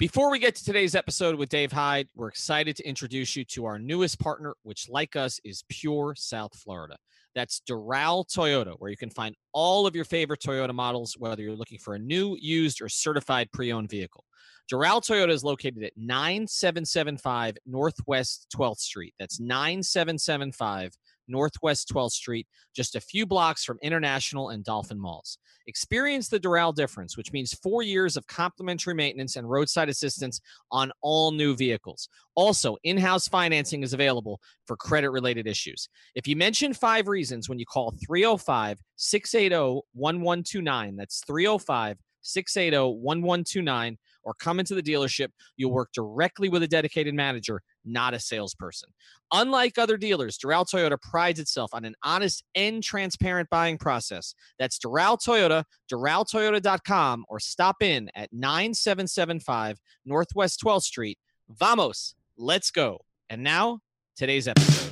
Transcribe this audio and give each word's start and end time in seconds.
Before 0.00 0.30
we 0.30 0.38
get 0.38 0.54
to 0.54 0.64
today's 0.64 0.94
episode 0.94 1.34
with 1.34 1.50
Dave 1.50 1.72
Hyde, 1.72 2.08
we're 2.14 2.28
excited 2.28 2.74
to 2.76 2.88
introduce 2.88 3.36
you 3.36 3.44
to 3.44 3.66
our 3.66 3.78
newest 3.78 4.18
partner, 4.18 4.54
which, 4.62 4.88
like 4.88 5.14
us, 5.14 5.38
is 5.44 5.62
Pure 5.68 6.14
South 6.14 6.56
Florida. 6.56 6.96
That's 7.34 7.60
Doral 7.68 8.24
Toyota, 8.26 8.76
where 8.78 8.90
you 8.90 8.96
can 8.96 9.10
find 9.10 9.34
all 9.52 9.86
of 9.86 9.94
your 9.94 10.06
favorite 10.06 10.40
Toyota 10.40 10.72
models, 10.72 11.16
whether 11.18 11.42
you're 11.42 11.54
looking 11.54 11.78
for 11.78 11.96
a 11.96 11.98
new, 11.98 12.34
used, 12.40 12.80
or 12.80 12.88
certified 12.88 13.50
pre 13.52 13.74
owned 13.74 13.90
vehicle. 13.90 14.24
Doral 14.72 15.02
Toyota 15.02 15.32
is 15.32 15.44
located 15.44 15.82
at 15.82 15.92
9775 15.98 17.58
Northwest 17.66 18.46
12th 18.56 18.78
Street. 18.78 19.12
That's 19.18 19.38
9775 19.38 20.92
Northwest 21.30 21.90
12th 21.92 22.12
Street, 22.12 22.46
just 22.74 22.96
a 22.96 23.00
few 23.00 23.26
blocks 23.26 23.64
from 23.64 23.78
International 23.82 24.50
and 24.50 24.64
Dolphin 24.64 25.00
Malls. 25.00 25.38
Experience 25.66 26.28
the 26.28 26.40
Doral 26.40 26.74
difference, 26.74 27.16
which 27.16 27.32
means 27.32 27.54
four 27.54 27.82
years 27.82 28.16
of 28.16 28.26
complimentary 28.26 28.94
maintenance 28.94 29.36
and 29.36 29.48
roadside 29.48 29.88
assistance 29.88 30.40
on 30.72 30.90
all 31.00 31.30
new 31.30 31.54
vehicles. 31.54 32.08
Also, 32.34 32.76
in 32.84 32.96
house 32.96 33.28
financing 33.28 33.82
is 33.82 33.92
available 33.92 34.40
for 34.66 34.76
credit 34.76 35.10
related 35.10 35.46
issues. 35.46 35.88
If 36.14 36.26
you 36.26 36.36
mention 36.36 36.74
five 36.74 37.08
reasons 37.08 37.48
when 37.48 37.58
you 37.58 37.66
call 37.66 37.94
305 38.04 38.78
680 38.96 39.82
1129, 39.92 40.96
that's 40.96 41.22
305 41.26 41.98
680 42.22 42.76
1129 42.76 43.98
or 44.22 44.34
come 44.34 44.60
into 44.60 44.74
the 44.74 44.82
dealership, 44.82 45.28
you'll 45.56 45.72
work 45.72 45.90
directly 45.94 46.48
with 46.48 46.62
a 46.62 46.68
dedicated 46.68 47.14
manager, 47.14 47.62
not 47.84 48.14
a 48.14 48.20
salesperson. 48.20 48.90
Unlike 49.32 49.78
other 49.78 49.96
dealers, 49.96 50.38
Doral 50.38 50.66
Toyota 50.68 51.00
prides 51.00 51.38
itself 51.38 51.70
on 51.72 51.84
an 51.84 51.94
honest 52.02 52.44
and 52.54 52.82
transparent 52.82 53.48
buying 53.50 53.78
process. 53.78 54.34
That's 54.58 54.78
Doral 54.78 55.18
Toyota, 55.18 55.64
DoralToyota.com, 55.92 57.24
or 57.28 57.38
stop 57.38 57.76
in 57.82 58.10
at 58.14 58.32
9775 58.32 59.78
Northwest 60.04 60.60
12th 60.64 60.82
Street. 60.82 61.18
Vamos, 61.48 62.14
let's 62.36 62.70
go. 62.70 63.00
And 63.28 63.42
now, 63.42 63.80
today's 64.16 64.48
episode. 64.48 64.89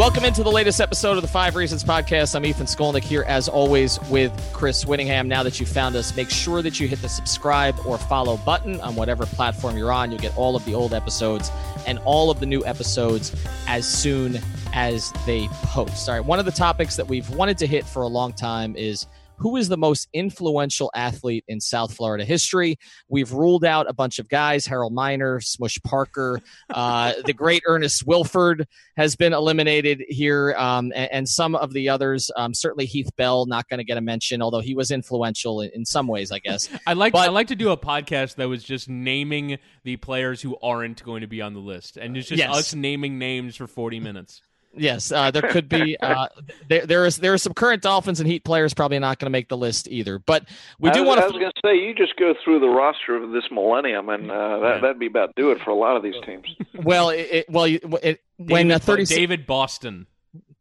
Welcome 0.00 0.24
into 0.24 0.42
the 0.42 0.50
latest 0.50 0.80
episode 0.80 1.16
of 1.18 1.22
the 1.22 1.28
Five 1.28 1.56
Reasons 1.56 1.84
Podcast. 1.84 2.34
I'm 2.34 2.46
Ethan 2.46 2.64
Skolnick 2.64 3.02
here, 3.02 3.22
as 3.28 3.50
always, 3.50 4.00
with 4.08 4.32
Chris 4.54 4.86
Wittyngham. 4.86 5.26
Now 5.26 5.42
that 5.42 5.60
you 5.60 5.66
found 5.66 5.94
us, 5.94 6.16
make 6.16 6.30
sure 6.30 6.62
that 6.62 6.80
you 6.80 6.88
hit 6.88 7.02
the 7.02 7.08
subscribe 7.10 7.78
or 7.84 7.98
follow 7.98 8.38
button 8.38 8.80
on 8.80 8.96
whatever 8.96 9.26
platform 9.26 9.76
you're 9.76 9.92
on. 9.92 10.10
You'll 10.10 10.20
get 10.20 10.34
all 10.38 10.56
of 10.56 10.64
the 10.64 10.74
old 10.74 10.94
episodes 10.94 11.52
and 11.86 11.98
all 12.06 12.30
of 12.30 12.40
the 12.40 12.46
new 12.46 12.64
episodes 12.64 13.36
as 13.68 13.86
soon 13.86 14.38
as 14.72 15.12
they 15.26 15.48
post. 15.48 16.08
All 16.08 16.14
right, 16.14 16.24
one 16.24 16.38
of 16.38 16.46
the 16.46 16.50
topics 16.50 16.96
that 16.96 17.06
we've 17.06 17.28
wanted 17.28 17.58
to 17.58 17.66
hit 17.66 17.84
for 17.84 18.00
a 18.00 18.08
long 18.08 18.32
time 18.32 18.76
is 18.76 19.06
who 19.40 19.56
is 19.56 19.68
the 19.68 19.76
most 19.76 20.08
influential 20.12 20.90
athlete 20.94 21.44
in 21.48 21.60
South 21.60 21.94
Florida 21.94 22.24
history. 22.24 22.78
We've 23.08 23.32
ruled 23.32 23.64
out 23.64 23.88
a 23.88 23.92
bunch 23.92 24.18
of 24.18 24.28
guys 24.28 24.66
Harold 24.66 24.92
Miner, 24.92 25.40
Smush 25.40 25.80
Parker, 25.82 26.40
uh, 26.68 27.14
the 27.24 27.32
great 27.32 27.62
Ernest 27.66 28.06
Wilford 28.06 28.68
has 28.96 29.16
been 29.16 29.32
eliminated 29.32 30.02
here, 30.08 30.54
um, 30.58 30.92
and, 30.94 31.10
and, 31.12 31.28
some 31.28 31.54
of 31.54 31.72
the 31.72 31.88
others. 31.88 32.30
Um, 32.36 32.52
certainly 32.54 32.86
Heath 32.86 33.10
Bell, 33.16 33.46
not 33.46 33.68
going 33.68 33.78
to 33.78 33.84
get 33.84 33.96
a 33.96 34.00
mention, 34.00 34.42
although 34.42 34.60
he 34.60 34.74
was 34.74 34.90
influential 34.90 35.62
in, 35.62 35.70
in 35.74 35.84
some 35.84 36.06
ways, 36.06 36.30
I 36.32 36.38
guess. 36.38 36.68
I 36.86 36.92
like 36.92 37.14
I 37.14 37.28
like 37.28 37.48
to 37.48 37.56
do 37.56 37.70
a 37.70 37.76
podcast 37.76 38.36
that 38.36 38.48
was 38.48 38.62
just 38.62 38.88
naming 38.88 39.58
the 39.84 39.96
players 39.96 40.42
who 40.42 40.58
aren't 40.62 41.02
going 41.02 41.22
to 41.22 41.26
be 41.26 41.40
on 41.40 41.54
the 41.54 41.60
list, 41.60 41.96
and 41.96 42.16
it's 42.16 42.28
just 42.28 42.38
yes. 42.38 42.54
us 42.54 42.74
naming 42.74 43.18
names 43.18 43.56
for 43.56 43.66
forty 43.66 44.00
minutes. 44.00 44.42
Yes, 44.74 45.10
uh, 45.10 45.30
there 45.30 45.42
could 45.42 45.68
be. 45.68 45.96
Uh, 46.10 46.28
there, 46.68 46.86
there 46.86 47.06
is 47.06 47.18
there 47.18 47.32
are 47.34 47.38
some 47.38 47.52
current 47.52 47.82
Dolphins 47.82 48.20
and 48.20 48.28
Heat 48.28 48.42
players 48.42 48.72
probably 48.72 48.98
not 48.98 49.18
going 49.18 49.26
to 49.26 49.30
make 49.30 49.48
the 49.48 49.56
list 49.56 49.86
either. 49.88 50.18
But 50.18 50.48
we 50.78 50.90
do 50.90 51.04
want 51.04 51.18
to. 51.18 51.24
I 51.24 51.26
was 51.26 51.36
going 51.36 51.52
to 51.52 51.60
say 51.64 51.76
you 51.76 51.94
just 51.94 52.16
go 52.16 52.34
through 52.42 52.60
the 52.60 52.68
roster 52.68 53.16
of 53.16 53.30
this 53.30 53.44
millennium, 53.50 54.08
and 54.08 54.30
uh, 54.30 54.58
that, 54.60 54.82
that'd 54.82 54.98
be 54.98 55.06
about 55.06 55.34
do 55.36 55.50
it 55.50 55.60
for 55.60 55.70
a 55.70 55.74
lot 55.74 55.96
of 55.96 56.02
these 56.02 56.14
teams. 56.24 56.46
well, 56.74 57.10
it, 57.10 57.28
it 57.30 57.50
well, 57.50 57.64
it, 57.64 58.22
when 58.38 58.68
David, 58.68 58.82
thirty 58.82 59.04
David 59.04 59.46
Boston. 59.46 60.06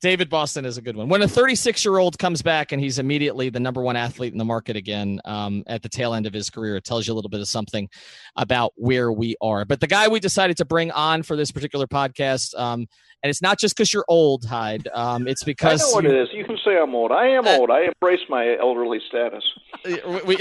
David 0.02 0.30
Boston 0.30 0.64
is 0.64 0.78
a 0.78 0.82
good 0.82 0.96
one. 0.96 1.10
When 1.10 1.22
a 1.22 1.28
36 1.28 1.84
year 1.84 1.98
old 1.98 2.18
comes 2.18 2.42
back 2.42 2.72
and 2.72 2.82
he's 2.82 3.00
immediately 3.00 3.50
the 3.50 3.60
number 3.60 3.82
one 3.82 3.98
athlete 3.98 4.32
in 4.32 4.38
the 4.38 4.46
market 4.46 4.78
again 4.78 5.20
um, 5.26 5.64
at 5.68 5.82
the 5.82 5.90
tail 5.90 6.14
end 6.14 6.26
of 6.26 6.34
his 6.34 6.50
career, 6.50 6.78
it 6.78 6.86
tells 6.86 7.06
you 7.06 7.14
a 7.14 7.16
little 7.16 7.30
bit 7.30 7.42
of 7.42 7.48
something 7.48 7.90
about 8.38 8.72
where 8.76 9.12
we 9.12 9.36
are. 9.42 9.66
But 9.66 9.82
the 9.82 9.88
guy 9.88 10.08
we 10.08 10.22
decided 10.22 10.58
to 10.58 10.66
bring 10.66 10.92
on 10.92 11.24
for 11.24 11.36
this 11.36 11.52
particular 11.52 11.86
podcast, 11.86 12.58
um, 12.58 12.88
and 13.22 13.30
it's 13.30 13.42
not 13.42 13.60
just 13.60 13.76
because 13.76 13.94
you're 13.94 14.06
old, 14.08 14.46
Hyde. 14.46 14.88
Um, 14.94 15.28
it's 15.28 15.44
because 15.44 15.82
I 15.82 15.86
know 15.86 15.92
what 15.94 16.04
you, 16.06 16.12
it 16.12 16.22
is. 16.22 16.30
You 16.32 16.46
can 16.46 16.58
say 16.64 16.78
I'm 16.78 16.96
old. 16.96 17.12
I 17.12 17.28
am 17.28 17.46
uh, 17.46 17.58
old. 17.58 17.70
I 17.70 17.82
embrace 17.82 18.22
my 18.30 18.58
elderly 18.58 19.00
status. 19.10 19.44
We, 19.86 20.22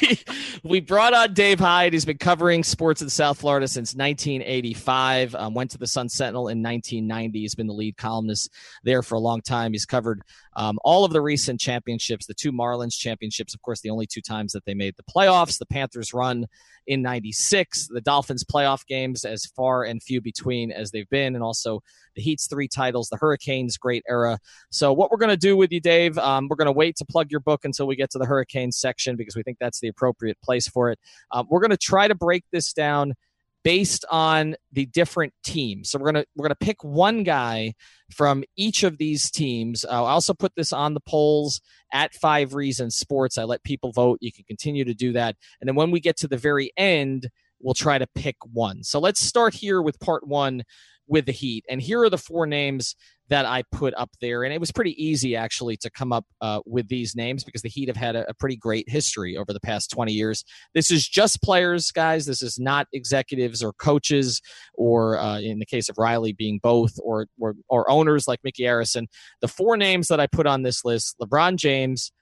we, 0.00 0.18
we 0.62 0.80
brought 0.80 1.12
on 1.12 1.34
Dave 1.34 1.58
Hyde. 1.58 1.92
He's 1.92 2.04
been 2.04 2.18
covering 2.18 2.62
sports 2.62 3.02
in 3.02 3.10
South 3.10 3.40
Florida 3.40 3.66
since 3.66 3.96
1985. 3.96 5.34
Um, 5.34 5.54
went 5.54 5.72
to 5.72 5.78
the 5.78 5.88
Sun 5.88 6.08
Sentinel 6.08 6.48
in 6.48 6.62
1990. 6.62 7.40
He's 7.40 7.56
been 7.56 7.66
the 7.66 7.72
lead 7.72 7.96
columnist 7.96 8.52
there 8.84 8.99
for 9.02 9.14
a 9.14 9.20
long 9.20 9.40
time. 9.40 9.72
He's 9.72 9.86
covered 9.86 10.22
um, 10.56 10.78
all 10.84 11.04
of 11.04 11.12
the 11.12 11.20
recent 11.20 11.60
championships, 11.60 12.26
the 12.26 12.34
two 12.34 12.52
Marlins 12.52 12.96
championships, 12.96 13.54
of 13.54 13.62
course, 13.62 13.80
the 13.80 13.90
only 13.90 14.06
two 14.06 14.20
times 14.20 14.52
that 14.52 14.64
they 14.64 14.74
made 14.74 14.94
the 14.96 15.02
playoffs, 15.02 15.58
the 15.58 15.66
Panthers 15.66 16.12
run 16.12 16.46
in 16.86 17.02
96, 17.02 17.88
the 17.88 18.00
Dolphins 18.00 18.44
playoff 18.44 18.86
games 18.86 19.24
as 19.24 19.46
far 19.56 19.84
and 19.84 20.02
few 20.02 20.20
between 20.20 20.72
as 20.72 20.90
they've 20.90 21.08
been, 21.08 21.34
and 21.34 21.44
also 21.44 21.82
the 22.16 22.22
Heat's 22.22 22.46
three 22.46 22.68
titles, 22.68 23.08
the 23.08 23.16
Hurricanes 23.16 23.76
great 23.76 24.02
era. 24.08 24.38
So, 24.70 24.92
what 24.92 25.10
we're 25.10 25.18
going 25.18 25.30
to 25.30 25.36
do 25.36 25.56
with 25.56 25.70
you, 25.72 25.80
Dave, 25.80 26.18
um, 26.18 26.48
we're 26.48 26.56
going 26.56 26.66
to 26.66 26.72
wait 26.72 26.96
to 26.96 27.04
plug 27.04 27.30
your 27.30 27.40
book 27.40 27.64
until 27.64 27.86
we 27.86 27.96
get 27.96 28.10
to 28.10 28.18
the 28.18 28.26
Hurricanes 28.26 28.78
section 28.78 29.16
because 29.16 29.36
we 29.36 29.42
think 29.42 29.58
that's 29.60 29.80
the 29.80 29.88
appropriate 29.88 30.40
place 30.42 30.68
for 30.68 30.90
it. 30.90 30.98
Um, 31.30 31.46
we're 31.48 31.60
going 31.60 31.70
to 31.70 31.76
try 31.76 32.08
to 32.08 32.14
break 32.14 32.44
this 32.50 32.72
down 32.72 33.14
based 33.62 34.04
on 34.10 34.56
the 34.72 34.86
different 34.86 35.32
teams. 35.44 35.90
So 35.90 35.98
we're 35.98 36.12
gonna 36.12 36.24
we're 36.36 36.44
gonna 36.44 36.54
pick 36.54 36.82
one 36.82 37.22
guy 37.22 37.74
from 38.14 38.44
each 38.56 38.82
of 38.82 38.98
these 38.98 39.30
teams. 39.30 39.84
Uh, 39.84 39.90
I'll 39.90 40.06
also 40.06 40.34
put 40.34 40.52
this 40.56 40.72
on 40.72 40.94
the 40.94 41.00
polls 41.00 41.60
at 41.92 42.14
Five 42.14 42.54
Reasons 42.54 42.96
Sports. 42.96 43.38
I 43.38 43.44
let 43.44 43.62
people 43.64 43.92
vote. 43.92 44.18
You 44.20 44.32
can 44.32 44.44
continue 44.44 44.84
to 44.84 44.94
do 44.94 45.12
that, 45.12 45.36
and 45.60 45.68
then 45.68 45.74
when 45.74 45.90
we 45.90 46.00
get 46.00 46.16
to 46.18 46.28
the 46.28 46.36
very 46.36 46.72
end, 46.76 47.28
we'll 47.60 47.74
try 47.74 47.98
to 47.98 48.06
pick 48.14 48.36
one. 48.52 48.82
So 48.82 48.98
let's 48.98 49.20
start 49.22 49.54
here 49.54 49.82
with 49.82 50.00
part 50.00 50.26
one 50.26 50.64
with 51.10 51.26
the 51.26 51.32
Heat, 51.32 51.64
and 51.68 51.82
here 51.82 52.00
are 52.00 52.08
the 52.08 52.16
four 52.16 52.46
names 52.46 52.94
that 53.28 53.44
I 53.44 53.62
put 53.72 53.94
up 53.96 54.10
there. 54.20 54.44
And 54.44 54.54
it 54.54 54.60
was 54.60 54.70
pretty 54.72 54.92
easy, 55.02 55.36
actually, 55.36 55.76
to 55.78 55.90
come 55.90 56.12
up 56.12 56.24
uh, 56.40 56.60
with 56.66 56.88
these 56.88 57.14
names 57.14 57.44
because 57.44 57.62
the 57.62 57.68
Heat 57.68 57.88
have 57.88 57.96
had 57.96 58.16
a, 58.16 58.28
a, 58.30 58.34
pretty 58.34 58.56
great 58.56 58.88
history 58.88 59.36
over 59.36 59.52
the 59.52 59.60
past 59.60 59.90
20 59.90 60.12
years. 60.12 60.44
This 60.74 60.90
is 60.90 61.06
just 61.08 61.42
players, 61.42 61.90
guys. 61.90 62.26
This 62.26 62.42
is 62.42 62.58
not 62.58 62.86
executives 62.92 63.62
or 63.62 63.72
coaches, 63.72 64.40
or 64.74 65.18
uh, 65.18 65.40
in 65.40 65.58
the 65.58 65.66
case 65.66 65.88
of 65.88 65.98
Riley, 65.98 66.32
being 66.32 66.60
both, 66.62 66.92
or, 67.02 67.26
or, 67.38 67.54
or 67.68 67.90
owners 67.90 68.26
like 68.26 68.40
Micky 68.44 68.62
Arison. 68.62 69.06
The 69.40 69.48
four 69.48 69.76
names 69.76 70.08
that 70.08 70.20
I 70.20 70.26
put 70.26 70.46
on 70.46 70.62
this 70.62 70.84
list 70.84 71.16
LeBron 71.20 71.56
James, 71.56 72.12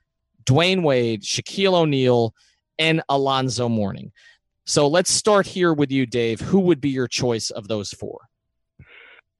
Dwyane 0.45 0.83
Wade, 0.83 1.23
Shaquille 1.23 1.75
O'Neal, 1.75 2.35
and 2.79 3.03
Alonzo 3.09 3.69
Mourning. 3.69 4.13
So 4.67 4.87
let's 4.87 5.11
start 5.11 5.47
here 5.47 5.73
with 5.73 5.91
you, 5.91 6.05
Dave. 6.05 6.41
Who 6.41 6.61
would 6.61 6.83
be 6.83 6.91
your 6.91 7.09
choice 7.09 7.49
of 7.49 7.69
those 7.69 7.91
four? 7.91 8.29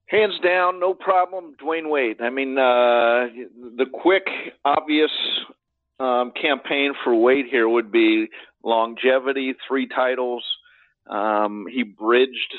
Hands 0.09 0.33
down, 0.43 0.79
no 0.79 0.95
problem. 0.95 1.55
Dwyane 1.63 1.87
Wade. 1.87 2.19
I 2.19 2.31
mean, 2.31 2.57
uh, 2.57 3.29
the 3.77 3.85
quick, 3.93 4.23
obvious 4.65 5.11
um, 5.99 6.31
campaign 6.39 6.93
for 7.03 7.13
Wade 7.13 7.45
here 7.49 7.69
would 7.69 7.91
be 7.91 8.27
longevity, 8.63 9.53
three 9.67 9.87
titles. 9.87 10.43
Um, 11.07 11.67
he 11.71 11.83
bridged 11.83 12.55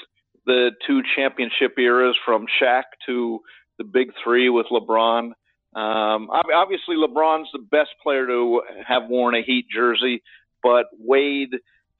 the 0.46 0.70
two 0.86 1.00
championship 1.16 1.76
eras 1.76 2.16
from 2.24 2.46
Shaq 2.62 2.84
to 3.06 3.40
the 3.78 3.84
big 3.84 4.12
three 4.22 4.48
with 4.48 4.66
LeBron. 4.70 5.32
Um, 5.74 6.30
obviously, 6.30 6.94
LeBron's 6.96 7.48
the 7.52 7.66
best 7.70 7.90
player 8.00 8.28
to 8.28 8.62
have 8.86 9.08
worn 9.08 9.34
a 9.34 9.42
Heat 9.42 9.66
jersey, 9.74 10.22
but 10.62 10.86
Wade, 10.98 11.54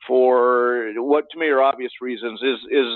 for 0.07 0.93
what 0.97 1.25
to 1.33 1.39
me 1.39 1.47
are 1.49 1.63
obvious 1.63 1.93
reasons, 2.01 2.41
is 2.41 2.59
is 2.71 2.87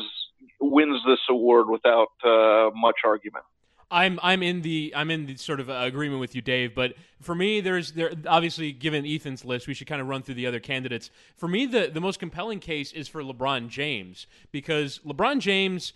wins 0.60 1.00
this 1.06 1.20
award 1.28 1.68
without 1.68 2.08
uh, 2.24 2.70
much 2.74 2.96
argument. 3.04 3.44
I'm 3.90 4.18
I'm 4.22 4.42
in 4.42 4.62
the 4.62 4.92
I'm 4.96 5.10
in 5.10 5.26
the 5.26 5.36
sort 5.36 5.60
of 5.60 5.70
uh, 5.70 5.74
agreement 5.74 6.20
with 6.20 6.34
you, 6.34 6.42
Dave. 6.42 6.74
But 6.74 6.94
for 7.20 7.34
me, 7.34 7.60
there's 7.60 7.92
there 7.92 8.12
obviously 8.26 8.72
given 8.72 9.06
Ethan's 9.06 9.44
list, 9.44 9.68
we 9.68 9.74
should 9.74 9.86
kind 9.86 10.00
of 10.00 10.08
run 10.08 10.22
through 10.22 10.34
the 10.34 10.46
other 10.46 10.60
candidates. 10.60 11.10
For 11.36 11.48
me, 11.48 11.66
the 11.66 11.90
the 11.92 12.00
most 12.00 12.18
compelling 12.18 12.60
case 12.60 12.92
is 12.92 13.08
for 13.08 13.22
LeBron 13.22 13.68
James 13.68 14.26
because 14.50 15.00
LeBron 15.06 15.38
James, 15.38 15.92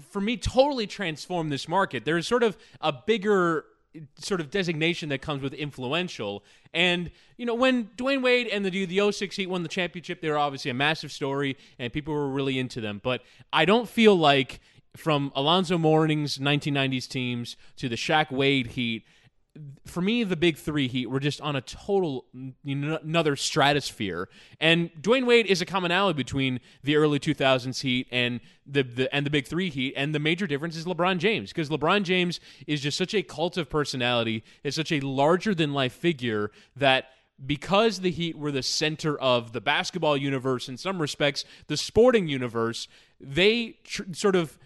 for 0.00 0.20
me, 0.20 0.36
totally 0.36 0.86
transformed 0.86 1.52
this 1.52 1.68
market. 1.68 2.04
There's 2.04 2.26
sort 2.26 2.42
of 2.42 2.56
a 2.80 2.92
bigger 2.92 3.66
sort 4.18 4.40
of 4.40 4.50
designation 4.50 5.08
that 5.10 5.20
comes 5.20 5.42
with 5.42 5.52
influential. 5.54 6.44
And 6.72 7.10
you 7.36 7.46
know, 7.46 7.54
when 7.54 7.86
Dwyane 7.96 8.22
Wade 8.22 8.48
and 8.48 8.64
the 8.64 8.84
the 8.84 9.12
06 9.12 9.36
Heat 9.36 9.48
won 9.48 9.62
the 9.62 9.68
championship, 9.68 10.20
they 10.20 10.30
were 10.30 10.38
obviously 10.38 10.70
a 10.70 10.74
massive 10.74 11.12
story, 11.12 11.56
and 11.78 11.92
people 11.92 12.14
were 12.14 12.28
really 12.28 12.58
into 12.58 12.80
them. 12.80 13.00
But 13.02 13.22
I 13.52 13.64
don't 13.64 13.88
feel 13.88 14.16
like 14.16 14.60
from 14.96 15.32
Alonzo 15.34 15.78
Mourning's 15.78 16.38
1990s 16.38 17.08
teams 17.08 17.56
to 17.76 17.88
the 17.88 17.96
Shaq 17.96 18.30
Wade 18.30 18.68
Heat, 18.68 19.04
for 19.86 20.00
me, 20.00 20.24
the 20.24 20.36
big 20.36 20.56
three 20.56 20.88
Heat 20.88 21.10
were 21.10 21.20
just 21.20 21.40
on 21.40 21.56
a 21.56 21.60
total 21.60 22.24
you 22.64 22.74
know, 22.74 22.98
another 23.02 23.36
stratosphere. 23.36 24.28
And 24.60 24.90
Dwyane 25.00 25.26
Wade 25.26 25.46
is 25.46 25.60
a 25.60 25.66
commonality 25.66 26.16
between 26.16 26.60
the 26.82 26.96
early 26.96 27.18
2000s 27.18 27.82
Heat 27.82 28.08
and 28.10 28.40
the, 28.66 28.82
the 28.82 29.14
and 29.14 29.26
the 29.26 29.30
big 29.30 29.46
three 29.46 29.68
Heat. 29.68 29.92
And 29.96 30.14
the 30.14 30.18
major 30.18 30.46
difference 30.46 30.76
is 30.76 30.86
LeBron 30.86 31.18
James 31.18 31.50
because 31.50 31.68
LeBron 31.68 32.04
James 32.04 32.40
is 32.66 32.80
just 32.80 32.96
such 32.96 33.14
a 33.14 33.22
cult 33.22 33.58
of 33.58 33.68
personality, 33.68 34.42
is 34.64 34.74
such 34.74 34.92
a 34.92 35.00
larger 35.00 35.54
than 35.54 35.74
life 35.74 35.92
figure 35.92 36.50
that 36.76 37.10
because 37.44 38.00
the 38.00 38.10
Heat 38.10 38.38
were 38.38 38.52
the 38.52 38.62
center 38.62 39.18
of 39.18 39.52
the 39.52 39.60
basketball 39.60 40.16
universe 40.16 40.68
in 40.68 40.78
some 40.78 41.00
respects, 41.00 41.44
the 41.66 41.76
sporting 41.76 42.28
universe, 42.28 42.88
they 43.20 43.78
tr- 43.84 44.04
sort 44.12 44.36
of 44.36 44.58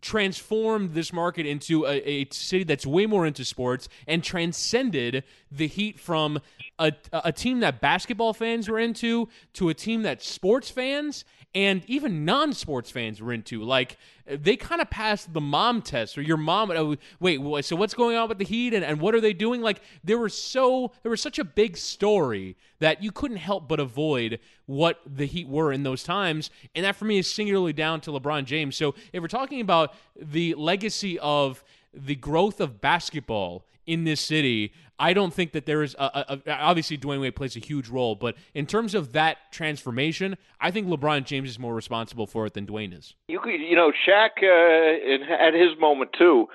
transformed 0.00 0.94
this 0.94 1.12
market 1.12 1.46
into 1.46 1.86
a, 1.86 1.96
a, 2.08 2.26
city 2.30 2.64
that's 2.64 2.84
way 2.84 3.06
more 3.06 3.26
into 3.26 3.44
sports 3.44 3.88
and 4.06 4.22
transcended 4.24 5.24
the 5.50 5.66
heat 5.66 5.98
from 5.98 6.40
a, 6.78 6.92
a 7.12 7.32
team 7.32 7.60
that 7.60 7.80
basketball 7.80 8.34
fans 8.34 8.68
were 8.68 8.78
into 8.78 9.28
to 9.52 9.68
a 9.68 9.74
team 9.74 10.02
that 10.02 10.22
sports 10.22 10.70
fans 10.70 11.24
and 11.54 11.82
even 11.86 12.24
non-sports 12.24 12.90
fans 12.90 13.20
were 13.20 13.32
into. 13.32 13.62
Like 13.62 13.98
they 14.26 14.56
kind 14.56 14.80
of 14.80 14.88
passed 14.88 15.32
the 15.32 15.40
mom 15.40 15.82
test, 15.82 16.16
or 16.16 16.22
your 16.22 16.36
mom. 16.36 16.70
Uh, 16.70 16.96
wait, 17.20 17.64
so 17.64 17.76
what's 17.76 17.94
going 17.94 18.16
on 18.16 18.28
with 18.28 18.38
the 18.38 18.44
Heat, 18.44 18.72
and, 18.74 18.84
and 18.84 19.00
what 19.00 19.14
are 19.14 19.20
they 19.20 19.32
doing? 19.32 19.60
Like 19.60 19.80
there 20.02 20.18
was 20.18 20.34
so 20.34 20.92
there 21.02 21.10
was 21.10 21.20
such 21.20 21.38
a 21.38 21.44
big 21.44 21.76
story 21.76 22.56
that 22.78 23.02
you 23.02 23.12
couldn't 23.12 23.38
help 23.38 23.68
but 23.68 23.80
avoid 23.80 24.38
what 24.66 25.00
the 25.06 25.26
Heat 25.26 25.48
were 25.48 25.72
in 25.72 25.82
those 25.82 26.02
times, 26.02 26.50
and 26.74 26.84
that 26.84 26.96
for 26.96 27.04
me 27.04 27.18
is 27.18 27.30
singularly 27.30 27.72
down 27.72 28.00
to 28.02 28.10
LeBron 28.10 28.44
James. 28.44 28.76
So 28.76 28.94
if 29.12 29.20
we're 29.20 29.28
talking 29.28 29.60
about 29.60 29.94
the 30.16 30.54
legacy 30.54 31.18
of 31.18 31.62
the 31.92 32.14
growth 32.14 32.60
of 32.60 32.80
basketball 32.80 33.66
in 33.86 34.04
this 34.04 34.20
city, 34.20 34.72
I 35.02 35.14
don't 35.14 35.34
think 35.34 35.50
that 35.52 35.66
there 35.66 35.82
is 35.82 35.96
a, 35.98 36.04
a, 36.04 36.42
a, 36.46 36.52
obviously 36.52 36.96
Dwyane 36.96 37.22
Wade 37.22 37.34
plays 37.34 37.56
a 37.56 37.58
huge 37.58 37.88
role, 37.88 38.14
but 38.14 38.36
in 38.54 38.66
terms 38.66 38.94
of 38.94 39.14
that 39.14 39.50
transformation, 39.50 40.36
I 40.60 40.70
think 40.70 40.86
LeBron 40.86 41.24
James 41.24 41.50
is 41.50 41.58
more 41.58 41.74
responsible 41.74 42.28
for 42.28 42.46
it 42.46 42.54
than 42.54 42.68
Dwyane 42.68 42.96
is. 42.96 43.16
You 43.26 43.40
could, 43.40 43.60
you 43.60 43.74
know, 43.74 43.90
Shaq 43.90 44.30
uh, 44.38 45.58
his 45.58 45.76
moment 45.80 46.12
too, 46.16 46.46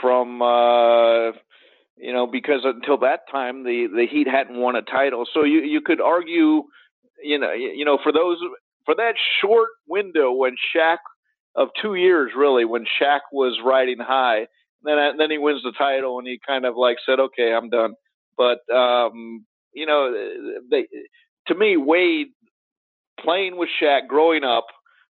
from 0.00 0.40
uh, 0.40 1.32
you 1.96 2.12
know 2.12 2.28
because 2.30 2.60
until 2.62 2.98
that 2.98 3.22
time 3.28 3.64
the 3.64 3.88
the 3.92 4.06
Heat 4.08 4.28
hadn't 4.28 4.56
won 4.56 4.76
a 4.76 4.82
title, 4.82 5.26
so 5.34 5.42
you 5.42 5.62
you 5.62 5.80
could 5.80 6.00
argue, 6.00 6.62
you 7.20 7.40
know, 7.40 7.50
you 7.50 7.84
know 7.84 7.98
for 8.00 8.12
those 8.12 8.38
for 8.84 8.94
that 8.94 9.14
short 9.40 9.70
window 9.88 10.30
when 10.30 10.54
Shaq 10.72 10.98
of 11.56 11.70
two 11.82 11.96
years 11.96 12.30
really 12.36 12.64
when 12.64 12.84
Shaq 12.84 13.20
was 13.32 13.58
riding 13.64 13.98
high 13.98 14.46
then 14.82 15.16
then 15.18 15.30
he 15.30 15.38
wins 15.38 15.62
the 15.62 15.72
title, 15.76 16.18
and 16.18 16.28
he 16.28 16.38
kind 16.46 16.64
of 16.66 16.76
like 16.76 16.96
said, 17.06 17.20
"Okay, 17.20 17.52
I'm 17.52 17.70
done." 17.70 17.94
But 18.36 18.58
um, 18.74 19.46
you 19.74 19.86
know, 19.86 20.12
they 20.70 20.86
to 21.48 21.54
me, 21.54 21.76
Wade 21.76 22.28
playing 23.20 23.56
with 23.56 23.68
Shaq, 23.82 24.08
growing 24.08 24.44
up 24.44 24.66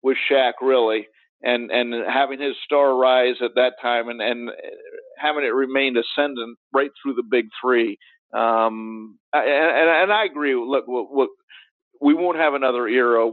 with 0.03 0.17
Shaq, 0.31 0.53
really, 0.61 1.07
and 1.41 1.71
and 1.71 1.93
having 2.11 2.41
his 2.41 2.55
star 2.65 2.95
rise 2.95 3.35
at 3.43 3.51
that 3.55 3.73
time, 3.81 4.09
and 4.09 4.21
and 4.21 4.49
having 5.17 5.43
it 5.43 5.53
remained 5.53 5.97
ascendant 5.97 6.57
right 6.73 6.91
through 7.01 7.15
the 7.15 7.23
big 7.29 7.45
three. 7.61 7.97
Um, 8.33 9.17
and, 9.33 9.89
and 9.89 10.13
I 10.13 10.25
agree. 10.25 10.55
Look, 10.55 10.85
look, 10.87 11.29
we 12.01 12.13
won't 12.13 12.37
have 12.37 12.53
another 12.53 12.87
era 12.87 13.29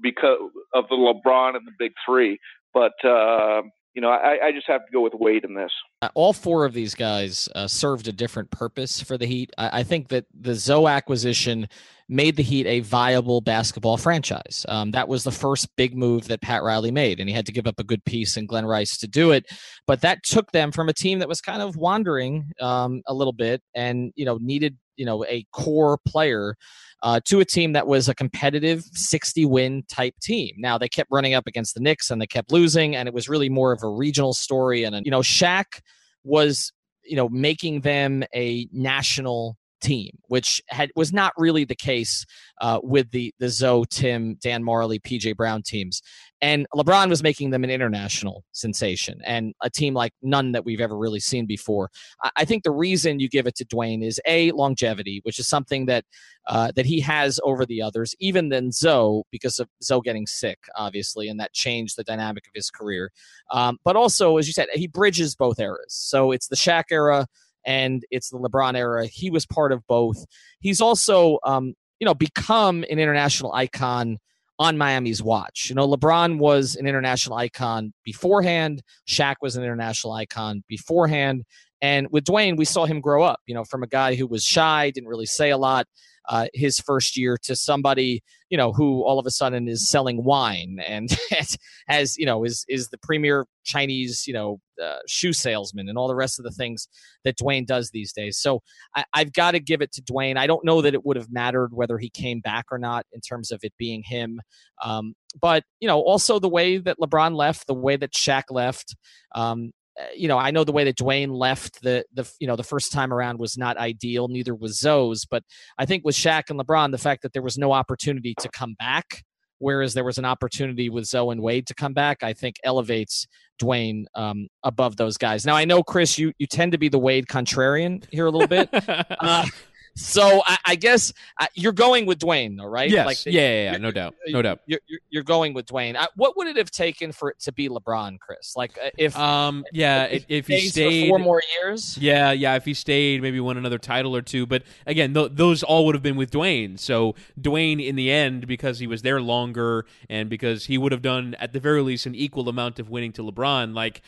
because 0.00 0.38
of 0.74 0.84
the 0.88 0.96
LeBron 0.96 1.56
and 1.56 1.66
the 1.66 1.72
big 1.78 1.92
three, 2.06 2.38
but 2.72 2.92
uh, 3.04 3.62
you 3.94 4.00
know, 4.00 4.08
I, 4.08 4.46
I, 4.46 4.52
just 4.52 4.68
have 4.68 4.86
to 4.86 4.92
go 4.92 5.00
with 5.00 5.14
Wade 5.14 5.44
in 5.44 5.54
this. 5.54 5.72
Uh, 6.02 6.08
all 6.14 6.32
four 6.32 6.64
of 6.64 6.72
these 6.72 6.94
guys 6.94 7.48
uh, 7.54 7.66
served 7.66 8.06
a 8.06 8.12
different 8.12 8.50
purpose 8.50 9.00
for 9.00 9.18
the 9.18 9.26
Heat. 9.26 9.52
I, 9.58 9.80
I, 9.80 9.82
think 9.82 10.08
that 10.08 10.26
the 10.38 10.54
Zo 10.54 10.86
acquisition 10.86 11.68
made 12.08 12.36
the 12.36 12.42
Heat 12.42 12.66
a 12.66 12.80
viable 12.80 13.40
basketball 13.40 13.96
franchise. 13.96 14.64
Um, 14.68 14.92
that 14.92 15.08
was 15.08 15.24
the 15.24 15.32
first 15.32 15.74
big 15.76 15.96
move 15.96 16.28
that 16.28 16.40
Pat 16.40 16.62
Riley 16.62 16.92
made, 16.92 17.18
and 17.18 17.28
he 17.28 17.34
had 17.34 17.46
to 17.46 17.52
give 17.52 17.66
up 17.66 17.80
a 17.80 17.84
good 17.84 18.04
piece 18.04 18.36
in 18.36 18.46
Glen 18.46 18.64
Rice 18.64 18.96
to 18.98 19.08
do 19.08 19.32
it. 19.32 19.46
But 19.86 20.02
that 20.02 20.22
took 20.22 20.52
them 20.52 20.70
from 20.70 20.88
a 20.88 20.94
team 20.94 21.18
that 21.18 21.28
was 21.28 21.40
kind 21.40 21.62
of 21.62 21.76
wandering 21.76 22.52
um, 22.60 23.02
a 23.06 23.14
little 23.14 23.32
bit, 23.32 23.60
and 23.74 24.12
you 24.14 24.24
know 24.24 24.38
needed 24.40 24.76
you 25.00 25.06
know 25.06 25.24
a 25.24 25.44
core 25.52 25.98
player 26.06 26.54
uh, 27.02 27.18
to 27.24 27.40
a 27.40 27.44
team 27.44 27.72
that 27.72 27.86
was 27.86 28.08
a 28.08 28.14
competitive 28.14 28.84
60 28.92 29.46
win 29.46 29.82
type 29.88 30.14
team. 30.20 30.54
Now 30.58 30.76
they 30.76 30.88
kept 30.88 31.10
running 31.10 31.32
up 31.32 31.46
against 31.46 31.74
the 31.74 31.80
Knicks 31.80 32.10
and 32.10 32.20
they 32.20 32.26
kept 32.26 32.52
losing, 32.52 32.94
and 32.94 33.08
it 33.08 33.14
was 33.14 33.28
really 33.28 33.48
more 33.48 33.72
of 33.72 33.82
a 33.82 33.88
regional 33.88 34.34
story. 34.34 34.84
And 34.84 35.04
you 35.04 35.10
know, 35.10 35.20
Shaq 35.20 35.80
was 36.22 36.70
you 37.02 37.16
know 37.16 37.28
making 37.30 37.80
them 37.80 38.22
a 38.34 38.68
national 38.72 39.56
team, 39.80 40.18
which 40.28 40.62
had 40.68 40.90
was 40.96 41.12
not 41.12 41.32
really 41.36 41.64
the 41.64 41.74
case 41.74 42.24
uh, 42.60 42.80
with 42.82 43.10
the 43.10 43.34
the 43.38 43.48
Zo, 43.48 43.84
Tim, 43.84 44.36
Dan 44.40 44.62
Majerle, 44.62 45.00
PJ 45.00 45.36
Brown 45.36 45.62
teams. 45.62 46.02
And 46.42 46.66
LeBron 46.74 47.10
was 47.10 47.22
making 47.22 47.50
them 47.50 47.64
an 47.64 47.70
international 47.70 48.44
sensation 48.52 49.20
and 49.26 49.54
a 49.62 49.68
team 49.68 49.92
like 49.92 50.14
none 50.22 50.52
that 50.52 50.64
we've 50.64 50.80
ever 50.80 50.96
really 50.96 51.20
seen 51.20 51.44
before. 51.44 51.90
I, 52.22 52.30
I 52.36 52.44
think 52.46 52.64
the 52.64 52.70
reason 52.70 53.20
you 53.20 53.28
give 53.28 53.46
it 53.46 53.56
to 53.56 53.64
Dwyane 53.64 54.02
is 54.02 54.20
a 54.26 54.50
longevity, 54.52 55.20
which 55.24 55.38
is 55.38 55.46
something 55.46 55.86
that 55.86 56.04
uh, 56.46 56.72
that 56.74 56.86
he 56.86 57.00
has 57.00 57.38
over 57.44 57.66
the 57.66 57.82
others, 57.82 58.14
even 58.18 58.48
than 58.48 58.72
Zo, 58.72 59.24
because 59.30 59.58
of 59.58 59.68
Zo 59.82 60.00
getting 60.00 60.26
sick, 60.26 60.58
obviously, 60.76 61.28
and 61.28 61.38
that 61.38 61.52
changed 61.52 61.96
the 61.96 62.04
dynamic 62.04 62.46
of 62.46 62.52
his 62.54 62.70
career. 62.70 63.12
Um, 63.50 63.78
but 63.84 63.96
also, 63.96 64.38
as 64.38 64.46
you 64.46 64.52
said, 64.52 64.68
he 64.72 64.86
bridges 64.86 65.36
both 65.36 65.60
eras. 65.60 65.94
So 65.94 66.32
it's 66.32 66.48
the 66.48 66.56
Shaq 66.56 66.84
era 66.90 67.26
and 67.64 68.04
it's 68.10 68.30
the 68.30 68.38
LeBron 68.38 68.76
era. 68.76 69.06
He 69.06 69.30
was 69.30 69.46
part 69.46 69.72
of 69.72 69.86
both. 69.86 70.24
He's 70.60 70.80
also, 70.80 71.38
um, 71.44 71.74
you 71.98 72.04
know, 72.04 72.14
become 72.14 72.84
an 72.90 72.98
international 72.98 73.52
icon 73.52 74.18
on 74.58 74.76
Miami's 74.76 75.22
watch. 75.22 75.66
You 75.68 75.74
know, 75.74 75.88
LeBron 75.88 76.38
was 76.38 76.76
an 76.76 76.86
international 76.86 77.36
icon 77.36 77.92
beforehand. 78.04 78.82
Shaq 79.08 79.36
was 79.40 79.56
an 79.56 79.64
international 79.64 80.12
icon 80.12 80.62
beforehand. 80.68 81.44
And 81.82 82.08
with 82.10 82.24
Dwyane, 82.24 82.58
we 82.58 82.66
saw 82.66 82.84
him 82.84 83.00
grow 83.00 83.22
up, 83.22 83.40
you 83.46 83.54
know, 83.54 83.64
from 83.64 83.82
a 83.82 83.86
guy 83.86 84.14
who 84.14 84.26
was 84.26 84.44
shy, 84.44 84.90
didn't 84.90 85.08
really 85.08 85.26
say 85.26 85.50
a 85.50 85.56
lot, 85.56 85.86
uh, 86.28 86.46
his 86.52 86.78
first 86.78 87.16
year 87.16 87.38
to 87.42 87.56
somebody 87.56 88.22
you 88.50 88.58
know 88.58 88.72
who 88.72 89.02
all 89.02 89.18
of 89.18 89.26
a 89.26 89.30
sudden 89.30 89.68
is 89.68 89.88
selling 89.88 90.22
wine 90.24 90.78
and 90.86 91.16
has 91.88 92.18
you 92.18 92.26
know 92.26 92.44
is 92.44 92.64
is 92.68 92.88
the 92.88 92.98
premier 92.98 93.46
Chinese 93.64 94.26
you 94.26 94.34
know 94.34 94.60
uh, 94.80 94.98
shoe 95.06 95.32
salesman 95.32 95.88
and 95.88 95.98
all 95.98 96.08
the 96.08 96.14
rest 96.14 96.38
of 96.38 96.44
the 96.44 96.50
things 96.50 96.88
that 97.24 97.36
Dwyane 97.38 97.66
does 97.66 97.90
these 97.90 98.12
days. 98.12 98.38
So 98.38 98.62
I, 98.94 99.04
have 99.14 99.32
got 99.32 99.52
to 99.52 99.60
give 99.60 99.82
it 99.82 99.92
to 99.92 100.02
Dwyane. 100.02 100.36
I 100.36 100.46
don't 100.46 100.64
know 100.64 100.82
that 100.82 100.94
it 100.94 101.04
would 101.04 101.16
have 101.16 101.30
mattered 101.30 101.70
whether 101.72 101.98
he 101.98 102.10
came 102.10 102.40
back 102.40 102.66
or 102.70 102.78
not 102.78 103.06
in 103.12 103.20
terms 103.20 103.50
of 103.50 103.60
it 103.62 103.72
being 103.78 104.02
him. 104.02 104.40
Um, 104.82 105.14
but 105.40 105.64
you 105.80 105.88
know, 105.88 106.00
also 106.00 106.38
the 106.38 106.48
way 106.48 106.78
that 106.78 106.98
LeBron 106.98 107.34
left, 107.34 107.66
the 107.66 107.74
way 107.74 107.96
that 107.96 108.12
Shaq 108.12 108.44
left, 108.50 108.96
um, 109.34 109.72
uh, 110.00 110.04
you 110.14 110.28
know, 110.28 110.38
I 110.38 110.50
know 110.50 110.64
the 110.64 110.72
way 110.72 110.84
that 110.84 110.96
Dwyane 110.96 111.32
left 111.32 111.82
the 111.82 112.04
the 112.14 112.30
you 112.38 112.46
know 112.46 112.56
the 112.56 112.62
first 112.62 112.92
time 112.92 113.12
around 113.12 113.38
was 113.38 113.58
not 113.58 113.76
ideal. 113.76 114.28
Neither 114.28 114.54
was 114.54 114.78
Zo's, 114.78 115.24
but 115.24 115.42
I 115.78 115.86
think 115.86 116.04
with 116.04 116.14
Shaq 116.14 116.50
and 116.50 116.58
LeBron, 116.60 116.92
the 116.92 116.98
fact 116.98 117.22
that 117.22 117.32
there 117.32 117.42
was 117.42 117.58
no 117.58 117.72
opportunity 117.72 118.34
to 118.38 118.48
come 118.48 118.74
back, 118.78 119.24
whereas 119.58 119.94
there 119.94 120.04
was 120.04 120.18
an 120.18 120.24
opportunity 120.24 120.88
with 120.88 121.06
Zo 121.06 121.30
and 121.30 121.42
Wade 121.42 121.66
to 121.66 121.74
come 121.74 121.92
back, 121.92 122.22
I 122.22 122.32
think 122.32 122.56
elevates 122.64 123.26
Dwyane 123.60 124.04
um, 124.14 124.48
above 124.64 124.96
those 124.96 125.16
guys. 125.16 125.44
Now 125.44 125.56
I 125.56 125.64
know 125.64 125.82
Chris, 125.82 126.18
you 126.18 126.32
you 126.38 126.46
tend 126.46 126.72
to 126.72 126.78
be 126.78 126.88
the 126.88 126.98
Wade 126.98 127.26
contrarian 127.26 128.04
here 128.10 128.26
a 128.26 128.30
little 128.30 128.48
bit. 128.48 128.68
uh, 129.20 129.46
so 129.94 130.42
I, 130.44 130.58
I 130.66 130.74
guess 130.76 131.12
uh, 131.40 131.46
you're 131.54 131.72
going 131.72 132.06
with 132.06 132.18
Dwyane, 132.18 132.56
though, 132.56 132.64
right? 132.64 132.90
Yes. 132.90 133.06
Like, 133.06 133.26
yeah, 133.26 133.32
yeah, 133.32 133.72
yeah, 133.72 133.76
no 133.78 133.90
doubt, 133.90 134.14
no 134.28 134.42
doubt. 134.42 134.60
You're, 134.66 134.80
you're 135.10 135.22
going 135.22 135.54
with 135.54 135.66
Dwyane. 135.66 135.96
I, 135.96 136.08
what 136.16 136.36
would 136.36 136.46
it 136.46 136.56
have 136.56 136.70
taken 136.70 137.12
for 137.12 137.30
it 137.30 137.40
to 137.40 137.52
be 137.52 137.68
LeBron, 137.68 138.18
Chris? 138.18 138.54
Like 138.56 138.78
uh, 138.82 138.90
if 138.96 139.16
um 139.16 139.64
yeah 139.72 140.04
if, 140.04 140.24
if 140.28 140.46
he 140.46 140.68
stayed 140.68 141.08
four 141.08 141.18
more 141.18 141.42
years. 141.60 141.98
Yeah, 141.98 142.32
yeah. 142.32 142.54
If 142.54 142.64
he 142.64 142.74
stayed, 142.74 143.22
maybe 143.22 143.40
won 143.40 143.56
another 143.56 143.78
title 143.78 144.16
or 144.16 144.22
two. 144.22 144.46
But 144.46 144.62
again, 144.86 145.14
th- 145.14 145.32
those 145.34 145.62
all 145.62 145.86
would 145.86 145.94
have 145.94 146.02
been 146.02 146.16
with 146.16 146.30
Dwyane. 146.30 146.78
So 146.78 147.14
Dwyane, 147.40 147.84
in 147.84 147.96
the 147.96 148.10
end, 148.10 148.46
because 148.46 148.78
he 148.78 148.86
was 148.86 149.02
there 149.02 149.20
longer 149.20 149.86
and 150.08 150.30
because 150.30 150.66
he 150.66 150.78
would 150.78 150.92
have 150.92 151.02
done 151.02 151.34
at 151.38 151.52
the 151.52 151.60
very 151.60 151.82
least 151.82 152.06
an 152.06 152.14
equal 152.14 152.48
amount 152.48 152.78
of 152.78 152.88
winning 152.88 153.12
to 153.12 153.22
LeBron, 153.22 153.74
like 153.74 154.02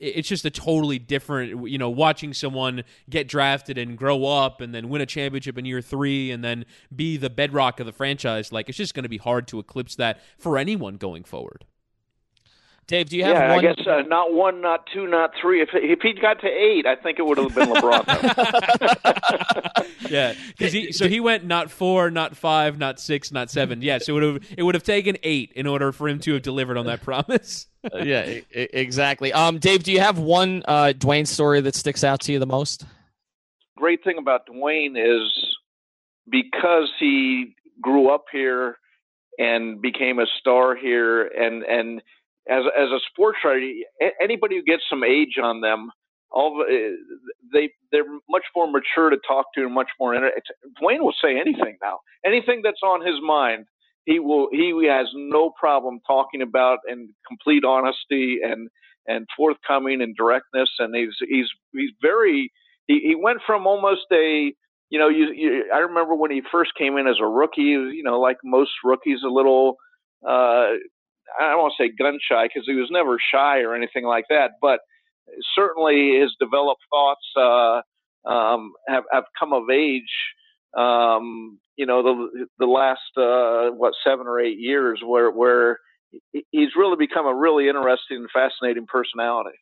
it's 0.00 0.28
just 0.28 0.44
a 0.44 0.50
totally 0.50 0.98
different 0.98 1.68
you 1.68 1.76
know 1.78 1.90
watching 1.90 2.32
someone 2.32 2.82
get 3.10 3.28
drafted 3.28 3.76
and 3.76 3.98
grow 3.98 4.24
up 4.24 4.60
and 4.60 4.74
then 4.74 4.88
win 4.88 5.02
a 5.02 5.06
championship 5.06 5.58
in 5.58 5.64
year 5.64 5.82
three 5.82 6.30
and 6.30 6.42
then 6.42 6.64
be 6.94 7.16
the 7.16 7.28
bedrock 7.28 7.78
of 7.78 7.86
the 7.86 7.92
franchise 7.92 8.50
like 8.52 8.68
it's 8.68 8.78
just 8.78 8.94
going 8.94 9.02
to 9.02 9.08
be 9.08 9.18
hard 9.18 9.46
to 9.46 9.58
eclipse 9.58 9.94
that 9.96 10.20
for 10.38 10.56
anyone 10.56 10.96
going 10.96 11.22
forward 11.22 11.66
Dave, 12.88 13.10
do 13.10 13.16
you 13.18 13.24
have 13.24 13.36
yeah, 13.36 13.54
one? 13.54 13.58
I 13.58 13.74
guess 13.74 13.86
uh, 13.86 14.00
not 14.08 14.32
one, 14.32 14.62
not 14.62 14.86
two, 14.92 15.06
not 15.06 15.32
three. 15.38 15.60
If 15.60 15.68
if 15.74 16.00
he'd 16.00 16.22
got 16.22 16.40
to 16.40 16.46
eight, 16.46 16.86
I 16.86 16.96
think 16.96 17.18
it 17.18 17.26
would 17.26 17.36
have 17.36 17.54
been 17.54 17.68
LeBron. 17.68 18.06
yeah, 20.10 20.32
because 20.48 20.72
he 20.72 20.90
so 20.92 21.06
he 21.06 21.20
went 21.20 21.44
not 21.44 21.70
four, 21.70 22.10
not 22.10 22.34
five, 22.34 22.78
not 22.78 22.98
six, 22.98 23.30
not 23.30 23.50
seven. 23.50 23.82
Yeah, 23.82 23.98
so 23.98 24.12
it 24.12 24.14
would 24.14 24.22
have 24.22 24.42
it 24.56 24.62
would 24.62 24.74
have 24.74 24.84
taken 24.84 25.18
eight 25.22 25.52
in 25.54 25.66
order 25.66 25.92
for 25.92 26.08
him 26.08 26.18
to 26.20 26.32
have 26.32 26.40
delivered 26.42 26.78
on 26.78 26.86
that 26.86 27.02
promise. 27.02 27.66
Uh, 27.94 27.98
yeah, 27.98 28.40
exactly. 28.50 29.32
Um, 29.32 29.60
Dave, 29.60 29.84
do 29.84 29.92
you 29.92 30.00
have 30.00 30.18
one 30.18 30.64
uh, 30.66 30.92
Dwyane 30.98 31.28
story 31.28 31.60
that 31.60 31.76
sticks 31.76 32.02
out 32.02 32.20
to 32.22 32.32
you 32.32 32.40
the 32.40 32.44
most? 32.44 32.84
Great 33.76 34.02
thing 34.02 34.18
about 34.18 34.48
Dwyane 34.48 34.96
is 34.98 35.56
because 36.28 36.90
he 36.98 37.54
grew 37.80 38.12
up 38.12 38.24
here 38.32 38.78
and 39.38 39.80
became 39.80 40.18
a 40.18 40.26
star 40.40 40.74
here, 40.74 41.24
and 41.24 41.62
and 41.62 42.02
as 42.48 42.64
as 42.76 42.90
a 42.90 43.00
sports 43.10 43.38
writer, 43.44 43.66
anybody 44.20 44.56
who 44.56 44.62
gets 44.62 44.82
some 44.90 45.04
age 45.04 45.38
on 45.42 45.60
them, 45.60 45.90
all 46.30 46.64
they 47.52 47.70
they're 47.92 48.04
much 48.28 48.44
more 48.56 48.66
mature 48.70 49.10
to 49.10 49.18
talk 49.26 49.46
to 49.54 49.62
and 49.62 49.74
much 49.74 49.90
more. 50.00 50.14
Dwyane 50.14 51.00
will 51.00 51.14
say 51.22 51.38
anything 51.38 51.78
now, 51.82 52.00
anything 52.24 52.62
that's 52.64 52.82
on 52.82 53.06
his 53.06 53.16
mind. 53.22 53.66
He 54.06 54.18
will. 54.20 54.48
He 54.52 54.72
has 54.88 55.08
no 55.14 55.50
problem 55.58 56.00
talking 56.06 56.42
about 56.42 56.78
in 56.88 57.14
complete 57.28 57.64
honesty 57.64 58.38
and 58.42 58.68
and 59.06 59.26
forthcoming 59.36 60.02
and 60.02 60.16
directness. 60.16 60.70
And 60.78 60.94
he's 60.96 61.14
he's 61.28 61.48
he's 61.72 61.90
very. 62.02 62.52
He, 62.86 63.00
he 63.00 63.14
went 63.14 63.40
from 63.46 63.66
almost 63.66 64.06
a 64.12 64.52
you 64.90 64.98
know 64.98 65.08
you, 65.08 65.32
you 65.34 65.70
I 65.74 65.78
remember 65.78 66.14
when 66.14 66.30
he 66.30 66.42
first 66.50 66.72
came 66.78 66.96
in 66.98 67.06
as 67.06 67.16
a 67.20 67.26
rookie. 67.26 67.62
You 67.62 68.02
know, 68.02 68.18
like 68.20 68.38
most 68.44 68.72
rookies, 68.84 69.20
a 69.24 69.30
little 69.30 69.76
uh, 70.26 70.72
I 71.40 71.50
don't 71.50 71.72
say 71.78 71.90
gun 71.90 72.18
shy 72.20 72.46
because 72.46 72.64
he 72.66 72.74
was 72.74 72.88
never 72.90 73.18
shy 73.32 73.60
or 73.60 73.74
anything 73.74 74.04
like 74.04 74.24
that, 74.30 74.52
but 74.60 74.80
certainly 75.54 76.18
his 76.20 76.34
developed 76.40 76.82
thoughts 76.90 77.26
uh, 77.36 78.28
um, 78.28 78.72
have 78.88 79.04
have 79.12 79.24
come 79.38 79.52
of 79.52 79.70
age. 79.70 80.12
Um, 80.76 81.58
you 81.76 81.86
know, 81.86 82.02
the 82.02 82.46
the 82.58 82.66
last 82.66 83.00
uh, 83.16 83.70
what 83.74 83.94
seven 84.04 84.26
or 84.26 84.40
eight 84.40 84.58
years, 84.58 85.00
where 85.04 85.30
where 85.30 85.78
he's 86.50 86.70
really 86.76 86.96
become 86.96 87.26
a 87.26 87.34
really 87.34 87.68
interesting 87.68 88.18
and 88.18 88.30
fascinating 88.30 88.86
personality. 88.86 89.58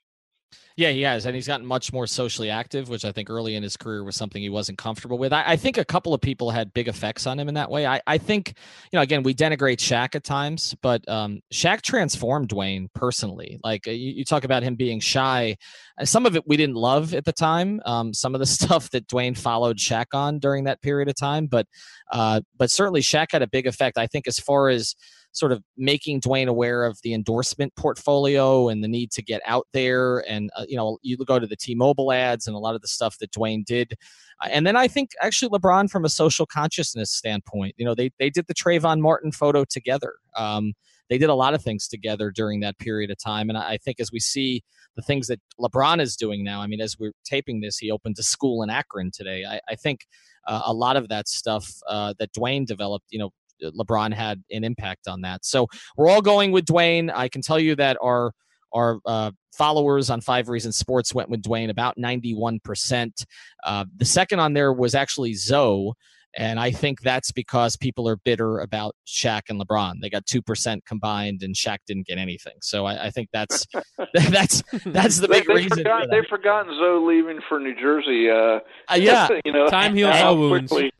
Yeah, 0.76 0.90
he 0.90 1.00
has, 1.02 1.24
and 1.24 1.34
he's 1.34 1.46
gotten 1.46 1.64
much 1.64 1.90
more 1.90 2.06
socially 2.06 2.50
active, 2.50 2.90
which 2.90 3.06
I 3.06 3.10
think 3.10 3.30
early 3.30 3.54
in 3.54 3.62
his 3.62 3.78
career 3.78 4.04
was 4.04 4.14
something 4.14 4.42
he 4.42 4.50
wasn't 4.50 4.76
comfortable 4.76 5.16
with. 5.16 5.32
I, 5.32 5.52
I 5.52 5.56
think 5.56 5.78
a 5.78 5.84
couple 5.86 6.12
of 6.12 6.20
people 6.20 6.50
had 6.50 6.74
big 6.74 6.86
effects 6.86 7.26
on 7.26 7.40
him 7.40 7.48
in 7.48 7.54
that 7.54 7.70
way. 7.70 7.86
I, 7.86 8.02
I 8.06 8.18
think, 8.18 8.52
you 8.92 8.98
know, 8.98 9.00
again, 9.00 9.22
we 9.22 9.32
denigrate 9.32 9.78
Shaq 9.78 10.14
at 10.14 10.22
times, 10.22 10.76
but 10.82 11.08
um, 11.08 11.40
Shaq 11.50 11.80
transformed 11.80 12.50
Dwyane 12.50 12.88
personally. 12.92 13.58
Like 13.64 13.86
you, 13.86 13.94
you, 13.94 14.24
talk 14.26 14.44
about 14.44 14.62
him 14.62 14.74
being 14.74 15.00
shy, 15.00 15.56
uh, 15.98 16.04
some 16.04 16.26
of 16.26 16.36
it 16.36 16.46
we 16.46 16.58
didn't 16.58 16.76
love 16.76 17.14
at 17.14 17.24
the 17.24 17.32
time. 17.32 17.80
Um, 17.86 18.12
some 18.12 18.34
of 18.34 18.40
the 18.40 18.46
stuff 18.56 18.90
that 18.90 19.08
Dwyane 19.08 19.38
followed 19.38 19.78
Shaq 19.78 20.06
on 20.12 20.38
during 20.38 20.64
that 20.64 20.82
period 20.82 21.08
of 21.08 21.16
time, 21.16 21.46
but 21.46 21.66
uh, 22.12 22.42
but 22.54 22.70
certainly 22.70 23.00
Shaq 23.00 23.28
had 23.32 23.40
a 23.40 23.48
big 23.48 23.66
effect. 23.66 23.96
I 23.96 24.06
think 24.06 24.28
as 24.28 24.38
far 24.38 24.68
as 24.68 24.94
sort 25.36 25.52
of 25.52 25.62
making 25.76 26.22
Dwyane 26.22 26.46
aware 26.46 26.84
of 26.84 26.98
the 27.02 27.12
endorsement 27.12 27.74
portfolio 27.76 28.68
and 28.68 28.82
the 28.82 28.88
need 28.88 29.10
to 29.12 29.22
get 29.22 29.42
out 29.44 29.66
there. 29.74 30.24
And, 30.28 30.50
uh, 30.56 30.64
you 30.66 30.76
know, 30.76 30.98
you 31.02 31.18
go 31.18 31.38
to 31.38 31.46
the 31.46 31.56
T 31.56 31.74
Mobile 31.74 32.10
ads 32.10 32.46
and 32.46 32.56
a 32.56 32.58
lot 32.58 32.74
of 32.74 32.80
the 32.80 32.88
stuff 32.88 33.18
that 33.18 33.32
Dwyane 33.32 33.64
did. 33.64 33.98
Uh, 34.42 34.48
and 34.50 34.66
then 34.66 34.76
I 34.76 34.88
think 34.88 35.10
actually 35.20 35.50
LeBron, 35.50 35.90
from 35.90 36.06
a 36.06 36.08
social 36.08 36.46
consciousness 36.46 37.10
standpoint, 37.10 37.74
you 37.76 37.84
know, 37.84 37.94
they, 37.94 38.10
they 38.18 38.30
did 38.30 38.46
the 38.46 38.54
Trayvon 38.54 39.00
Martin 39.00 39.30
photo 39.30 39.64
together. 39.64 40.14
Um, 40.36 40.72
they 41.10 41.18
did 41.18 41.28
a 41.28 41.34
lot 41.34 41.52
of 41.52 41.62
things 41.62 41.86
together 41.86 42.30
during 42.30 42.60
that 42.60 42.78
period 42.78 43.10
of 43.10 43.18
time. 43.18 43.50
And 43.50 43.58
I 43.58 43.76
think 43.76 44.00
as 44.00 44.10
we 44.10 44.20
see 44.20 44.64
the 44.96 45.02
things 45.02 45.26
that 45.26 45.40
LeBron 45.60 46.00
is 46.00 46.16
doing 46.16 46.42
now, 46.44 46.62
I 46.62 46.66
mean, 46.66 46.80
as 46.80 46.98
we're 46.98 47.12
taping 47.24 47.60
this, 47.60 47.76
he 47.76 47.90
opened 47.90 48.16
a 48.18 48.22
school 48.22 48.62
in 48.62 48.70
Akron 48.70 49.10
today. 49.12 49.44
I, 49.44 49.60
I 49.68 49.74
think 49.74 50.06
uh, 50.46 50.62
a 50.64 50.72
lot 50.72 50.96
of 50.96 51.08
that 51.08 51.28
stuff 51.28 51.70
uh, 51.86 52.14
that 52.18 52.32
Dwyane 52.32 52.66
developed, 52.66 53.06
you 53.10 53.18
know, 53.18 53.32
LeBron 53.62 54.12
had 54.12 54.42
an 54.50 54.64
impact 54.64 55.08
on 55.08 55.22
that. 55.22 55.44
So 55.44 55.66
we're 55.96 56.08
all 56.08 56.22
going 56.22 56.52
with 56.52 56.66
Dwyane. 56.66 57.10
I 57.14 57.28
can 57.28 57.42
tell 57.42 57.58
you 57.58 57.76
that 57.76 57.96
our 58.02 58.32
our 58.72 58.98
uh, 59.06 59.30
followers 59.56 60.10
on 60.10 60.20
Five 60.20 60.48
Reasons 60.48 60.76
Sports 60.76 61.14
went 61.14 61.30
with 61.30 61.42
Dwyane 61.42 61.70
about 61.70 61.96
91%. 61.96 63.24
Uh, 63.64 63.84
the 63.96 64.04
second 64.04 64.40
on 64.40 64.52
there 64.52 64.72
was 64.72 64.94
actually 64.94 65.34
Zo. 65.34 65.94
And 66.38 66.60
I 66.60 66.70
think 66.70 67.00
that's 67.00 67.32
because 67.32 67.76
people 67.76 68.06
are 68.06 68.16
bitter 68.16 68.58
about 68.58 68.94
Shaq 69.06 69.42
and 69.48 69.58
LeBron. 69.58 69.94
They 70.02 70.10
got 70.10 70.26
two 70.26 70.42
percent 70.42 70.84
combined, 70.84 71.42
and 71.42 71.54
Shaq 71.54 71.78
didn't 71.86 72.06
get 72.06 72.18
anything. 72.18 72.52
So 72.60 72.84
I, 72.84 73.06
I 73.06 73.10
think 73.10 73.30
that's 73.32 73.66
that's 74.12 74.62
that's 74.84 75.18
the 75.18 75.28
big 75.28 75.46
they, 75.46 75.54
reason. 75.54 75.78
Forgot, 75.78 76.08
they've 76.10 76.26
forgotten 76.28 76.74
Zo 76.78 77.02
leaving 77.06 77.40
for 77.48 77.58
New 77.58 77.74
Jersey. 77.74 78.28
Uh, 78.28 78.60
uh, 78.92 78.96
yeah, 78.96 79.28
you 79.46 79.52
know, 79.52 79.66
time 79.68 79.94
heals 79.94 80.14
all 80.16 80.36
wounds. 80.36 80.70
Quickly. 80.70 80.92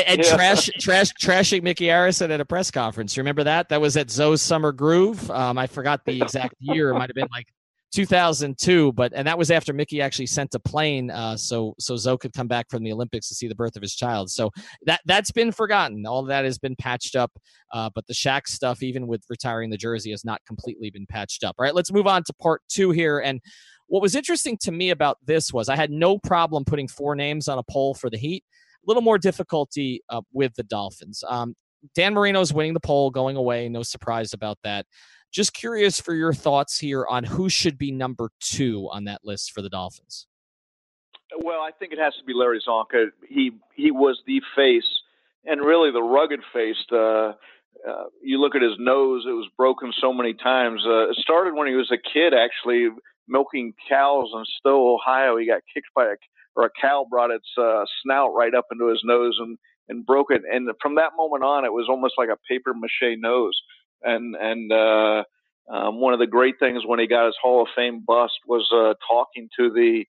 And, 0.00 0.24
yeah. 0.24 0.36
trash, 0.36 0.70
trash, 0.80 1.12
trashing 1.20 1.62
Micky 1.62 1.86
Arison 1.86 2.30
at 2.30 2.40
a 2.40 2.44
press 2.44 2.70
conference. 2.70 3.16
Remember 3.18 3.44
that? 3.44 3.68
That 3.68 3.80
was 3.80 3.96
at 3.96 4.10
Zo's 4.10 4.42
Summer 4.42 4.72
Groove. 4.72 5.30
Um, 5.30 5.58
I 5.58 5.66
forgot 5.66 6.04
the 6.04 6.20
exact 6.22 6.54
year. 6.58 6.90
It 6.90 6.94
might 6.94 7.08
have 7.08 7.14
been 7.14 7.28
like 7.32 7.46
2002, 7.94 8.92
but 8.92 9.12
and 9.14 9.26
that 9.28 9.38
was 9.38 9.50
after 9.52 9.72
Micky 9.72 10.00
actually 10.00 10.26
sent 10.26 10.54
a 10.54 10.58
plane, 10.58 11.10
uh, 11.10 11.36
so 11.36 11.74
so 11.78 11.96
Zo 11.96 12.18
could 12.18 12.32
come 12.32 12.48
back 12.48 12.68
from 12.68 12.82
the 12.82 12.92
Olympics 12.92 13.28
to 13.28 13.34
see 13.34 13.46
the 13.46 13.54
birth 13.54 13.76
of 13.76 13.82
his 13.82 13.94
child. 13.94 14.30
So 14.30 14.50
that 14.84 15.00
that's 15.06 15.30
been 15.30 15.52
forgotten. 15.52 16.04
All 16.04 16.24
that 16.24 16.44
has 16.44 16.58
been 16.58 16.74
patched 16.74 17.14
up, 17.14 17.30
uh, 17.72 17.90
but 17.94 18.06
the 18.08 18.14
Shaq 18.14 18.48
stuff, 18.48 18.82
even 18.82 19.06
with 19.06 19.22
retiring 19.30 19.70
the 19.70 19.76
jersey, 19.76 20.10
has 20.10 20.24
not 20.24 20.40
completely 20.44 20.90
been 20.90 21.06
patched 21.06 21.44
up. 21.44 21.54
All 21.58 21.64
right, 21.64 21.74
let's 21.74 21.92
move 21.92 22.08
on 22.08 22.24
to 22.24 22.32
part 22.34 22.62
two 22.68 22.90
here. 22.90 23.20
And 23.20 23.40
what 23.86 24.02
was 24.02 24.16
interesting 24.16 24.58
to 24.62 24.72
me 24.72 24.90
about 24.90 25.18
this 25.24 25.52
was 25.52 25.68
I 25.68 25.76
had 25.76 25.90
no 25.90 26.18
problem 26.18 26.64
putting 26.64 26.88
four 26.88 27.14
names 27.14 27.46
on 27.46 27.58
a 27.58 27.62
poll 27.70 27.94
for 27.94 28.10
the 28.10 28.18
Heat 28.18 28.42
little 28.86 29.02
more 29.02 29.18
difficulty 29.18 30.02
uh, 30.08 30.22
with 30.32 30.54
the 30.54 30.62
Dolphins. 30.62 31.22
Um, 31.28 31.54
Dan 31.94 32.14
Marino's 32.14 32.52
winning 32.52 32.74
the 32.74 32.80
poll, 32.80 33.10
going 33.10 33.36
away. 33.36 33.68
No 33.68 33.82
surprise 33.82 34.32
about 34.32 34.58
that. 34.64 34.86
Just 35.32 35.52
curious 35.52 36.00
for 36.00 36.14
your 36.14 36.32
thoughts 36.32 36.78
here 36.78 37.04
on 37.08 37.24
who 37.24 37.48
should 37.48 37.76
be 37.76 37.90
number 37.90 38.30
two 38.40 38.88
on 38.92 39.04
that 39.04 39.20
list 39.24 39.52
for 39.52 39.62
the 39.62 39.68
Dolphins. 39.68 40.26
Well, 41.42 41.60
I 41.60 41.70
think 41.78 41.92
it 41.92 41.98
has 41.98 42.14
to 42.18 42.24
be 42.24 42.32
Larry 42.34 42.62
Csonka. 42.66 43.06
He 43.28 43.50
he 43.74 43.90
was 43.90 44.20
the 44.26 44.40
face, 44.54 44.88
and 45.44 45.60
really 45.60 45.90
the 45.90 46.02
rugged 46.02 46.40
face. 46.52 46.76
Uh, 46.92 47.32
uh, 47.88 48.04
you 48.22 48.40
look 48.40 48.54
at 48.54 48.62
his 48.62 48.78
nose; 48.78 49.24
it 49.26 49.32
was 49.32 49.48
broken 49.56 49.92
so 50.00 50.12
many 50.12 50.34
times. 50.34 50.82
Uh, 50.86 51.10
it 51.10 51.16
started 51.16 51.54
when 51.54 51.66
he 51.66 51.74
was 51.74 51.90
a 51.90 51.98
kid, 51.98 52.32
actually 52.32 52.88
milking 53.26 53.74
cows 53.88 54.30
in 54.32 54.44
Stow, 54.60 54.94
Ohio. 54.94 55.36
He 55.36 55.46
got 55.46 55.62
kicked 55.72 55.88
by 55.94 56.04
a 56.04 56.16
or 56.56 56.66
a 56.66 56.70
cow 56.80 57.06
brought 57.08 57.30
its 57.30 57.48
uh, 57.58 57.84
snout 58.02 58.32
right 58.34 58.54
up 58.54 58.66
into 58.72 58.88
his 58.88 59.00
nose 59.04 59.36
and 59.40 59.58
and 59.88 60.06
broke 60.06 60.28
it. 60.30 60.42
And 60.50 60.70
from 60.80 60.94
that 60.96 61.12
moment 61.16 61.44
on, 61.44 61.64
it 61.64 61.72
was 61.72 61.86
almost 61.88 62.14
like 62.18 62.28
a 62.30 62.38
paper 62.48 62.74
mache 62.74 63.16
nose. 63.18 63.54
And 64.02 64.36
and 64.36 64.72
uh, 64.72 65.24
um, 65.72 66.00
one 66.00 66.12
of 66.12 66.18
the 66.20 66.26
great 66.26 66.56
things 66.60 66.82
when 66.86 66.98
he 66.98 67.06
got 67.06 67.26
his 67.26 67.36
Hall 67.42 67.62
of 67.62 67.68
Fame 67.76 68.04
bust 68.06 68.34
was 68.46 68.68
uh, 68.74 68.94
talking 69.08 69.48
to 69.58 69.70
the 69.72 70.04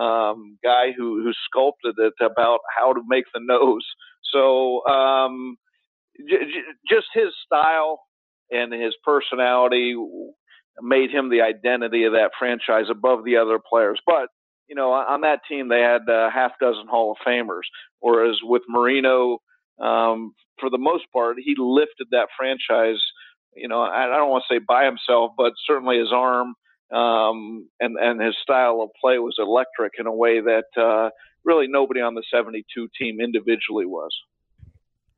um, 0.00 0.58
guy 0.62 0.92
who 0.96 1.22
who 1.22 1.32
sculpted 1.46 1.96
it 1.98 2.14
about 2.24 2.60
how 2.76 2.92
to 2.92 3.02
make 3.08 3.24
the 3.34 3.40
nose. 3.42 3.86
So 4.32 4.86
um, 4.86 5.56
j- 6.18 6.44
j- 6.46 6.74
just 6.88 7.06
his 7.14 7.28
style 7.46 8.00
and 8.50 8.72
his 8.72 8.94
personality 9.04 9.94
made 10.82 11.10
him 11.10 11.30
the 11.30 11.42
identity 11.42 12.04
of 12.04 12.12
that 12.12 12.32
franchise 12.38 12.86
above 12.90 13.24
the 13.24 13.36
other 13.36 13.58
players. 13.58 14.00
But 14.06 14.28
you 14.68 14.74
know, 14.74 14.90
on 14.92 15.22
that 15.22 15.40
team 15.48 15.68
they 15.68 15.80
had 15.80 16.02
a 16.08 16.30
half 16.32 16.52
dozen 16.60 16.86
Hall 16.88 17.12
of 17.12 17.18
Famers, 17.26 17.66
whereas 18.00 18.38
with 18.42 18.62
Marino, 18.68 19.38
um, 19.80 20.34
for 20.58 20.70
the 20.70 20.78
most 20.78 21.04
part, 21.12 21.36
he 21.42 21.54
lifted 21.58 22.08
that 22.10 22.28
franchise. 22.36 23.00
You 23.54 23.68
know, 23.68 23.80
I, 23.80 24.04
I 24.12 24.16
don't 24.16 24.30
want 24.30 24.44
to 24.48 24.54
say 24.54 24.60
by 24.66 24.84
himself, 24.84 25.32
but 25.36 25.52
certainly 25.66 25.98
his 25.98 26.12
arm 26.12 26.54
um, 26.92 27.68
and 27.80 27.96
and 27.98 28.20
his 28.20 28.36
style 28.42 28.80
of 28.82 28.90
play 29.00 29.18
was 29.18 29.36
electric 29.38 29.94
in 29.98 30.06
a 30.06 30.12
way 30.12 30.40
that 30.40 30.66
uh, 30.80 31.10
really 31.44 31.66
nobody 31.68 32.00
on 32.00 32.14
the 32.14 32.22
'72 32.32 32.88
team 32.98 33.20
individually 33.20 33.86
was. 33.86 34.10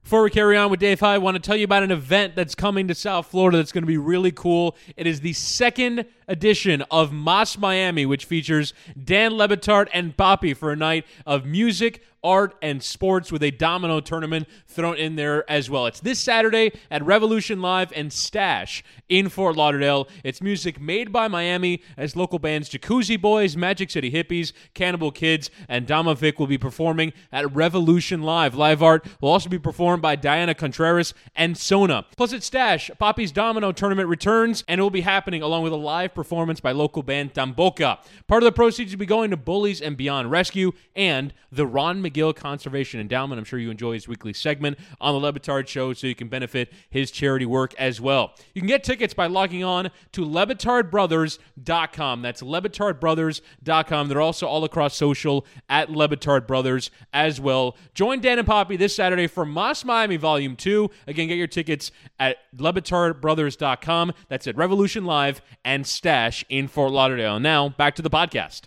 Before 0.02 0.22
we 0.22 0.30
carry 0.30 0.56
on 0.56 0.70
with 0.70 0.80
Dave 0.80 1.00
Hyde, 1.00 1.16
I 1.16 1.18
want 1.18 1.34
to 1.34 1.40
tell 1.40 1.56
you 1.56 1.64
about 1.64 1.82
an 1.82 1.90
event 1.90 2.34
that's 2.34 2.54
coming 2.54 2.88
to 2.88 2.94
South 2.94 3.26
Florida 3.26 3.58
that's 3.58 3.72
going 3.72 3.82
to 3.82 3.88
be 3.88 3.98
really 3.98 4.32
cool. 4.32 4.74
It 4.96 5.06
is 5.06 5.20
the 5.20 5.34
second 5.34 6.06
edition 6.26 6.82
of 6.90 7.12
Mas 7.12 7.58
Miami, 7.58 8.06
which 8.06 8.24
features 8.24 8.72
Dan 9.02 9.34
Le 9.36 9.46
Batard 9.48 9.88
and 9.92 10.16
Papi 10.16 10.56
for 10.56 10.72
a 10.72 10.76
night 10.76 11.04
of 11.26 11.44
music, 11.44 12.02
art, 12.22 12.56
and 12.62 12.82
sports 12.82 13.30
with 13.30 13.42
a 13.42 13.50
domino 13.50 14.00
tournament 14.00 14.48
thrown 14.66 14.96
in 14.96 15.16
there 15.16 15.48
as 15.50 15.70
well. 15.70 15.87
It's 15.87 16.00
this 16.00 16.18
Saturday 16.18 16.72
at 16.90 17.04
Revolution 17.04 17.60
Live 17.62 17.92
and 17.94 18.12
Stash 18.12 18.82
in 19.08 19.28
Fort 19.28 19.56
Lauderdale. 19.56 20.08
It's 20.25 20.42
music 20.42 20.80
made 20.80 21.12
by 21.12 21.28
Miami 21.28 21.82
as 21.96 22.16
local 22.16 22.38
bands 22.38 22.68
Jacuzzi 22.68 23.20
Boys, 23.20 23.56
Magic 23.56 23.90
City 23.90 24.10
Hippies, 24.10 24.52
Cannibal 24.75 25.10
Kids, 25.10 25.50
and 25.68 25.87
Domovic 25.87 26.38
will 26.38 26.46
be 26.46 26.58
performing 26.58 27.12
at 27.32 27.54
Revolution 27.54 28.22
Live. 28.22 28.54
Live 28.54 28.82
art 28.82 29.06
will 29.20 29.30
also 29.30 29.48
be 29.48 29.58
performed 29.58 30.02
by 30.02 30.16
Diana 30.16 30.54
Contreras 30.54 31.14
and 31.37 31.56
Sona. 31.56 32.04
Plus, 32.16 32.32
at 32.32 32.42
Stash, 32.42 32.90
Papi's 32.98 33.32
Domino 33.32 33.72
Tournament 33.72 34.08
returns 34.08 34.64
and 34.66 34.78
it 34.78 34.82
will 34.82 34.90
be 34.90 35.00
happening 35.02 35.42
along 35.42 35.62
with 35.62 35.72
a 35.72 35.76
live 35.76 36.14
performance 36.14 36.60
by 36.60 36.72
local 36.72 37.02
band 37.02 37.34
Tamboca. 37.34 37.98
Part 38.26 38.42
of 38.42 38.44
the 38.44 38.52
proceeds 38.52 38.92
will 38.92 38.98
be 38.98 39.06
going 39.06 39.30
to 39.30 39.37
Bullies 39.37 39.80
and 39.80 39.96
Beyond 39.96 40.30
Rescue 40.30 40.72
and 40.94 41.32
the 41.50 41.66
Ron 41.66 42.02
Magill 42.10 42.34
Conservation 42.34 43.00
Endowment. 43.00 43.38
I'm 43.38 43.44
sure 43.44 43.58
you 43.58 43.70
enjoy 43.70 43.94
his 43.94 44.08
weekly 44.08 44.32
segment 44.32 44.78
on 45.00 45.14
the 45.14 45.20
Le 45.20 45.32
Batard 45.32 45.68
Show 45.68 45.92
so 45.92 46.06
you 46.06 46.14
can 46.14 46.28
benefit 46.28 46.72
his 46.90 47.10
charity 47.10 47.46
work 47.46 47.74
as 47.78 48.00
well. 48.00 48.34
You 48.54 48.60
can 48.60 48.68
get 48.68 48.84
tickets 48.84 49.14
by 49.14 49.26
logging 49.26 49.64
on 49.64 49.90
to 50.12 50.24
LeBatardBrothers.com. 50.24 52.22
That's 52.22 52.42
LeBatardBrothers.com. 52.42 54.08
They're 54.08 54.20
also 54.20 54.46
all 54.46 54.64
across 54.64 54.96
social 54.96 55.46
at 55.68 55.90
Le 55.90 56.08
Batard 56.08 56.46
Brothers 56.46 56.90
as 57.12 57.40
well. 57.40 57.76
Join 57.94 58.20
Dan 58.20 58.38
and 58.38 58.48
Papi 58.48 58.78
this 58.78 58.94
Saturday 58.94 59.26
for 59.26 59.44
Mas 59.44 59.84
Miami 59.84 60.16
Volume 60.16 60.56
2. 60.56 60.90
Again, 61.06 61.28
get 61.28 61.36
your 61.38 61.46
tickets 61.46 61.90
at 62.18 62.38
LeBatardBrothers.com. 62.56 64.12
That's 64.28 64.46
at 64.46 64.56
Revolution 64.56 65.04
Live 65.04 65.40
and 65.64 65.86
Stash 65.86 66.44
in 66.48 66.68
Fort 66.68 66.92
Lauderdale. 66.92 67.40
Now, 67.40 67.68
back 67.70 67.94
to 67.96 68.02
the 68.02 68.10
podcast. 68.10 68.62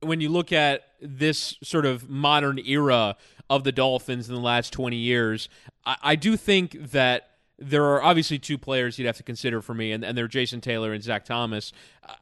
When 0.00 0.20
you 0.20 0.28
look 0.28 0.52
at 0.52 0.82
this 1.00 1.56
sort 1.62 1.86
of 1.86 2.08
modern 2.08 2.58
era 2.58 3.16
of 3.50 3.64
the 3.64 3.72
Dolphins 3.72 4.28
in 4.28 4.34
the 4.34 4.40
last 4.40 4.72
20 4.72 4.96
years, 4.96 5.48
I, 5.86 5.96
I 6.02 6.16
do 6.16 6.36
think 6.36 6.90
that 6.90 7.30
there 7.58 7.84
are 7.84 8.02
obviously 8.02 8.38
two 8.38 8.56
players 8.56 8.98
you'd 8.98 9.06
have 9.06 9.16
to 9.16 9.22
consider 9.22 9.60
for 9.60 9.74
me, 9.74 9.90
and, 9.90 10.04
and 10.04 10.16
they're 10.16 10.28
Jason 10.28 10.60
Taylor 10.60 10.92
and 10.92 11.02
Zach 11.02 11.24
Thomas. 11.24 11.72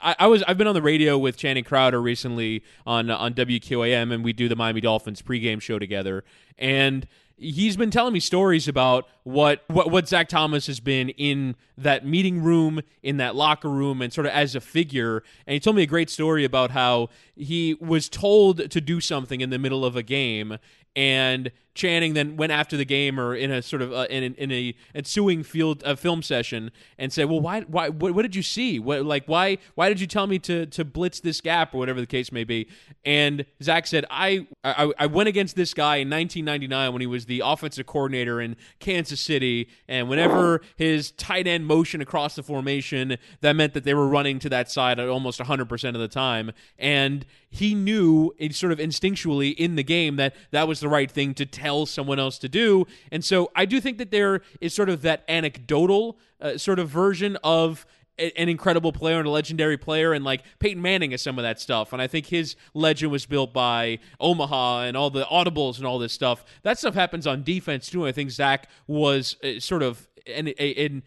I, 0.03 0.17
I, 0.21 0.27
was 0.29 0.43
I've 0.45 0.57
been 0.57 0.67
on 0.67 0.75
the 0.75 0.83
radio 0.83 1.19
with 1.19 1.37
Channing 1.37 1.65
Crowder 1.65 2.01
recently 2.01 2.63
on 2.87 3.11
on 3.11 3.35
WQAM, 3.35 4.13
and 4.13 4.25
we 4.25 4.33
do 4.33 4.49
the 4.49 4.57
Miami 4.57 4.81
Dolphins 4.81 5.21
pregame 5.21 5.61
show 5.61 5.79
together, 5.79 6.25
and 6.59 7.07
he's 7.37 7.77
been 7.77 7.91
telling 7.91 8.13
me 8.13 8.21
stories 8.21 8.67
about 8.69 9.09
what, 9.25 9.65
what 9.69 9.91
what 9.91 10.09
Zach 10.09 10.29
Thomas 10.29 10.67
has 10.67 10.81
been 10.81 11.11
in 11.11 11.55
that 11.77 12.07
meeting 12.07 12.43
room, 12.43 12.81
in 13.03 13.19
that 13.19 13.37
locker 13.37 13.69
room, 13.69 14.01
and 14.01 14.13
sort 14.13 14.27
of 14.27 14.33
as 14.33 14.55
a 14.55 14.61
figure. 14.61 15.23
And 15.47 15.55
he 15.55 15.61
told 15.61 15.77
me 15.77 15.83
a 15.83 15.87
great 15.87 16.11
story 16.11 16.45
about 16.45 16.71
how 16.71 17.09
he 17.35 17.75
was 17.75 18.09
told 18.09 18.71
to 18.71 18.81
do 18.81 19.01
something 19.01 19.41
in 19.41 19.51
the 19.51 19.59
middle 19.59 19.85
of 19.85 19.97
a 19.97 20.03
game, 20.03 20.59
and 20.95 21.51
Channing 21.77 22.15
then 22.15 22.37
went 22.37 22.53
after 22.53 22.77
the 22.77 22.85
game 22.85 23.21
or 23.21 23.35
in 23.35 23.51
a 23.51 23.63
sort 23.63 23.83
of 23.83 23.93
uh, 23.93 24.07
in, 24.11 24.35
in 24.35 24.51
a 24.51 24.75
ensuing 24.95 25.43
field 25.43 25.83
uh, 25.85 25.95
film 25.95 26.23
session 26.23 26.73
and 26.99 27.13
said, 27.13 27.27
"Well, 27.27 27.41
why 27.41 27.61
why 27.63 27.89
what, 27.91 28.15
what, 28.15 28.23
did 28.23 28.35
you 28.35 28.43
see? 28.43 28.79
What 28.79 29.05
like 29.05 29.27
why 29.27 29.59
why 29.75 29.89
did 29.89 30.01
you 30.01 30.07
tell 30.07 30.27
me 30.27 30.39
to 30.41 30.67
to 30.67 30.85
blitz 30.85 31.21
this 31.21 31.41
gap 31.41 31.75
or 31.75 31.79
whatever 31.79 32.01
the 32.01 32.07
case 32.07 32.33
may 32.33 32.45
be?" 32.45 32.69
And 33.05 33.45
Zach 33.63 33.87
said, 33.87 34.05
"I 34.11 34.47
I, 34.65 34.93
I 34.99 35.07
went 35.07 35.29
against 35.29 35.55
this 35.55 35.75
guy 35.75 35.97
in 35.97 36.11
1999 36.11 36.93
when 36.93 37.01
he 37.01 37.07
was 37.07 37.27
the 37.27 37.43
offensive 37.45 37.87
coordinator 37.87 38.41
in 38.41 38.57
Kansas 38.81 39.21
City, 39.21 39.69
and 39.87 40.09
whenever 40.09 40.63
his 40.77 41.13
tight 41.13 41.47
end 41.47 41.67
motion 41.67 42.01
across 42.01 42.35
the 42.35 42.43
formation, 42.43 43.19
that 43.43 43.55
meant 43.55 43.75
that 43.75 43.85
they 43.85 43.95
were 43.95 44.09
running 44.09 44.39
to 44.41 44.49
that 44.49 44.71
side 44.71 44.99
at 44.99 45.09
almost 45.09 45.41
100% 45.41 45.89
of 45.89 46.01
the 46.01 46.09
time, 46.09 46.53
and 46.79 47.27
he 47.49 47.75
knew 47.75 48.33
it 48.39 48.55
sort 48.55 48.73
of 48.73 48.79
instinctually 48.79 49.55
in 49.55 49.77
the 49.77 49.83
game 49.83 50.17
that 50.17 50.35
that 50.51 50.69
was 50.69 50.81
the 50.81 50.89
right 50.89 51.11
thing 51.11 51.35
to 51.35 51.47
tell 51.67 51.87
someone 51.87 52.19
else 52.19 52.39
to 52.39 52.49
do. 52.49 52.87
And 53.11 53.25
so 53.25 53.51
I 53.57 53.65
do 53.65 53.81
think 53.81 53.99
that 53.99 54.11
there 54.11 54.43
is 54.61 54.73
sort 54.73 54.89
of 54.89 55.03
that 55.03 55.25
anecdotal 55.29 56.17
uh, 56.41 56.59
sort 56.59 56.79
of 56.79 56.89
version 56.89 57.37
of 57.43 57.87
an 58.19 58.49
incredible 58.49 58.93
player 58.93 59.19
and 59.19 59.27
a 59.27 59.31
legendary 59.31 59.77
player, 59.77 60.15
and 60.15 60.25
like 60.25 60.43
Peyton 60.59 60.81
Manning 60.81 61.13
is 61.13 61.21
some 61.21 61.39
of 61.39 61.43
that 61.43 61.61
stuff. 61.61 61.93
And 61.93 62.01
I 62.01 62.07
think 62.07 62.27
his 62.27 62.57
legend 62.73 63.13
was 63.13 63.27
built 63.27 63.53
by 63.53 63.99
Omaha 64.19 64.85
and 64.85 64.97
all 64.97 65.11
the 65.11 65.25
audibles 65.25 65.77
and 65.77 65.87
all 65.87 65.99
this 65.99 66.15
stuff. 66.15 66.43
That 66.63 66.79
stuff 66.79 66.95
happens 66.95 67.27
on 67.27 67.43
defense 67.43 67.91
too. 67.91 68.07
I 68.07 68.13
think 68.13 68.31
Zach 68.31 68.71
was 68.87 69.37
uh, 69.45 69.61
sort 69.61 69.83
of 69.83 70.09
in 70.27 71.03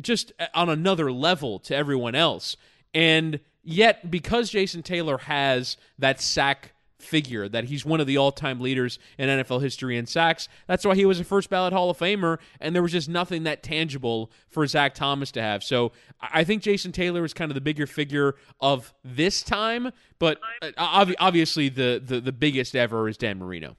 just 0.00 0.32
on 0.54 0.70
another 0.70 1.12
level 1.12 1.58
to 1.60 1.76
everyone 1.76 2.14
else. 2.14 2.56
And 2.94 3.40
Yet, 3.64 4.10
because 4.10 4.50
Jason 4.50 4.82
Taylor 4.82 5.16
has 5.18 5.78
that 5.98 6.20
sack 6.20 6.73
figure, 7.04 7.48
that 7.48 7.64
he's 7.64 7.84
one 7.84 8.00
of 8.00 8.06
the 8.06 8.16
all 8.16 8.32
time 8.32 8.60
leaders 8.60 8.98
in 9.18 9.28
NFL 9.28 9.62
history 9.62 9.96
in 9.96 10.06
sacks, 10.06 10.48
that's 10.66 10.84
why 10.84 10.94
he 10.94 11.04
was 11.04 11.20
a 11.20 11.24
first 11.24 11.50
ballot 11.50 11.72
Hall 11.72 11.90
of 11.90 11.98
Famer, 11.98 12.38
and 12.60 12.74
there 12.74 12.82
was 12.82 12.92
just 12.92 13.08
nothing 13.08 13.44
that 13.44 13.62
tangible 13.62 14.30
for 14.48 14.66
Zach 14.66 14.94
Thomas 14.94 15.30
to 15.32 15.42
have. 15.42 15.62
So 15.62 15.92
I 16.20 16.44
think 16.44 16.62
Jason 16.62 16.92
Taylor 16.92 17.24
is 17.24 17.34
kind 17.34 17.50
of 17.50 17.54
the 17.54 17.60
bigger 17.60 17.86
figure 17.86 18.36
of 18.60 18.92
this 19.04 19.42
time, 19.42 19.90
but 20.18 20.40
uh, 20.62 21.12
obviously 21.18 21.68
the, 21.68 22.02
the, 22.04 22.20
the 22.20 22.32
biggest 22.32 22.74
ever 22.74 23.08
is 23.08 23.16
Dan 23.16 23.38
Marino 23.38 23.76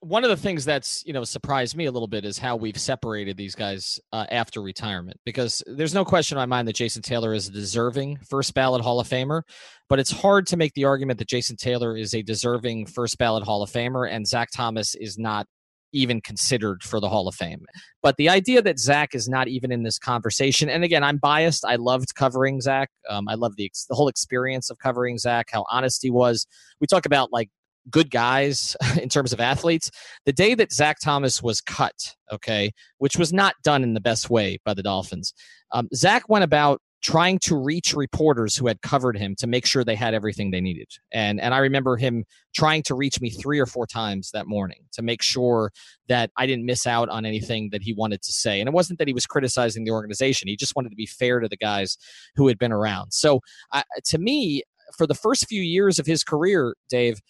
one 0.00 0.22
of 0.22 0.30
the 0.30 0.36
things 0.36 0.64
that's 0.64 1.04
you 1.06 1.12
know 1.12 1.24
surprised 1.24 1.76
me 1.76 1.86
a 1.86 1.92
little 1.92 2.08
bit 2.08 2.24
is 2.24 2.38
how 2.38 2.56
we've 2.56 2.78
separated 2.78 3.36
these 3.36 3.54
guys 3.54 3.98
uh, 4.12 4.26
after 4.30 4.62
retirement 4.62 5.18
because 5.24 5.62
there's 5.66 5.94
no 5.94 6.04
question 6.04 6.36
in 6.36 6.40
my 6.40 6.46
mind 6.46 6.68
that 6.68 6.76
Jason 6.76 7.02
Taylor 7.02 7.34
is 7.34 7.48
a 7.48 7.52
deserving 7.52 8.18
first 8.28 8.54
ballot 8.54 8.82
Hall 8.82 9.00
of 9.00 9.08
Famer, 9.08 9.42
but 9.88 9.98
it's 9.98 10.10
hard 10.10 10.46
to 10.48 10.56
make 10.56 10.72
the 10.74 10.84
argument 10.84 11.18
that 11.18 11.28
Jason 11.28 11.56
Taylor 11.56 11.96
is 11.96 12.14
a 12.14 12.22
deserving 12.22 12.86
first 12.86 13.18
ballot 13.18 13.42
Hall 13.42 13.62
of 13.62 13.70
Famer 13.70 14.08
and 14.10 14.26
Zach 14.26 14.50
Thomas 14.52 14.94
is 14.94 15.18
not 15.18 15.46
even 15.92 16.20
considered 16.20 16.82
for 16.82 17.00
the 17.00 17.08
Hall 17.08 17.28
of 17.28 17.34
Fame. 17.34 17.64
But 18.02 18.16
the 18.16 18.28
idea 18.28 18.62
that 18.62 18.78
Zach 18.78 19.14
is 19.14 19.28
not 19.28 19.48
even 19.48 19.72
in 19.72 19.82
this 19.82 19.98
conversation, 19.98 20.68
and 20.68 20.84
again, 20.84 21.02
I'm 21.02 21.16
biased. 21.16 21.64
I 21.64 21.76
loved 21.76 22.14
covering 22.14 22.60
Zach. 22.60 22.90
Um, 23.08 23.28
I 23.28 23.34
love 23.34 23.56
the 23.56 23.70
the 23.88 23.94
whole 23.94 24.08
experience 24.08 24.70
of 24.70 24.78
covering 24.78 25.18
Zach, 25.18 25.48
how 25.50 25.64
honest 25.70 26.02
he 26.02 26.10
was. 26.10 26.46
We 26.80 26.86
talk 26.86 27.06
about 27.06 27.32
like 27.32 27.50
good 27.90 28.10
guys 28.10 28.76
in 29.02 29.08
terms 29.08 29.32
of 29.32 29.40
athletes. 29.40 29.90
The 30.24 30.32
day 30.32 30.54
that 30.54 30.72
Zach 30.72 30.98
Thomas 31.00 31.42
was 31.42 31.60
cut, 31.60 32.16
okay, 32.32 32.72
which 32.98 33.16
was 33.16 33.32
not 33.32 33.54
done 33.62 33.82
in 33.82 33.94
the 33.94 34.00
best 34.00 34.30
way 34.30 34.58
by 34.64 34.74
the 34.74 34.82
Dolphins, 34.82 35.34
um, 35.72 35.88
Zach 35.94 36.28
went 36.28 36.44
about 36.44 36.80
trying 37.00 37.38
to 37.38 37.56
reach 37.56 37.94
reporters 37.94 38.56
who 38.56 38.66
had 38.66 38.82
covered 38.82 39.16
him 39.16 39.36
to 39.36 39.46
make 39.46 39.64
sure 39.64 39.84
they 39.84 39.94
had 39.94 40.14
everything 40.14 40.50
they 40.50 40.60
needed. 40.60 40.88
And 41.12 41.40
and 41.40 41.54
I 41.54 41.58
remember 41.58 41.96
him 41.96 42.24
trying 42.54 42.82
to 42.84 42.94
reach 42.94 43.20
me 43.20 43.30
three 43.30 43.60
or 43.60 43.66
four 43.66 43.86
times 43.86 44.30
that 44.32 44.46
morning 44.46 44.80
to 44.92 45.02
make 45.02 45.22
sure 45.22 45.70
that 46.08 46.30
I 46.36 46.46
didn't 46.46 46.66
miss 46.66 46.86
out 46.86 47.08
on 47.08 47.24
anything 47.24 47.70
that 47.70 47.82
he 47.82 47.92
wanted 47.92 48.22
to 48.22 48.32
say. 48.32 48.60
And 48.60 48.68
it 48.68 48.72
wasn't 48.72 48.98
that 48.98 49.06
he 49.06 49.14
was 49.14 49.26
criticizing 49.26 49.84
the 49.84 49.92
organization; 49.92 50.48
he 50.48 50.56
just 50.56 50.74
wanted 50.74 50.90
to 50.90 50.96
be 50.96 51.06
fair 51.06 51.40
to 51.40 51.48
the 51.48 51.56
guys 51.56 51.96
who 52.34 52.48
had 52.48 52.58
been 52.58 52.72
around. 52.72 53.12
So 53.12 53.40
uh, 53.72 53.82
to 54.06 54.18
me, 54.18 54.62
for 54.96 55.06
the 55.06 55.14
first 55.14 55.46
few 55.46 55.62
years 55.62 55.98
of 55.98 56.06
his 56.06 56.24
career, 56.24 56.74
Dave, 56.88 57.20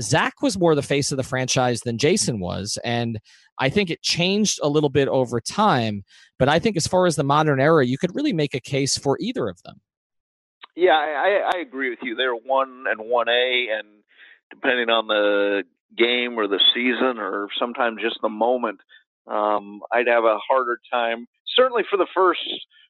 Zach 0.00 0.42
was 0.42 0.58
more 0.58 0.74
the 0.74 0.82
face 0.82 1.12
of 1.12 1.16
the 1.16 1.22
franchise 1.22 1.80
than 1.80 1.98
Jason 1.98 2.40
was. 2.40 2.78
And 2.84 3.20
I 3.58 3.68
think 3.68 3.90
it 3.90 4.02
changed 4.02 4.58
a 4.62 4.68
little 4.68 4.90
bit 4.90 5.08
over 5.08 5.40
time. 5.40 6.04
But 6.38 6.48
I 6.48 6.58
think 6.58 6.76
as 6.76 6.86
far 6.86 7.06
as 7.06 7.16
the 7.16 7.24
modern 7.24 7.60
era, 7.60 7.86
you 7.86 7.98
could 7.98 8.14
really 8.14 8.32
make 8.32 8.54
a 8.54 8.60
case 8.60 8.96
for 8.96 9.16
either 9.20 9.48
of 9.48 9.62
them. 9.62 9.80
Yeah, 10.76 10.92
I, 10.92 11.50
I 11.54 11.60
agree 11.60 11.90
with 11.90 12.00
you. 12.02 12.16
They're 12.16 12.34
one 12.34 12.84
and 12.88 13.08
one 13.08 13.28
A, 13.28 13.68
and 13.70 13.86
depending 14.50 14.90
on 14.90 15.06
the 15.06 15.62
game 15.96 16.36
or 16.36 16.48
the 16.48 16.60
season, 16.74 17.18
or 17.18 17.48
sometimes 17.58 18.02
just 18.02 18.18
the 18.22 18.28
moment, 18.28 18.80
um, 19.28 19.80
I'd 19.92 20.08
have 20.08 20.24
a 20.24 20.38
harder 20.38 20.80
time. 20.92 21.28
Certainly 21.54 21.84
for 21.88 21.96
the 21.96 22.08
first 22.12 22.40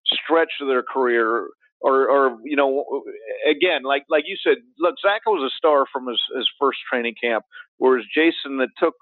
stretch 0.06 0.52
of 0.62 0.68
their 0.68 0.82
career, 0.82 1.48
or, 1.84 2.08
or 2.08 2.38
you 2.44 2.56
know, 2.56 3.04
again, 3.48 3.82
like 3.82 4.04
like 4.08 4.24
you 4.26 4.36
said, 4.42 4.56
look, 4.78 4.94
Zach 5.02 5.20
was 5.26 5.52
a 5.52 5.54
star 5.54 5.84
from 5.92 6.08
his, 6.08 6.18
his 6.34 6.48
first 6.58 6.78
training 6.90 7.14
camp, 7.22 7.44
whereas 7.76 8.06
Jason, 8.12 8.56
that 8.56 8.70
took 8.78 8.94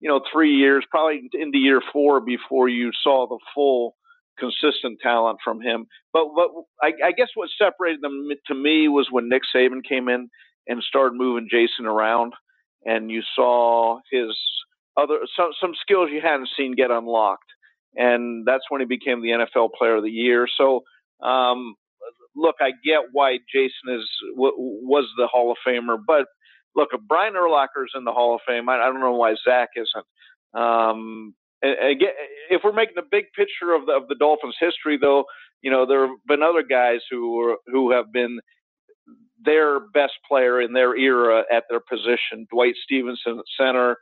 you 0.00 0.10
know 0.10 0.20
three 0.30 0.54
years, 0.54 0.84
probably 0.90 1.30
into 1.32 1.56
year 1.56 1.80
four 1.90 2.20
before 2.20 2.68
you 2.68 2.90
saw 3.02 3.26
the 3.26 3.38
full 3.54 3.96
consistent 4.38 5.00
talent 5.02 5.38
from 5.42 5.62
him. 5.62 5.86
But 6.12 6.34
what 6.34 6.50
I, 6.82 6.92
I 7.02 7.12
guess 7.12 7.28
what 7.34 7.48
separated 7.56 8.02
them 8.02 8.28
to 8.48 8.54
me 8.54 8.88
was 8.88 9.08
when 9.10 9.30
Nick 9.30 9.42
Saban 9.56 9.82
came 9.82 10.10
in 10.10 10.28
and 10.66 10.82
started 10.82 11.16
moving 11.16 11.48
Jason 11.50 11.86
around, 11.86 12.34
and 12.84 13.10
you 13.10 13.22
saw 13.34 14.00
his 14.12 14.36
other 14.98 15.20
some 15.34 15.52
some 15.58 15.72
skills 15.80 16.10
you 16.12 16.20
hadn't 16.20 16.50
seen 16.54 16.74
get 16.76 16.90
unlocked, 16.90 17.50
and 17.96 18.44
that's 18.46 18.64
when 18.68 18.82
he 18.82 18.86
became 18.86 19.22
the 19.22 19.30
NFL 19.30 19.70
Player 19.78 19.96
of 19.96 20.04
the 20.04 20.10
Year. 20.10 20.46
So 20.58 20.82
um, 21.26 21.74
look, 22.36 22.56
I 22.60 22.70
get 22.84 23.10
why 23.12 23.38
Jason 23.52 23.98
is 24.00 24.08
was 24.36 25.06
the 25.16 25.26
Hall 25.26 25.50
of 25.50 25.58
Famer, 25.66 25.98
but 26.04 26.26
look, 26.74 26.90
if 26.92 27.00
Brian 27.08 27.34
Urlacher's 27.34 27.92
in 27.94 28.04
the 28.04 28.12
Hall 28.12 28.34
of 28.34 28.40
Fame, 28.46 28.68
I, 28.68 28.76
I 28.76 28.86
don't 28.86 29.00
know 29.00 29.12
why 29.12 29.34
Zach 29.44 29.70
isn't. 29.76 30.62
Um, 30.62 31.34
again, 31.62 32.10
if 32.50 32.62
we're 32.64 32.72
making 32.72 32.94
the 32.96 33.02
big 33.10 33.26
picture 33.36 33.72
of 33.74 33.86
the 33.86 33.92
of 33.92 34.08
the 34.08 34.14
Dolphins' 34.14 34.56
history, 34.60 34.98
though, 35.00 35.24
you 35.62 35.70
know, 35.70 35.86
there 35.86 36.06
have 36.06 36.16
been 36.26 36.42
other 36.42 36.62
guys 36.62 37.00
who 37.10 37.40
are, 37.40 37.56
who 37.66 37.92
have 37.92 38.12
been 38.12 38.38
their 39.44 39.80
best 39.80 40.14
player 40.28 40.60
in 40.60 40.72
their 40.72 40.96
era 40.96 41.44
at 41.52 41.64
their 41.68 41.80
position. 41.80 42.46
Dwight 42.50 42.74
Stephenson 42.84 43.38
at 43.38 43.44
center, 43.58 43.96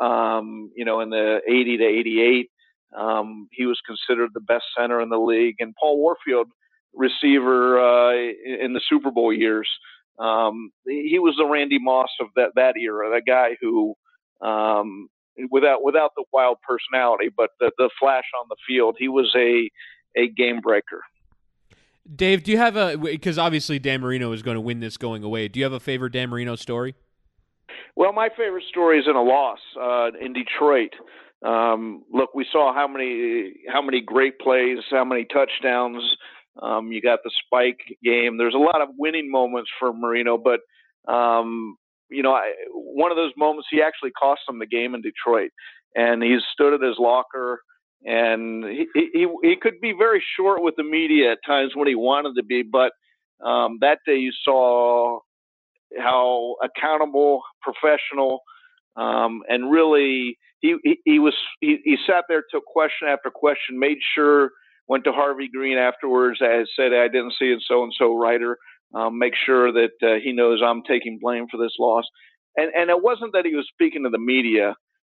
um, 0.00 0.70
you 0.76 0.84
know, 0.84 1.00
in 1.00 1.10
the 1.10 1.40
80 1.48 1.78
to 1.78 1.84
88, 1.84 2.50
um, 2.96 3.48
he 3.52 3.66
was 3.66 3.80
considered 3.86 4.30
the 4.32 4.40
best 4.40 4.64
center 4.78 5.00
in 5.00 5.08
the 5.08 5.18
league. 5.18 5.56
And 5.58 5.74
Paul 5.78 5.98
Warfield, 5.98 6.48
receiver 6.96 7.78
uh, 7.78 8.12
in 8.12 8.72
the 8.72 8.80
Super 8.88 9.10
Bowl 9.10 9.32
years, 9.32 9.68
um, 10.18 10.70
he 10.86 11.18
was 11.18 11.34
the 11.38 11.46
Randy 11.46 11.78
Moss 11.78 12.08
of 12.20 12.28
that 12.36 12.52
that 12.56 12.74
era, 12.76 13.10
that 13.10 13.22
guy 13.26 13.56
who. 13.60 13.94
Um, 14.40 15.08
without 15.50 15.82
without 15.82 16.12
the 16.16 16.24
wild 16.32 16.58
personality, 16.66 17.30
but 17.34 17.50
the, 17.60 17.70
the 17.78 17.90
flash 17.98 18.24
on 18.40 18.46
the 18.48 18.56
field, 18.66 18.96
he 18.98 19.08
was 19.08 19.32
a 19.36 19.70
a 20.16 20.28
game 20.28 20.60
breaker. 20.60 21.02
Dave, 22.14 22.44
do 22.44 22.52
you 22.52 22.58
have 22.58 22.76
a 22.76 22.96
because 22.96 23.38
obviously 23.38 23.78
Dan 23.78 24.00
Marino 24.00 24.32
is 24.32 24.42
going 24.42 24.54
to 24.54 24.60
win 24.60 24.80
this 24.80 24.96
going 24.96 25.24
away. 25.24 25.48
Do 25.48 25.58
you 25.58 25.64
have 25.64 25.72
a 25.72 25.80
favorite 25.80 26.12
Dan 26.12 26.30
Marino 26.30 26.56
story? 26.56 26.94
Well, 27.96 28.12
my 28.12 28.28
favorite 28.28 28.64
story 28.68 28.98
is 29.00 29.06
in 29.08 29.16
a 29.16 29.22
loss 29.22 29.58
uh, 29.80 30.10
in 30.20 30.32
Detroit. 30.32 30.92
Um, 31.44 32.04
look, 32.12 32.34
we 32.34 32.46
saw 32.50 32.72
how 32.72 32.86
many 32.86 33.54
how 33.68 33.82
many 33.82 34.00
great 34.00 34.38
plays, 34.38 34.78
how 34.90 35.04
many 35.04 35.24
touchdowns. 35.24 36.02
Um, 36.62 36.92
you 36.92 37.02
got 37.02 37.20
the 37.24 37.30
spike 37.44 37.80
game. 38.02 38.38
There's 38.38 38.54
a 38.54 38.58
lot 38.58 38.80
of 38.80 38.88
winning 38.96 39.30
moments 39.30 39.70
for 39.78 39.92
Marino, 39.92 40.38
but 40.38 40.60
um, 41.12 41.76
you 42.08 42.22
know, 42.22 42.32
I, 42.32 42.52
one 42.72 43.10
of 43.10 43.16
those 43.16 43.32
moments 43.36 43.68
he 43.70 43.82
actually 43.82 44.12
cost 44.12 44.42
them 44.46 44.58
the 44.58 44.66
game 44.66 44.94
in 44.94 45.02
Detroit, 45.02 45.50
and 45.94 46.22
he 46.22 46.38
stood 46.52 46.72
at 46.72 46.80
his 46.80 46.96
locker 46.98 47.60
and 48.04 48.64
he, 48.64 48.86
he 48.94 49.26
he 49.42 49.56
could 49.60 49.80
be 49.80 49.92
very 49.92 50.22
short 50.36 50.62
with 50.62 50.74
the 50.76 50.84
media 50.84 51.32
at 51.32 51.38
times 51.46 51.72
when 51.74 51.88
he 51.88 51.94
wanted 51.94 52.34
to 52.36 52.42
be, 52.42 52.62
but 52.62 52.92
um, 53.44 53.78
that 53.80 53.98
day 54.06 54.16
you 54.16 54.32
saw 54.44 55.18
how 55.98 56.56
accountable, 56.62 57.42
professional, 57.62 58.40
um, 58.96 59.42
and 59.48 59.70
really 59.70 60.38
he, 60.60 60.76
he, 60.84 60.98
he 61.04 61.18
was 61.18 61.34
he, 61.60 61.78
he 61.84 61.96
sat 62.06 62.24
there, 62.28 62.44
took 62.50 62.64
question 62.64 63.08
after 63.08 63.30
question, 63.30 63.78
made 63.78 63.98
sure 64.14 64.50
went 64.88 65.04
to 65.04 65.12
Harvey 65.12 65.48
Greene 65.52 65.78
afterwards. 65.78 66.38
I 66.42 66.64
said 66.76 66.92
I 66.92 67.08
didn't 67.08 67.34
see 67.38 67.46
it, 67.46 67.62
so 67.66 67.82
and 67.82 67.92
so 67.96 68.16
writer. 68.16 68.58
Um, 68.94 69.18
make 69.18 69.34
sure 69.44 69.72
that 69.72 69.90
uh, 70.02 70.14
he 70.22 70.32
knows 70.32 70.62
I'm 70.64 70.82
taking 70.82 71.18
blame 71.20 71.46
for 71.50 71.58
this 71.58 71.74
loss. 71.78 72.04
And 72.56 72.70
and 72.74 72.90
it 72.90 73.02
wasn't 73.02 73.32
that 73.32 73.44
he 73.44 73.54
was 73.54 73.68
speaking 73.72 74.04
to 74.04 74.10
the 74.10 74.18
media. 74.18 74.74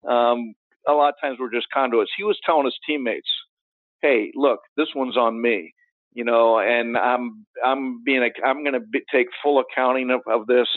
Um, 0.08 0.54
a 0.86 0.92
lot 0.92 1.10
of 1.10 1.14
times 1.20 1.38
we're 1.38 1.52
just 1.52 1.66
conduits. 1.72 2.10
He 2.16 2.24
was 2.24 2.38
telling 2.44 2.64
his 2.64 2.78
teammates, 2.86 3.28
"Hey, 4.02 4.32
look, 4.34 4.60
this 4.76 4.88
one's 4.94 5.16
on 5.16 5.40
me." 5.40 5.72
You 6.12 6.24
know, 6.24 6.58
and 6.58 6.96
I'm 6.96 7.46
I'm 7.64 8.02
being 8.02 8.22
a, 8.22 8.46
I'm 8.46 8.64
going 8.64 8.80
to 8.80 9.00
take 9.12 9.28
full 9.42 9.60
accounting 9.60 10.10
of, 10.10 10.20
of 10.26 10.46
this, 10.46 10.68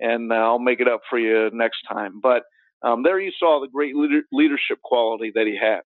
and 0.00 0.32
uh, 0.32 0.36
I'll 0.36 0.58
make 0.58 0.80
it 0.80 0.88
up 0.88 1.02
for 1.08 1.18
you 1.18 1.50
next 1.52 1.82
time. 1.88 2.20
But 2.20 2.42
um, 2.82 3.02
there 3.02 3.20
you 3.20 3.30
saw 3.38 3.60
the 3.60 3.68
great 3.68 3.94
leader, 3.94 4.22
leadership 4.32 4.78
quality 4.82 5.30
that 5.34 5.46
he 5.46 5.56
had. 5.60 5.80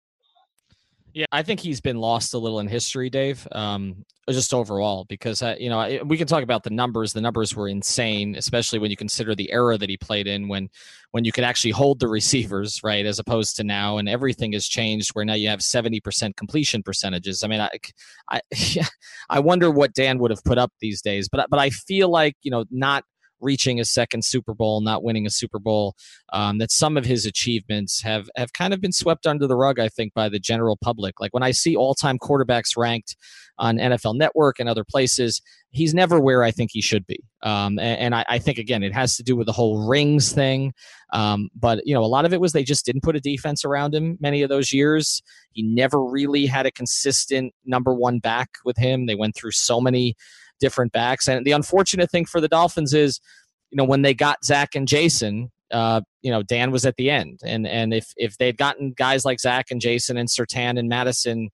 Yeah, 1.15 1.27
I 1.31 1.43
think 1.43 1.61
he's 1.61 1.81
been 1.81 1.99
lost 1.99 2.33
a 2.35 2.39
little 2.39 2.61
in 2.61 2.69
history, 2.69 3.11
Dave. 3.11 3.47
Um, 3.53 4.05
just 4.31 4.55
overall, 4.55 5.05
because 5.09 5.43
uh, 5.43 5.57
you 5.59 5.69
know 5.69 6.01
we 6.07 6.17
can 6.17 6.27
talk 6.27 6.43
about 6.43 6.63
the 6.63 6.71
numbers. 6.71 7.13
The 7.13 7.21
numbers 7.21 7.55
were 7.55 7.69
insane, 7.69 8.35
especially 8.37 8.79
when 8.79 8.91
you 8.91 8.97
consider 8.97 9.35
the 9.35 9.51
era 9.53 9.77
that 9.77 9.91
he 9.91 9.97
played 9.97 10.27
in, 10.27 10.49
when 10.49 10.71
when 11.11 11.25
you 11.25 11.33
could 11.33 11.45
actually 11.45 11.73
hold 11.73 12.01
the 12.01 12.09
receivers, 12.19 12.83
right, 12.83 13.05
as 13.05 13.19
opposed 13.19 13.57
to 13.57 13.65
now, 13.65 13.99
and 13.99 14.09
everything 14.09 14.53
has 14.53 14.67
changed. 14.67 15.11
Where 15.11 15.25
now 15.25 15.35
you 15.35 15.49
have 15.49 15.63
seventy 15.63 16.01
percent 16.01 16.37
completion 16.37 16.83
percentages. 16.83 17.43
I 17.43 17.49
mean, 17.49 17.61
I, 17.61 17.71
I, 18.31 18.41
I 19.29 19.41
wonder 19.41 19.71
what 19.71 19.93
Dan 19.93 20.19
would 20.19 20.31
have 20.31 20.45
put 20.45 20.57
up 20.59 20.73
these 20.81 21.03
days. 21.03 21.29
But 21.29 21.51
but 21.51 21.59
I 21.59 21.71
feel 21.71 22.09
like 22.09 22.37
you 22.43 22.51
know 22.51 22.65
not 22.71 23.05
reaching 23.43 23.81
a 23.81 23.85
second 23.85 24.25
Super 24.25 24.55
Bowl, 24.55 24.81
not 24.81 25.03
winning 25.03 25.27
a 25.27 25.31
Super 25.31 25.59
Bowl, 25.59 25.95
um, 26.33 26.59
that 26.59 26.71
some 26.71 26.97
of 26.97 27.05
his 27.05 27.27
achievements 27.27 28.03
have 28.03 28.29
have 28.37 28.53
kind 28.53 28.73
of 28.73 28.81
been 28.81 28.93
swept 28.93 29.27
under 29.27 29.47
the 29.47 29.57
rug. 29.57 29.79
I 29.79 29.89
think 29.89 30.15
by 30.15 30.29
the 30.29 30.39
general 30.39 30.77
public. 30.77 31.21
Like 31.21 31.35
when 31.35 31.43
I 31.43 31.51
see 31.51 31.77
all 31.77 31.95
time 31.95 32.19
quarterbacks 32.19 32.77
ranked 32.77 33.17
on 33.59 33.77
NFL 33.77 34.17
Network 34.17 34.59
and 34.59 34.69
other 34.69 34.85
places, 34.85 35.43
he's 35.71 35.95
never 35.95 36.19
where 36.19 36.43
I 36.43 36.51
think 36.51 36.71
he 36.73 36.81
should 36.81 37.07
be. 37.07 37.21
Um, 37.43 37.79
and, 37.79 38.01
and 38.01 38.15
I, 38.15 38.25
I, 38.29 38.39
think 38.39 38.59
again, 38.59 38.83
it 38.83 38.95
has 38.95 39.17
to 39.17 39.23
do 39.23 39.37
with 39.37 39.47
the 39.47 39.53
whole 39.53 39.89
rings 39.89 40.33
thing. 40.33 40.73
Um, 41.13 41.49
but 41.55 41.81
you 41.85 41.95
know, 41.95 42.03
a 42.03 42.07
lot 42.07 42.25
of 42.25 42.33
it 42.33 42.41
was 42.41 42.53
they 42.53 42.65
just 42.65 42.87
didn't 42.87 43.03
put 43.03 43.17
a 43.17 43.21
defense 43.21 43.65
around 43.65 43.95
him. 43.95 44.17
Many 44.21 44.43
of 44.43 44.49
those 44.49 44.73
years, 44.73 45.23
he 45.53 45.63
never 45.63 46.03
really 46.03 46.47
had 46.47 46.67
a 46.67 46.71
consistent 46.71 47.53
number 47.65 47.95
one 47.95 48.19
back 48.19 48.51
with 48.65 48.77
him. 48.77 49.07
They 49.07 49.15
went 49.15 49.35
through 49.35 49.53
so 49.53 49.81
many 49.81 50.17
different 50.63 50.93
backs. 50.93 51.29
And 51.29 51.45
the 51.45 51.53
unfortunate 51.53 52.11
thing 52.11 52.25
for 52.25 52.41
the 52.41 52.49
Dolphins 52.49 52.95
is, 52.95 53.21
you 53.71 53.77
know, 53.77 53.85
when 53.85 54.03
they 54.03 54.15
got 54.15 54.45
Zach 54.45 54.75
and 54.75 54.89
Jason, 54.89 55.51
uh, 55.73 56.01
you 56.23 56.31
know, 56.31 56.43
Dan 56.43 56.71
was 56.71 56.87
at 56.87 56.97
the 56.97 57.11
end. 57.11 57.41
And 57.45 57.67
and 57.67 57.93
if 57.93 58.15
if 58.17 58.39
they'd 58.39 58.57
gotten 58.57 58.93
guys 58.93 59.25
like 59.25 59.41
Zach 59.41 59.67
and 59.71 59.81
Jason 59.81 60.17
and 60.17 60.29
Surtain 60.29 60.79
and 60.79 60.89
Madison 60.89 61.51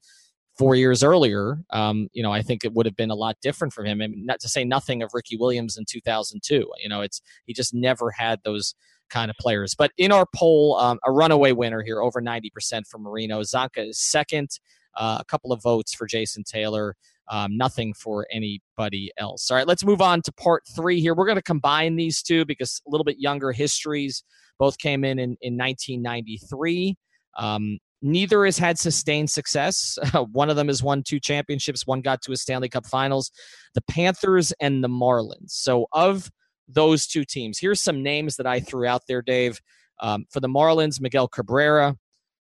four 0.58 0.74
years 0.74 1.02
earlier, 1.02 1.58
um, 1.70 2.08
you 2.12 2.22
know, 2.22 2.32
I 2.32 2.42
think 2.42 2.64
it 2.64 2.74
would 2.74 2.84
have 2.84 2.96
been 2.96 3.10
a 3.10 3.14
lot 3.14 3.36
different 3.40 3.72
for 3.72 3.84
him. 3.84 4.00
And 4.00 4.26
not 4.26 4.40
to 4.40 4.48
say 4.48 4.64
nothing 4.64 5.02
of 5.02 5.10
Ricky 5.14 5.36
Williams 5.36 5.78
in 5.78 5.84
2002. 5.88 6.70
You 6.82 6.88
know, 6.88 7.00
it's 7.00 7.22
he 7.46 7.54
just 7.54 7.72
never 7.72 8.10
had 8.10 8.40
those 8.44 8.74
kind 9.08 9.30
of 9.30 9.36
players. 9.38 9.74
But 9.74 9.92
in 9.96 10.12
our 10.12 10.26
poll, 10.34 10.76
um, 10.76 10.98
a 11.06 11.12
runaway 11.12 11.52
winner 11.52 11.82
here, 11.82 12.02
over 12.02 12.20
90% 12.20 12.86
for 12.86 12.98
Marino. 12.98 13.40
Csonka 13.40 13.88
is 13.88 13.98
second. 14.00 14.50
Uh, 14.96 15.18
a 15.20 15.24
couple 15.24 15.52
of 15.52 15.62
votes 15.62 15.94
for 15.94 16.06
Jason 16.06 16.42
Taylor. 16.44 16.96
Um, 17.30 17.56
nothing 17.56 17.92
for 17.94 18.26
anybody 18.32 19.10
else. 19.18 19.50
All 19.50 19.56
right, 19.56 19.66
let's 19.66 19.84
move 19.84 20.00
on 20.00 20.22
to 20.22 20.32
part 20.32 20.62
three 20.74 21.00
here. 21.00 21.14
We're 21.14 21.26
going 21.26 21.36
to 21.36 21.42
combine 21.42 21.96
these 21.96 22.22
two 22.22 22.44
because 22.44 22.80
a 22.86 22.90
little 22.90 23.04
bit 23.04 23.18
younger 23.18 23.52
histories. 23.52 24.24
Both 24.58 24.78
came 24.78 25.04
in 25.04 25.18
in, 25.18 25.36
in 25.40 25.56
1993. 25.56 26.96
Um, 27.36 27.78
neither 28.02 28.44
has 28.44 28.58
had 28.58 28.78
sustained 28.78 29.30
success. 29.30 29.98
one 30.32 30.50
of 30.50 30.56
them 30.56 30.68
has 30.68 30.82
won 30.82 31.02
two 31.02 31.20
championships, 31.20 31.86
one 31.86 32.00
got 32.00 32.22
to 32.22 32.32
a 32.32 32.36
Stanley 32.36 32.68
Cup 32.68 32.86
finals. 32.86 33.30
The 33.74 33.82
Panthers 33.82 34.52
and 34.60 34.82
the 34.82 34.88
Marlins. 34.88 35.50
So, 35.50 35.86
of 35.92 36.30
those 36.66 37.06
two 37.06 37.24
teams, 37.24 37.58
here's 37.58 37.80
some 37.80 38.02
names 38.02 38.36
that 38.36 38.46
I 38.46 38.60
threw 38.60 38.86
out 38.86 39.02
there, 39.08 39.22
Dave. 39.22 39.60
Um, 40.00 40.26
for 40.30 40.40
the 40.40 40.48
Marlins, 40.48 41.00
Miguel 41.00 41.26
Cabrera, 41.26 41.96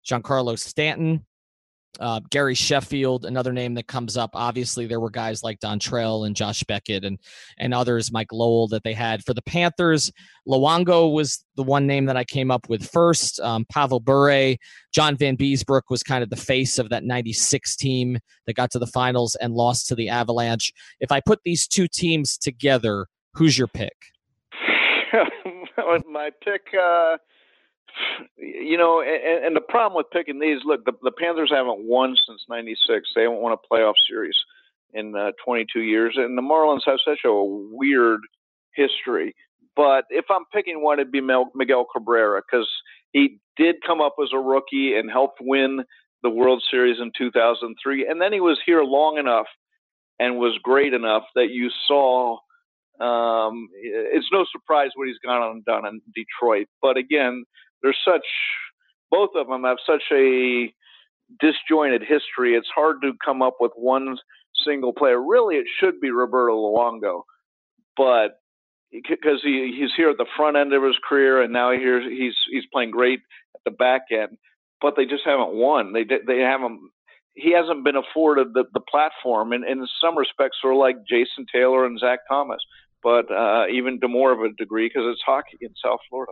Giancarlo 0.05 0.59
Stanton, 0.59 1.25
uh, 1.99 2.19
Gary 2.29 2.55
Sheffield, 2.55 3.25
another 3.25 3.53
name 3.53 3.73
that 3.75 3.87
comes 3.87 4.17
up. 4.17 4.31
Obviously, 4.33 4.85
there 4.85 4.99
were 4.99 5.09
guys 5.09 5.43
like 5.43 5.59
Dontrelle 5.59 6.25
and 6.25 6.35
Josh 6.35 6.63
Beckett 6.63 7.03
and 7.03 7.19
and 7.57 7.73
others, 7.73 8.11
Mike 8.11 8.31
Lowell, 8.31 8.67
that 8.69 8.83
they 8.83 8.93
had 8.93 9.23
for 9.23 9.33
the 9.33 9.41
Panthers. 9.41 10.11
Luongo 10.47 11.11
was 11.11 11.43
the 11.55 11.63
one 11.63 11.87
name 11.87 12.05
that 12.05 12.17
I 12.17 12.23
came 12.23 12.51
up 12.51 12.69
with 12.69 12.87
first. 12.87 13.39
Um, 13.39 13.65
Pavel 13.69 13.99
Bure, 13.99 14.55
John 14.93 15.15
Van 15.17 15.37
Vanbiesbrouck 15.37 15.83
was 15.89 16.03
kind 16.03 16.23
of 16.23 16.29
the 16.29 16.35
face 16.35 16.77
of 16.77 16.89
that 16.89 17.03
'96 17.03 17.75
team 17.75 18.19
that 18.45 18.55
got 18.55 18.71
to 18.71 18.79
the 18.79 18.87
finals 18.87 19.35
and 19.35 19.53
lost 19.53 19.87
to 19.87 19.95
the 19.95 20.09
Avalanche. 20.09 20.73
If 20.99 21.11
I 21.11 21.19
put 21.19 21.39
these 21.43 21.67
two 21.67 21.87
teams 21.87 22.37
together, 22.37 23.07
who's 23.33 23.57
your 23.57 23.67
pick? 23.67 23.95
My 26.09 26.29
pick. 26.43 26.67
Uh 26.73 27.17
you 28.37 28.77
know, 28.77 29.01
and, 29.01 29.45
and 29.45 29.55
the 29.55 29.61
problem 29.61 29.95
with 29.95 30.09
picking 30.11 30.39
these, 30.39 30.59
look, 30.65 30.85
the, 30.85 30.93
the 31.01 31.11
Panthers 31.11 31.51
haven't 31.53 31.87
won 31.87 32.15
since 32.27 32.43
'96. 32.49 33.09
They 33.15 33.23
haven't 33.23 33.41
won 33.41 33.53
a 33.53 33.73
playoff 33.73 33.95
series 34.09 34.35
in 34.93 35.15
uh, 35.15 35.31
22 35.43 35.81
years, 35.81 36.15
and 36.17 36.37
the 36.37 36.41
Marlins 36.41 36.81
have 36.85 36.99
such 37.05 37.19
a 37.25 37.33
weird 37.33 38.21
history. 38.73 39.35
But 39.75 40.05
if 40.09 40.25
I'm 40.29 40.45
picking 40.53 40.81
one, 40.81 40.99
it'd 40.99 41.11
be 41.11 41.21
Miguel 41.21 41.85
Cabrera 41.93 42.41
because 42.41 42.69
he 43.11 43.39
did 43.57 43.75
come 43.85 44.01
up 44.01 44.15
as 44.21 44.29
a 44.33 44.39
rookie 44.39 44.95
and 44.97 45.11
helped 45.11 45.39
win 45.41 45.83
the 46.23 46.29
World 46.29 46.63
Series 46.71 46.99
in 46.99 47.11
2003, 47.17 48.07
and 48.07 48.21
then 48.21 48.33
he 48.33 48.39
was 48.39 48.59
here 48.65 48.83
long 48.83 49.17
enough 49.17 49.47
and 50.19 50.37
was 50.37 50.57
great 50.63 50.93
enough 50.93 51.23
that 51.35 51.49
you 51.51 51.69
saw. 51.87 52.37
Um, 52.99 53.67
it's 53.81 54.29
no 54.31 54.45
surprise 54.49 54.91
what 54.95 55.09
he's 55.09 55.17
gone 55.17 55.41
on 55.41 55.51
and 55.57 55.65
done 55.65 55.85
in 55.85 56.01
Detroit. 56.15 56.67
But 56.81 56.95
again, 56.95 57.43
there's 57.85 57.97
such 58.03 58.25
both 59.11 59.29
of 59.35 59.47
them 59.47 59.63
have 59.63 59.77
such 59.85 60.01
a 60.11 60.73
disjointed 61.39 62.01
history. 62.01 62.55
It's 62.55 62.67
hard 62.73 62.97
to 63.03 63.11
come 63.23 63.43
up 63.43 63.57
with 63.59 63.71
one 63.75 64.17
single 64.65 64.91
player. 64.91 65.21
Really, 65.21 65.57
it 65.57 65.67
should 65.79 66.01
be 66.01 66.09
Roberto 66.09 66.55
Luongo, 66.55 67.21
but 67.95 68.39
because 68.91 69.41
he, 69.43 69.75
he's 69.77 69.91
here 69.95 70.09
at 70.09 70.17
the 70.17 70.25
front 70.35 70.57
end 70.57 70.73
of 70.73 70.81
his 70.81 70.97
career, 71.07 71.43
and 71.43 71.53
now 71.53 71.71
he's 71.71 72.09
he's 72.09 72.33
he's 72.51 72.63
playing 72.73 72.89
great 72.89 73.19
at 73.53 73.61
the 73.65 73.71
back 73.71 74.05
end. 74.11 74.37
But 74.81 74.95
they 74.97 75.05
just 75.05 75.23
haven't 75.23 75.53
won. 75.53 75.93
They 75.93 76.03
they 76.03 76.39
haven't. 76.39 76.79
He 77.35 77.53
hasn't 77.53 77.83
been 77.83 77.97
afforded 77.97 78.53
the, 78.53 78.63
the 78.73 78.79
platform, 78.79 79.51
and 79.51 79.63
in 79.63 79.85
some 80.01 80.17
respects, 80.17 80.57
sort 80.59 80.73
of 80.73 80.79
like 80.79 81.05
Jason 81.07 81.45
Taylor 81.53 81.85
and 81.85 81.99
Zach 81.99 82.19
Thomas 82.27 82.61
but 83.05 83.31
uh, 83.31 83.67
even 83.71 83.99
to 84.01 84.07
more 84.07 84.31
of 84.31 84.41
a 84.41 84.49
degree 84.53 84.87
because 84.87 85.03
it's 85.05 85.21
hockey 85.23 85.57
in 85.61 85.69
South 85.81 85.99
Florida. 86.09 86.31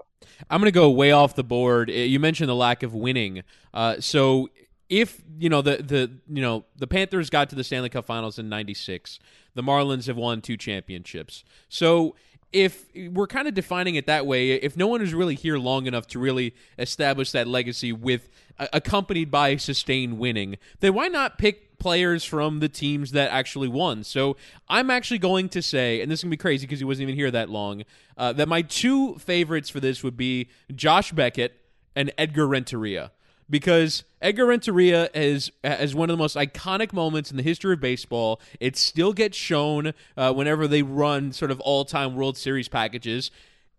I'm 0.49 0.59
going 0.59 0.71
to 0.71 0.71
go 0.71 0.89
way 0.89 1.11
off 1.11 1.35
the 1.35 1.43
board. 1.43 1.91
Uh, 1.91 1.93
you 1.93 2.19
mentioned 2.19 2.49
the 2.49 2.55
lack 2.55 2.81
of 2.81 2.95
winning. 2.95 3.43
Uh, 3.75 3.97
so 3.99 4.49
if 4.89 5.21
you 5.37 5.49
know 5.49 5.61
the 5.61 5.77
the 5.77 6.11
you 6.27 6.41
know 6.41 6.65
the 6.75 6.87
Panthers 6.87 7.29
got 7.29 7.51
to 7.51 7.55
the 7.55 7.63
Stanley 7.63 7.89
Cup 7.89 8.05
Finals 8.05 8.39
in 8.39 8.49
'96, 8.49 9.19
the 9.53 9.61
Marlins 9.61 10.07
have 10.07 10.17
won 10.17 10.41
two 10.41 10.57
championships. 10.57 11.43
So 11.69 12.15
if 12.51 12.85
we're 12.95 13.27
kind 13.27 13.47
of 13.47 13.53
defining 13.53 13.93
it 13.93 14.07
that 14.07 14.25
way, 14.25 14.53
if 14.53 14.75
no 14.75 14.87
one 14.87 15.03
is 15.03 15.13
really 15.13 15.35
here 15.35 15.59
long 15.59 15.85
enough 15.85 16.07
to 16.07 16.19
really 16.19 16.55
establish 16.79 17.31
that 17.33 17.47
legacy 17.47 17.93
with 17.93 18.29
uh, 18.57 18.65
accompanied 18.73 19.29
by 19.29 19.57
sustained 19.57 20.17
winning, 20.17 20.57
then 20.79 20.95
why 20.95 21.07
not 21.07 21.37
pick 21.37 21.72
players 21.83 22.23
from 22.23 22.61
the 22.61 22.69
teams 22.69 23.11
that 23.11 23.29
actually 23.29 23.67
won? 23.67 24.05
So 24.05 24.37
I'm 24.69 24.89
actually 24.89 25.19
going 25.19 25.49
to 25.49 25.61
say, 25.61 26.01
and 26.01 26.09
this 26.09 26.21
is 26.21 26.23
gonna 26.23 26.31
be 26.31 26.37
crazy 26.37 26.65
because 26.65 26.79
he 26.79 26.85
wasn't 26.85 27.03
even 27.03 27.15
here 27.15 27.29
that 27.29 27.49
long, 27.49 27.83
uh, 28.17 28.31
that 28.33 28.47
my 28.47 28.61
two 28.61 29.15
favorites 29.15 29.69
for 29.69 29.81
this 29.81 30.01
would 30.01 30.15
be 30.15 30.47
Josh 30.73 31.11
Beckett 31.11 31.59
and 31.93 32.11
Edgar 32.17 32.47
Renteria 32.47 33.11
because 33.49 34.05
Edgar 34.21 34.45
Renteria 34.45 35.09
is 35.13 35.51
as 35.61 35.93
one 35.93 36.09
of 36.09 36.13
the 36.13 36.21
most 36.21 36.37
iconic 36.37 36.93
moments 36.93 37.29
in 37.29 37.35
the 37.35 37.43
history 37.43 37.73
of 37.73 37.81
baseball. 37.81 38.39
It 38.61 38.77
still 38.77 39.11
gets 39.11 39.37
shown 39.37 39.93
uh, 40.15 40.31
whenever 40.31 40.69
they 40.69 40.83
run 40.83 41.33
sort 41.33 41.51
of 41.51 41.59
all-time 41.59 42.15
World 42.15 42.37
Series 42.37 42.69
packages. 42.69 43.29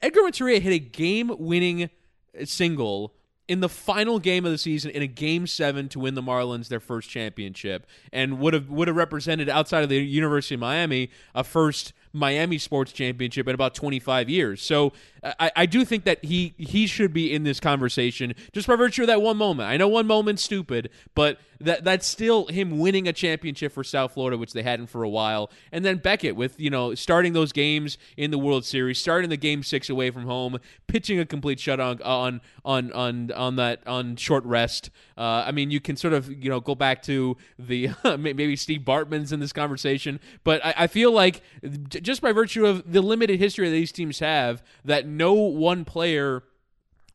Edgar 0.02 0.24
Renteria 0.24 0.60
hit 0.60 0.74
a 0.74 0.78
game-winning 0.78 1.88
single 2.44 3.14
in 3.46 3.60
the 3.60 3.68
final 3.68 4.18
game 4.18 4.44
of 4.44 4.52
the 4.52 4.58
season 4.58 4.90
in 4.90 5.02
a 5.02 5.06
game 5.06 5.46
seven 5.46 5.88
to 5.90 5.98
win 5.98 6.14
the 6.14 6.22
Marlins 6.22 6.68
their 6.68 6.80
first 6.80 7.10
championship, 7.10 7.86
and 8.12 8.38
would 8.38 8.54
have 8.54 8.70
would 8.70 8.88
have 8.88 8.96
represented 8.96 9.48
outside 9.48 9.82
of 9.82 9.88
the 9.88 9.98
University 9.98 10.54
of 10.54 10.60
Miami 10.60 11.10
a 11.34 11.44
first 11.44 11.92
Miami 12.12 12.58
Sports 12.58 12.92
Championship 12.92 13.48
in 13.48 13.54
about 13.54 13.74
25 13.74 14.30
years. 14.30 14.62
So 14.62 14.92
I, 15.24 15.50
I 15.56 15.66
do 15.66 15.84
think 15.84 16.04
that 16.04 16.22
he 16.24 16.54
he 16.58 16.86
should 16.86 17.12
be 17.12 17.32
in 17.32 17.44
this 17.44 17.58
conversation 17.58 18.34
just 18.52 18.68
by 18.68 18.76
virtue 18.76 19.02
of 19.02 19.08
that 19.08 19.22
one 19.22 19.36
moment. 19.36 19.68
I 19.68 19.76
know 19.76 19.88
one 19.88 20.06
moment's 20.06 20.42
stupid, 20.44 20.90
but 21.14 21.38
that 21.60 21.84
that's 21.84 22.06
still 22.06 22.46
him 22.46 22.78
winning 22.78 23.08
a 23.08 23.12
championship 23.12 23.72
for 23.72 23.82
South 23.82 24.12
Florida, 24.12 24.36
which 24.36 24.52
they 24.52 24.62
hadn't 24.62 24.88
for 24.88 25.02
a 25.02 25.08
while. 25.08 25.50
And 25.72 25.84
then 25.84 25.98
Beckett 25.98 26.36
with 26.36 26.58
you 26.60 26.70
know 26.70 26.94
starting 26.94 27.32
those 27.32 27.52
games 27.52 27.96
in 28.16 28.30
the 28.30 28.38
World 28.38 28.64
Series, 28.64 28.98
starting 28.98 29.30
the 29.30 29.36
game 29.36 29.62
six 29.62 29.88
away 29.88 30.10
from 30.10 30.26
home, 30.26 30.58
pitching 30.86 31.18
a 31.18 31.24
complete 31.24 31.58
shutout 31.58 32.04
on 32.04 32.40
on 32.64 32.92
on 32.92 33.32
on 33.32 33.56
that 33.56 33.86
on 33.86 34.16
short 34.16 34.44
rest. 34.44 34.90
Uh, 35.16 35.44
I 35.46 35.52
mean, 35.52 35.70
you 35.70 35.80
can 35.80 35.96
sort 35.96 36.12
of 36.12 36.30
you 36.30 36.50
know 36.50 36.60
go 36.60 36.74
back 36.74 37.02
to 37.04 37.36
the 37.58 37.90
maybe 38.18 38.56
Steve 38.56 38.84
Bartman's 38.84 39.32
in 39.32 39.40
this 39.40 39.52
conversation, 39.52 40.20
but 40.44 40.64
I, 40.64 40.74
I 40.78 40.86
feel 40.86 41.12
like 41.12 41.42
just 41.88 42.20
by 42.20 42.32
virtue 42.32 42.66
of 42.66 42.90
the 42.90 43.00
limited 43.00 43.38
history 43.38 43.68
that 43.68 43.74
these 43.74 43.92
teams 43.92 44.18
have, 44.18 44.62
that 44.84 45.06
no 45.16 45.34
one 45.34 45.84
player 45.84 46.42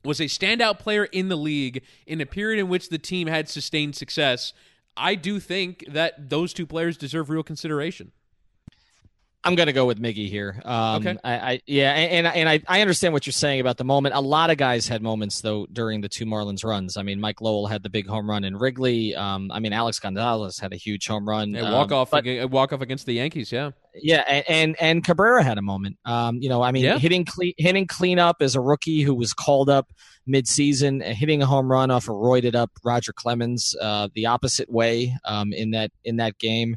was 0.04 0.20
a 0.20 0.26
standout 0.26 0.80
player 0.80 1.06
in 1.06 1.30
the 1.30 1.36
league 1.36 1.84
in 2.08 2.22
a 2.22 2.26
period 2.26 2.60
in 2.60 2.70
which 2.70 2.90
the 2.90 2.98
team 2.98 3.28
had 3.28 3.50
sustained 3.50 3.96
success, 3.96 4.54
I 4.96 5.16
do 5.16 5.40
think 5.40 5.86
that 5.90 6.30
those 6.30 6.54
two 6.54 6.66
players 6.66 6.98
deserve 6.98 7.30
real 7.30 7.44
consideration. 7.44 8.12
I'm 9.42 9.56
going 9.56 9.68
to 9.68 9.74
go 9.74 9.86
with 9.86 10.02
Miggy 10.02 10.28
here. 10.28 10.62
Um, 10.66 11.08
okay. 11.08 11.18
I, 11.24 11.34
I, 11.34 11.62
yeah, 11.66 11.94
and 11.94 12.28
and 12.28 12.50
I, 12.50 12.62
I 12.68 12.82
understand 12.82 13.14
what 13.14 13.26
you're 13.26 13.32
saying 13.32 13.62
about 13.62 13.78
the 13.78 13.86
moment. 13.86 14.16
A 14.16 14.20
lot 14.20 14.50
of 14.50 14.58
guys 14.58 14.86
had 14.86 15.02
moments 15.02 15.40
though 15.40 15.66
during 15.72 16.02
the 16.02 16.10
two 16.10 16.26
Marlins 16.26 16.66
runs. 16.66 16.98
I 16.98 17.04
mean, 17.04 17.22
Mike 17.22 17.40
Lowell 17.40 17.68
had 17.68 17.82
the 17.82 17.90
big 17.90 18.06
home 18.06 18.30
run 18.30 18.44
in 18.44 18.58
Wrigley. 18.58 19.16
Um, 19.16 19.50
I 19.50 19.62
mean, 19.62 19.72
Alex 19.72 19.98
Gonzalez 20.00 20.60
had 20.60 20.74
a 20.74 20.76
huge 20.76 21.08
home 21.08 21.28
run. 21.28 21.56
Um, 21.56 21.72
walk 21.72 21.94
off, 21.94 22.12
but, 22.12 22.26
walk 22.52 22.74
off 22.74 22.82
against 22.82 23.06
the 23.06 23.14
Yankees. 23.14 23.50
Yeah. 23.50 23.72
Yeah, 23.96 24.24
and 24.28 24.46
and, 24.48 24.76
and 24.80 25.04
Cabrera 25.04 25.44
had 25.44 25.58
a 25.58 25.62
moment. 25.62 25.98
Um, 26.06 26.38
you 26.40 26.50
know, 26.50 26.62
I 26.62 26.72
mean, 26.72 26.84
yeah. 26.84 27.00
hitting 27.00 27.26
cle- 27.26 27.54
hitting 27.58 27.88
cleanup 27.88 28.38
as 28.42 28.56
a 28.56 28.62
rookie 28.62 29.02
who 29.02 29.16
was 29.16 29.34
called 29.34 29.70
up 29.70 29.92
midseason, 30.28 31.04
hitting 31.04 31.42
a 31.42 31.46
home 31.46 31.72
run 31.72 31.90
off 31.90 32.08
a 32.08 32.12
roided 32.12 32.56
up 32.56 32.72
Roger 32.84 33.14
Clemens, 33.14 33.76
uh, 33.82 34.10
the 34.14 34.28
opposite 34.28 34.72
way 34.72 35.16
um, 35.26 35.54
in 35.54 35.72
that 35.72 35.92
in 36.04 36.18
that 36.18 36.38
game. 36.38 36.76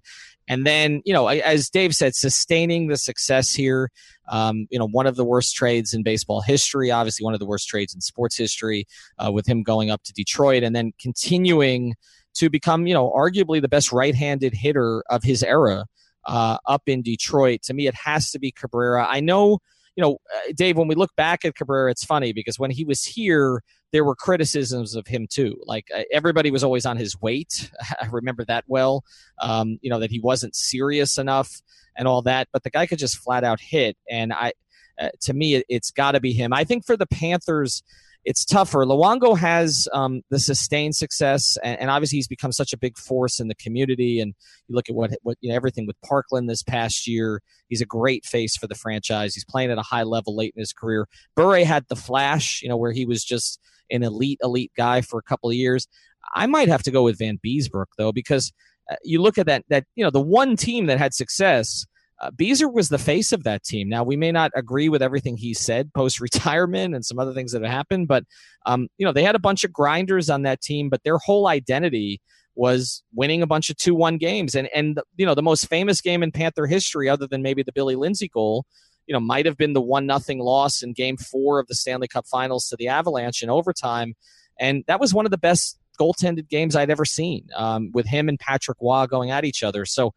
And 0.48 0.66
then, 0.66 1.02
you 1.04 1.12
know, 1.12 1.28
as 1.28 1.70
Dave 1.70 1.94
said, 1.94 2.14
sustaining 2.14 2.88
the 2.88 2.96
success 2.96 3.54
here. 3.54 3.90
Um, 4.28 4.66
you 4.70 4.78
know, 4.78 4.88
one 4.88 5.06
of 5.06 5.16
the 5.16 5.24
worst 5.24 5.54
trades 5.54 5.92
in 5.92 6.02
baseball 6.02 6.40
history, 6.40 6.90
obviously 6.90 7.24
one 7.24 7.34
of 7.34 7.40
the 7.40 7.46
worst 7.46 7.68
trades 7.68 7.94
in 7.94 8.00
sports 8.00 8.36
history, 8.36 8.86
uh, 9.18 9.30
with 9.30 9.46
him 9.46 9.62
going 9.62 9.90
up 9.90 10.02
to 10.04 10.12
Detroit 10.12 10.62
and 10.62 10.74
then 10.74 10.92
continuing 11.00 11.94
to 12.34 12.48
become, 12.48 12.86
you 12.86 12.94
know, 12.94 13.10
arguably 13.10 13.60
the 13.60 13.68
best 13.68 13.92
right-handed 13.92 14.54
hitter 14.54 15.02
of 15.10 15.22
his 15.22 15.42
era 15.42 15.86
uh, 16.24 16.58
up 16.66 16.82
in 16.86 17.02
Detroit. 17.02 17.62
To 17.62 17.74
me, 17.74 17.86
it 17.86 17.94
has 17.94 18.30
to 18.32 18.38
be 18.38 18.50
Cabrera. 18.52 19.06
I 19.08 19.20
know, 19.20 19.58
you 19.96 20.02
know, 20.02 20.18
uh, 20.34 20.52
Dave. 20.54 20.76
When 20.76 20.88
we 20.88 20.94
look 20.94 21.14
back 21.16 21.44
at 21.44 21.54
Cabrera, 21.54 21.90
it's 21.90 22.04
funny 22.04 22.32
because 22.32 22.58
when 22.58 22.70
he 22.70 22.84
was 22.84 23.04
here, 23.04 23.62
there 23.92 24.04
were 24.04 24.14
criticisms 24.14 24.94
of 24.94 25.06
him 25.06 25.26
too. 25.28 25.60
Like 25.66 25.86
uh, 25.94 26.02
everybody 26.12 26.50
was 26.50 26.64
always 26.64 26.86
on 26.86 26.96
his 26.96 27.20
weight. 27.20 27.70
I 28.00 28.06
remember 28.06 28.44
that 28.46 28.64
well. 28.66 29.04
Um, 29.40 29.78
you 29.82 29.90
know 29.90 30.00
that 30.00 30.10
he 30.10 30.20
wasn't 30.20 30.56
serious 30.56 31.18
enough 31.18 31.60
and 31.96 32.08
all 32.08 32.22
that. 32.22 32.48
But 32.52 32.62
the 32.62 32.70
guy 32.70 32.86
could 32.86 32.98
just 32.98 33.18
flat 33.18 33.44
out 33.44 33.60
hit. 33.60 33.96
And 34.08 34.32
I, 34.32 34.52
uh, 34.98 35.10
to 35.22 35.32
me, 35.32 35.56
it, 35.56 35.66
has 35.70 35.90
got 35.90 36.12
to 36.12 36.20
be 36.20 36.32
him. 36.32 36.52
I 36.52 36.64
think 36.64 36.86
for 36.86 36.96
the 36.96 37.06
Panthers, 37.06 37.82
it's 38.24 38.44
tougher. 38.44 38.84
Luongo 38.84 39.36
has 39.36 39.88
um, 39.92 40.22
the 40.30 40.38
sustained 40.38 40.94
success, 40.94 41.58
and, 41.62 41.80
and, 41.80 41.90
obviously 41.90 42.18
he's 42.18 42.28
become 42.28 42.52
such 42.52 42.72
a 42.72 42.78
big 42.78 42.96
force 42.96 43.40
in 43.40 43.48
the 43.48 43.54
community. 43.56 44.20
And 44.20 44.34
you 44.68 44.76
look 44.76 44.88
at 44.88 44.94
what 44.94 45.12
what 45.22 45.36
you 45.40 45.50
know 45.50 45.56
everything 45.56 45.86
with 45.86 46.00
Parkland 46.02 46.48
this 46.48 46.62
past 46.62 47.06
year. 47.06 47.42
He's 47.68 47.80
a 47.80 47.86
great 47.86 48.24
face 48.24 48.56
for 48.56 48.66
the 48.66 48.74
franchise. 48.74 49.34
He's 49.34 49.44
playing 49.44 49.70
at 49.70 49.78
a 49.78 49.82
high 49.82 50.04
level 50.04 50.36
late 50.36 50.52
in 50.56 50.60
his 50.60 50.72
career. 50.72 51.08
Bure 51.34 51.64
had 51.64 51.86
the 51.88 51.96
flash, 51.96 52.62
you 52.62 52.68
know, 52.68 52.76
where 52.76 52.92
he 52.92 53.04
was 53.04 53.24
just 53.24 53.60
an 53.90 54.02
elite 54.02 54.38
elite 54.42 54.72
guy 54.76 55.00
for 55.00 55.18
a 55.18 55.22
couple 55.22 55.50
of 55.50 55.56
years. 55.56 55.88
I 56.34 56.46
might 56.46 56.68
have 56.68 56.82
to 56.84 56.90
go 56.90 57.02
with 57.02 57.18
Vanbiesbrouck 57.18 57.86
though, 57.98 58.12
because 58.12 58.52
uh, 58.90 58.96
you 59.02 59.20
look 59.20 59.38
at 59.38 59.46
that 59.46 59.64
that 59.68 59.84
you 59.96 60.04
know 60.04 60.10
the 60.10 60.20
one 60.20 60.56
team 60.56 60.86
that 60.86 60.98
had 60.98 61.12
success 61.12 61.86
uh, 62.22 62.30
Beezer 62.30 62.68
was 62.68 62.88
the 62.88 62.98
face 62.98 63.32
of 63.32 63.42
that 63.42 63.64
team. 63.64 63.88
Now 63.88 64.04
we 64.04 64.16
may 64.16 64.30
not 64.30 64.52
agree 64.54 64.88
with 64.88 65.02
everything 65.02 65.36
he 65.36 65.52
said 65.52 65.92
post 65.92 66.20
retirement 66.20 66.94
and 66.94 67.04
some 67.04 67.18
other 67.18 67.34
things 67.34 67.52
that 67.52 67.62
have 67.62 67.70
happened, 67.70 68.08
but 68.08 68.24
um, 68.64 68.88
you 68.96 69.04
know 69.04 69.12
they 69.12 69.24
had 69.24 69.34
a 69.34 69.40
bunch 69.40 69.64
of 69.64 69.72
grinders 69.72 70.30
on 70.30 70.42
that 70.42 70.60
team, 70.60 70.88
but 70.88 71.02
their 71.02 71.18
whole 71.18 71.48
identity 71.48 72.20
was 72.54 73.02
winning 73.14 73.42
a 73.42 73.46
bunch 73.46 73.70
of 73.70 73.76
two 73.76 73.94
one 73.94 74.18
games. 74.18 74.54
And 74.54 74.68
and 74.74 75.00
you 75.16 75.26
know 75.26 75.34
the 75.34 75.42
most 75.42 75.68
famous 75.68 76.00
game 76.00 76.22
in 76.22 76.30
Panther 76.30 76.66
history, 76.66 77.08
other 77.08 77.26
than 77.26 77.42
maybe 77.42 77.62
the 77.62 77.72
Billy 77.72 77.96
Lindsay 77.96 78.28
goal, 78.28 78.64
you 79.06 79.12
know, 79.12 79.20
might 79.20 79.46
have 79.46 79.56
been 79.56 79.72
the 79.72 79.80
one 79.80 80.06
nothing 80.06 80.38
loss 80.38 80.82
in 80.82 80.92
Game 80.92 81.16
Four 81.16 81.58
of 81.58 81.66
the 81.66 81.74
Stanley 81.74 82.08
Cup 82.08 82.26
Finals 82.26 82.68
to 82.68 82.76
the 82.76 82.88
Avalanche 82.88 83.42
in 83.42 83.50
overtime, 83.50 84.14
and 84.60 84.84
that 84.86 85.00
was 85.00 85.12
one 85.12 85.24
of 85.24 85.30
the 85.30 85.38
best 85.38 85.78
goaltended 86.00 86.48
games 86.48 86.74
I'd 86.74 86.90
ever 86.90 87.04
seen 87.04 87.48
um, 87.54 87.90
with 87.92 88.06
him 88.06 88.28
and 88.28 88.38
Patrick 88.38 88.78
Roy 88.80 89.06
going 89.06 89.30
at 89.30 89.44
each 89.44 89.62
other. 89.62 89.84
So 89.84 90.14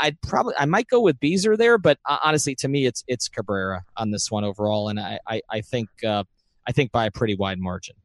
I'd 0.00 0.20
probably 0.22 0.54
I 0.58 0.66
might 0.66 0.88
go 0.88 1.00
with 1.00 1.18
Beezer 1.20 1.56
there, 1.56 1.78
but 1.78 1.98
uh, 2.06 2.18
honestly, 2.24 2.54
to 2.56 2.68
me, 2.68 2.86
it's 2.86 3.04
it's 3.06 3.28
Cabrera 3.28 3.84
on 3.96 4.10
this 4.10 4.30
one 4.30 4.44
overall, 4.44 4.88
and 4.88 5.00
I 5.00 5.18
I, 5.26 5.42
I 5.50 5.60
think 5.60 5.88
uh, 6.06 6.24
I 6.66 6.72
think 6.72 6.92
by 6.92 7.06
a 7.06 7.10
pretty 7.10 7.34
wide 7.34 7.58
margin. 7.58 7.96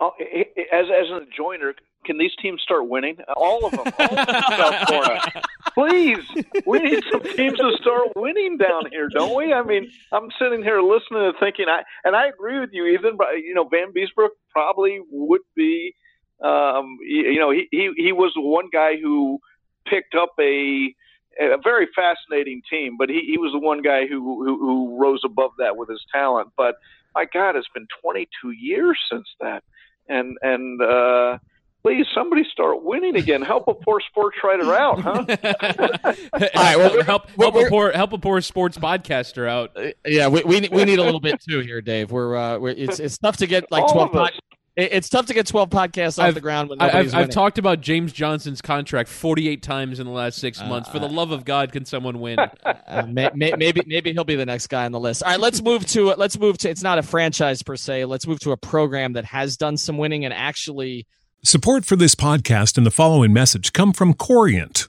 Oh, 0.00 0.12
as 0.72 0.86
as 0.86 1.10
an 1.10 1.26
adjoiner, 1.26 1.72
can 2.04 2.18
these 2.18 2.34
teams 2.40 2.62
start 2.62 2.88
winning? 2.88 3.16
All 3.36 3.66
of 3.66 3.72
them, 3.72 3.80
all 3.98 4.18
of 4.18 4.28
South 4.28 4.88
Florida. 4.88 5.42
Please, 5.74 6.44
we 6.66 6.78
need 6.78 7.02
some 7.10 7.22
teams 7.22 7.58
to 7.58 7.76
start 7.80 8.08
winning 8.14 8.56
down 8.58 8.90
here, 8.90 9.08
don't 9.08 9.36
we? 9.36 9.52
I 9.52 9.62
mean, 9.62 9.90
I'm 10.12 10.30
sitting 10.38 10.62
here 10.62 10.80
listening 10.80 11.24
and 11.24 11.34
thinking, 11.40 11.66
I 11.68 11.82
and 12.04 12.14
I 12.14 12.28
agree 12.28 12.60
with 12.60 12.70
you, 12.72 12.86
Ethan. 12.86 13.16
But 13.16 13.28
you 13.42 13.54
know, 13.54 13.68
Vanbiesbrouck 13.68 14.30
probably 14.50 15.00
would 15.10 15.42
be. 15.54 15.94
Um, 16.40 16.98
you, 17.02 17.32
you 17.32 17.40
know, 17.40 17.50
he, 17.50 17.66
he 17.72 17.90
he 17.96 18.12
was 18.12 18.32
one 18.36 18.68
guy 18.72 18.96
who 18.96 19.40
picked 19.88 20.14
up 20.14 20.32
a 20.40 20.94
a 21.40 21.58
very 21.62 21.86
fascinating 21.94 22.62
team, 22.68 22.96
but 22.98 23.08
he, 23.08 23.22
he 23.26 23.38
was 23.38 23.52
the 23.52 23.60
one 23.60 23.80
guy 23.80 24.06
who, 24.06 24.44
who, 24.44 24.58
who 24.58 25.00
rose 25.00 25.20
above 25.24 25.52
that 25.58 25.76
with 25.76 25.88
his 25.88 26.04
talent. 26.12 26.50
But 26.56 26.76
my 27.14 27.26
God, 27.32 27.56
it's 27.56 27.68
been 27.72 27.86
22 28.02 28.50
years 28.50 28.98
since 29.10 29.26
that, 29.40 29.62
and 30.08 30.36
and 30.42 30.82
uh, 30.82 31.38
please 31.82 32.06
somebody 32.14 32.44
start 32.50 32.82
winning 32.82 33.16
again. 33.16 33.42
Help 33.42 33.68
a 33.68 33.74
poor 33.74 34.00
sports 34.08 34.36
writer 34.42 34.74
out, 34.74 35.00
huh? 35.00 35.24
All 36.32 36.62
right, 36.62 36.76
well, 36.76 37.02
help 37.04 37.30
help 37.30 37.54
a 37.54 37.68
poor 37.68 37.92
help 37.92 38.12
a 38.12 38.18
poor 38.18 38.40
sports 38.40 38.76
podcaster 38.76 39.48
out. 39.48 39.76
Yeah, 40.04 40.28
we, 40.28 40.42
we 40.42 40.68
we 40.70 40.84
need 40.84 40.98
a 40.98 41.04
little 41.04 41.20
bit 41.20 41.40
too 41.40 41.60
here, 41.60 41.80
Dave. 41.80 42.10
We're, 42.10 42.36
uh, 42.36 42.58
we're 42.58 42.70
it's 42.70 43.00
it's 43.00 43.18
tough 43.18 43.36
to 43.38 43.46
get 43.46 43.70
like 43.70 43.86
12 43.88 44.12
pod- 44.78 44.88
it's 44.92 45.08
tough 45.08 45.26
to 45.26 45.34
get 45.34 45.46
12 45.46 45.70
podcasts 45.70 46.18
off 46.18 46.26
I've, 46.26 46.34
the 46.34 46.40
ground 46.40 46.70
when 46.70 46.80
I've, 46.80 47.14
I've, 47.14 47.30
talked 47.30 47.58
about 47.58 47.80
James 47.80 48.12
Johnson's 48.12 48.62
contract 48.62 49.08
48 49.08 49.62
times 49.62 50.00
in 50.00 50.06
the 50.06 50.12
last 50.12 50.38
six 50.38 50.60
uh, 50.60 50.66
months. 50.66 50.88
For 50.88 50.98
the 50.98 51.08
love 51.08 51.30
of 51.30 51.44
God, 51.44 51.72
can 51.72 51.84
someone 51.84 52.20
win? 52.20 52.38
Uh, 52.88 53.04
may, 53.06 53.30
may, 53.34 53.52
maybe 53.56 53.82
maybe 53.86 54.12
he'll 54.12 54.24
be 54.24 54.34
the 54.34 54.46
next 54.46 54.68
guy 54.68 54.86
on 54.86 54.92
the 54.92 55.00
list. 55.00 55.22
All 55.22 55.30
right, 55.30 55.40
let's 55.40 55.60
move 55.60 55.84
to 55.88 56.14
let's 56.14 56.38
move 56.38 56.56
to. 56.58 56.70
It's 56.70 56.82
not 56.82 56.98
a 56.98 57.02
franchise 57.02 57.62
per 57.62 57.76
se. 57.76 58.06
Let's 58.06 58.26
move 58.26 58.40
to 58.40 58.52
a 58.52 58.56
program 58.56 59.12
that 59.12 59.26
has 59.26 59.58
done 59.58 59.76
some 59.76 59.98
winning 59.98 60.24
and 60.24 60.32
actually. 60.32 61.06
Support 61.42 61.84
for 61.84 61.96
this 61.96 62.14
podcast 62.14 62.78
and 62.78 62.86
the 62.86 62.90
following 62.90 63.32
message 63.32 63.74
come 63.74 63.92
from 63.92 64.14
Corient 64.14 64.88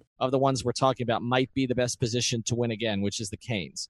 Of 0.21 0.31
the 0.31 0.39
ones 0.39 0.63
we're 0.63 0.71
talking 0.71 1.03
about, 1.03 1.21
might 1.21 1.53
be 1.53 1.65
the 1.65 1.75
best 1.75 1.99
position 1.99 2.43
to 2.43 2.55
win 2.55 2.71
again, 2.71 3.01
which 3.01 3.19
is 3.19 3.29
the 3.29 3.37
Canes. 3.37 3.89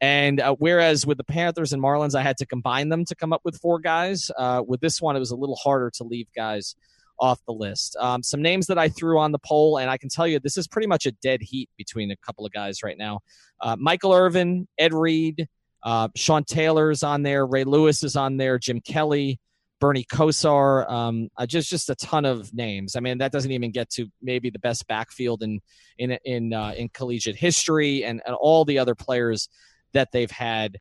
And 0.00 0.40
uh, 0.40 0.54
whereas 0.58 1.06
with 1.06 1.18
the 1.18 1.24
Panthers 1.24 1.72
and 1.72 1.82
Marlins, 1.82 2.14
I 2.14 2.22
had 2.22 2.36
to 2.38 2.46
combine 2.46 2.88
them 2.88 3.04
to 3.06 3.14
come 3.14 3.32
up 3.32 3.40
with 3.44 3.58
four 3.60 3.78
guys, 3.78 4.30
uh, 4.38 4.62
with 4.66 4.80
this 4.80 5.00
one, 5.02 5.16
it 5.16 5.18
was 5.18 5.30
a 5.30 5.36
little 5.36 5.56
harder 5.56 5.90
to 5.94 6.04
leave 6.04 6.26
guys 6.36 6.76
off 7.18 7.38
the 7.46 7.52
list. 7.52 7.96
Um, 7.96 8.22
some 8.22 8.40
names 8.40 8.66
that 8.68 8.78
I 8.78 8.88
threw 8.88 9.18
on 9.18 9.32
the 9.32 9.38
poll, 9.38 9.78
and 9.78 9.90
I 9.90 9.98
can 9.98 10.08
tell 10.08 10.26
you 10.26 10.40
this 10.40 10.56
is 10.56 10.66
pretty 10.66 10.88
much 10.88 11.06
a 11.06 11.12
dead 11.12 11.42
heat 11.42 11.68
between 11.76 12.10
a 12.10 12.16
couple 12.16 12.46
of 12.46 12.52
guys 12.52 12.82
right 12.82 12.96
now. 12.96 13.20
Uh, 13.60 13.76
Michael 13.78 14.14
Irvin, 14.14 14.66
Ed 14.78 14.94
Reed, 14.94 15.46
uh, 15.82 16.08
Sean 16.16 16.44
Taylor's 16.44 17.02
on 17.02 17.22
there, 17.22 17.46
Ray 17.46 17.64
Lewis 17.64 18.02
is 18.02 18.16
on 18.16 18.38
there, 18.38 18.58
Jim 18.58 18.80
Kelly, 18.80 19.38
Bernie 19.80 20.04
Kosar, 20.04 20.88
um, 20.90 21.28
uh, 21.36 21.46
just 21.46 21.70
just 21.70 21.90
a 21.90 21.94
ton 21.96 22.24
of 22.24 22.52
names. 22.54 22.94
I 22.96 23.00
mean, 23.00 23.18
that 23.18 23.32
doesn't 23.32 23.50
even 23.50 23.70
get 23.70 23.90
to 23.90 24.06
maybe 24.22 24.50
the 24.50 24.58
best 24.58 24.86
backfield 24.86 25.42
in 25.42 25.60
in 25.98 26.12
in 26.24 26.52
uh, 26.52 26.74
in 26.76 26.90
collegiate 26.90 27.36
history, 27.36 28.04
and, 28.04 28.20
and 28.26 28.34
all 28.34 28.64
the 28.64 28.78
other 28.78 28.94
players 28.94 29.48
that 29.92 30.12
they've 30.12 30.30
had. 30.30 30.78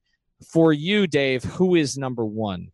For 0.53 0.71
you, 0.71 1.05
Dave, 1.05 1.43
who 1.43 1.75
is 1.75 1.97
number 1.97 2.25
one? 2.25 2.71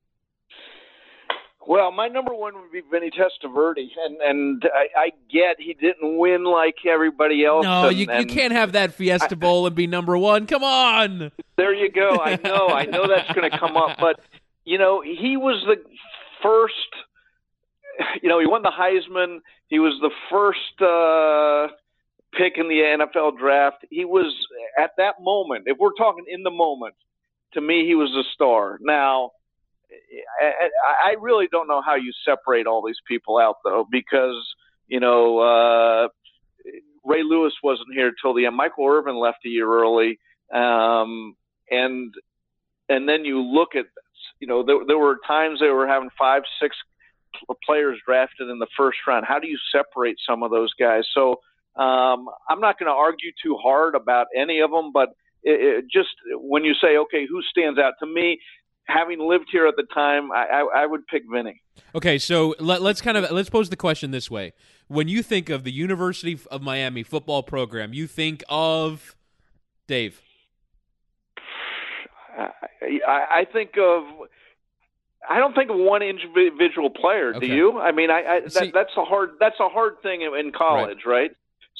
Well, 1.67 1.91
my 1.91 2.07
number 2.07 2.33
one 2.33 2.53
would 2.61 2.71
be 2.71 2.81
Vinny 2.91 3.09
Testaverde, 3.09 3.87
and 4.05 4.21
and 4.21 4.65
I, 4.71 4.87
I 4.95 5.11
get 5.31 5.55
he 5.59 5.73
didn't 5.73 6.17
win 6.17 6.43
like 6.43 6.75
everybody 6.87 7.43
else. 7.43 7.63
No, 7.63 7.87
and, 7.87 7.97
you, 7.97 8.07
you 8.19 8.25
can't 8.27 8.53
have 8.53 8.73
that 8.73 8.93
Fiesta 8.93 9.35
Bowl 9.35 9.65
and 9.65 9.75
be 9.75 9.87
number 9.87 10.15
one. 10.15 10.45
Come 10.45 10.63
on. 10.63 11.31
There 11.57 11.73
you 11.73 11.91
go. 11.91 12.19
I 12.23 12.37
know. 12.43 12.67
I 12.67 12.85
know 12.85 13.07
that's 13.07 13.31
going 13.33 13.49
to 13.49 13.57
come 13.57 13.77
up, 13.77 13.97
but 13.99 14.19
you 14.63 14.77
know 14.77 15.01
he 15.01 15.37
was 15.37 15.63
the 15.65 15.77
first. 16.41 16.73
You 18.21 18.27
know, 18.27 18.39
he 18.39 18.45
won 18.45 18.61
the 18.61 18.71
Heisman. 18.71 19.39
He 19.67 19.79
was 19.79 19.97
the 20.01 20.11
first 20.29 20.81
uh, 20.81 21.73
pick 22.37 22.57
in 22.57 22.67
the 22.67 22.81
NFL 22.99 23.37
draft. 23.37 23.85
He 23.89 24.03
was 24.03 24.33
at 24.77 24.91
that 24.97 25.15
moment. 25.21 25.63
If 25.67 25.77
we're 25.79 25.93
talking 25.97 26.25
in 26.27 26.43
the 26.43 26.51
moment, 26.51 26.95
to 27.53 27.61
me, 27.61 27.85
he 27.85 27.95
was 27.95 28.11
a 28.11 28.23
star. 28.33 28.77
Now 28.81 29.31
I, 30.41 31.11
I 31.11 31.15
really 31.19 31.47
don't 31.51 31.67
know 31.67 31.81
how 31.81 31.95
you 31.95 32.11
separate 32.25 32.67
all 32.67 32.85
these 32.85 32.99
people 33.07 33.37
out 33.37 33.57
though, 33.63 33.85
because 33.89 34.35
you 34.87 34.99
know 34.99 35.39
uh, 35.39 36.07
Ray 37.03 37.23
Lewis 37.23 37.53
wasn't 37.63 37.93
here 37.93 38.11
till 38.21 38.33
the 38.33 38.45
end. 38.45 38.55
Michael 38.55 38.87
Irvin 38.87 39.15
left 39.15 39.45
a 39.45 39.49
year 39.49 39.67
early, 39.67 40.19
um, 40.53 41.35
and 41.69 42.13
and 42.89 43.07
then 43.07 43.25
you 43.25 43.41
look 43.41 43.75
at 43.75 43.85
you 44.39 44.47
know 44.47 44.63
there, 44.63 44.77
there 44.87 44.97
were 44.97 45.17
times 45.27 45.59
they 45.59 45.69
were 45.69 45.87
having 45.87 46.09
five, 46.17 46.43
six 46.61 46.75
players 47.65 47.99
drafted 48.05 48.49
in 48.49 48.59
the 48.59 48.67
first 48.77 48.97
round. 49.07 49.25
How 49.27 49.39
do 49.39 49.47
you 49.47 49.57
separate 49.71 50.17
some 50.27 50.43
of 50.43 50.51
those 50.51 50.73
guys? 50.79 51.03
So 51.13 51.41
um, 51.75 52.27
I'm 52.49 52.61
not 52.61 52.79
going 52.79 52.87
to 52.87 52.95
argue 52.95 53.31
too 53.43 53.57
hard 53.61 53.95
about 53.95 54.27
any 54.35 54.59
of 54.59 54.71
them, 54.71 54.91
but 54.93 55.09
it, 55.43 55.83
it 55.83 55.85
just 55.91 56.09
when 56.35 56.63
you 56.63 56.73
say, 56.73 56.97
okay, 56.97 57.25
who 57.29 57.41
stands 57.41 57.77
out 57.79 57.93
to 57.99 58.05
me, 58.05 58.39
having 58.85 59.19
lived 59.19 59.47
here 59.51 59.67
at 59.67 59.75
the 59.75 59.85
time, 59.93 60.31
I, 60.31 60.45
I, 60.45 60.83
I 60.83 60.85
would 60.85 61.05
pick 61.07 61.23
Vinny. 61.29 61.61
Okay, 61.93 62.17
so 62.17 62.55
let, 62.59 62.81
us 62.81 63.01
kind 63.01 63.17
of 63.17 63.29
let's 63.31 63.49
pose 63.49 63.69
the 63.69 63.75
question 63.75 64.11
this 64.11 64.31
way: 64.31 64.53
When 64.87 65.07
you 65.07 65.21
think 65.21 65.49
of 65.49 65.63
the 65.63 65.71
University 65.71 66.39
of 66.49 66.61
Miami 66.61 67.03
football 67.03 67.43
program, 67.43 67.93
you 67.93 68.07
think 68.07 68.43
of 68.47 69.15
Dave. 69.87 70.21
I, 72.37 73.25
I 73.39 73.47
think 73.51 73.71
of. 73.77 74.03
I 75.27 75.39
don't 75.39 75.55
think 75.55 75.71
of 75.71 75.77
one 75.77 76.03
individual 76.03 76.91
player. 76.91 77.29
Okay. 77.35 77.47
Do 77.47 77.53
you? 77.53 77.79
I 77.79 77.91
mean, 77.91 78.11
I, 78.11 78.23
I 78.23 78.39
that, 78.41 78.51
See, 78.51 78.71
that's 78.71 78.95
a 78.95 79.03
hard 79.03 79.31
that's 79.39 79.59
a 79.59 79.69
hard 79.69 80.01
thing 80.03 80.21
in 80.21 80.51
college, 80.51 80.99
right? 81.05 81.13
right? 81.13 81.31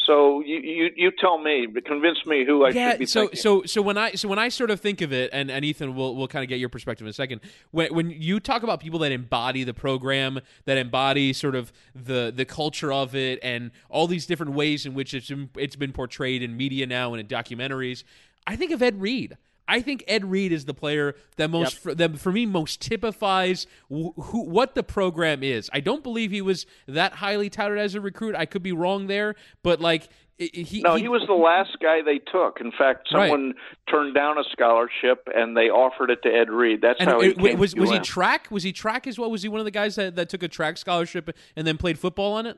So 0.05 0.41
you, 0.41 0.57
you, 0.57 0.89
you 0.95 1.11
tell 1.19 1.37
me, 1.37 1.67
convince 1.85 2.25
me 2.25 2.45
who 2.45 2.65
I 2.65 2.69
yeah, 2.69 2.91
should 2.91 2.99
be 2.99 3.05
so, 3.05 3.21
thinking. 3.21 3.39
So 3.39 3.63
so 3.63 3.81
when 3.81 3.97
I 3.97 4.11
so 4.11 4.27
when 4.27 4.37
I 4.37 4.49
sort 4.49 4.69
of 4.69 4.79
think 4.79 5.01
of 5.01 5.11
it, 5.11 5.29
and, 5.33 5.49
and 5.49 5.65
Ethan 5.65 5.95
will 5.95 6.15
will 6.15 6.27
kind 6.27 6.43
of 6.43 6.49
get 6.49 6.59
your 6.59 6.69
perspective 6.69 7.05
in 7.07 7.09
a 7.09 7.13
second. 7.13 7.41
When 7.71 7.93
when 7.93 8.09
you 8.11 8.39
talk 8.39 8.63
about 8.63 8.79
people 8.79 8.99
that 8.99 9.11
embody 9.11 9.63
the 9.63 9.73
program, 9.73 10.39
that 10.65 10.77
embody 10.77 11.33
sort 11.33 11.55
of 11.55 11.71
the 11.95 12.31
the 12.35 12.45
culture 12.45 12.91
of 12.93 13.15
it, 13.15 13.39
and 13.41 13.71
all 13.89 14.05
these 14.05 14.25
different 14.25 14.53
ways 14.53 14.85
in 14.85 14.93
which 14.93 15.13
it's 15.13 15.31
it's 15.57 15.75
been 15.75 15.91
portrayed 15.91 16.43
in 16.43 16.55
media 16.55 16.85
now 16.85 17.13
and 17.13 17.21
in 17.21 17.27
documentaries, 17.27 18.03
I 18.45 18.55
think 18.55 18.71
of 18.71 18.81
Ed 18.83 19.01
Reed. 19.01 19.37
I 19.67 19.81
think 19.81 20.03
Ed 20.07 20.25
Reed 20.25 20.51
is 20.51 20.65
the 20.65 20.73
player 20.73 21.15
that 21.37 21.49
most 21.49 21.73
yep. 21.73 21.81
for, 21.81 21.95
that 21.95 22.19
for 22.19 22.31
me 22.31 22.45
most 22.45 22.81
typifies 22.81 23.67
who, 23.89 24.13
who, 24.17 24.43
what 24.43 24.75
the 24.75 24.83
program 24.83 25.43
is. 25.43 25.69
I 25.73 25.79
don't 25.79 26.03
believe 26.03 26.31
he 26.31 26.41
was 26.41 26.65
that 26.87 27.13
highly 27.13 27.49
touted 27.49 27.77
as 27.77 27.95
a 27.95 28.01
recruit. 28.01 28.35
I 28.35 28.45
could 28.45 28.63
be 28.63 28.71
wrong 28.71 29.07
there, 29.07 29.35
but 29.63 29.81
like 29.81 30.09
he, 30.37 30.81
no, 30.83 30.95
he, 30.95 31.03
he 31.03 31.07
was 31.07 31.23
the 31.27 31.33
last 31.33 31.77
guy 31.81 32.01
they 32.01 32.19
took. 32.19 32.59
In 32.59 32.71
fact, 32.71 33.07
someone 33.09 33.47
right. 33.47 33.55
turned 33.89 34.13
down 34.13 34.37
a 34.37 34.43
scholarship 34.51 35.29
and 35.33 35.55
they 35.55 35.69
offered 35.69 36.09
it 36.09 36.21
to 36.23 36.29
Ed 36.29 36.49
Reed. 36.49 36.81
That's 36.81 36.99
and 36.99 37.09
how 37.09 37.21
it, 37.21 37.37
he 37.37 37.47
came 37.49 37.59
was. 37.59 37.73
Was 37.73 37.89
he 37.89 37.99
track? 37.99 38.51
Was 38.51 38.63
he 38.63 38.73
track 38.73 39.07
as 39.07 39.17
well? 39.17 39.31
Was 39.31 39.43
he 39.43 39.49
one 39.49 39.61
of 39.61 39.65
the 39.65 39.71
guys 39.71 39.95
that, 39.95 40.15
that 40.17 40.27
took 40.27 40.43
a 40.43 40.49
track 40.49 40.77
scholarship 40.77 41.33
and 41.55 41.65
then 41.65 41.77
played 41.77 41.97
football 41.97 42.33
on 42.33 42.45
it? 42.45 42.57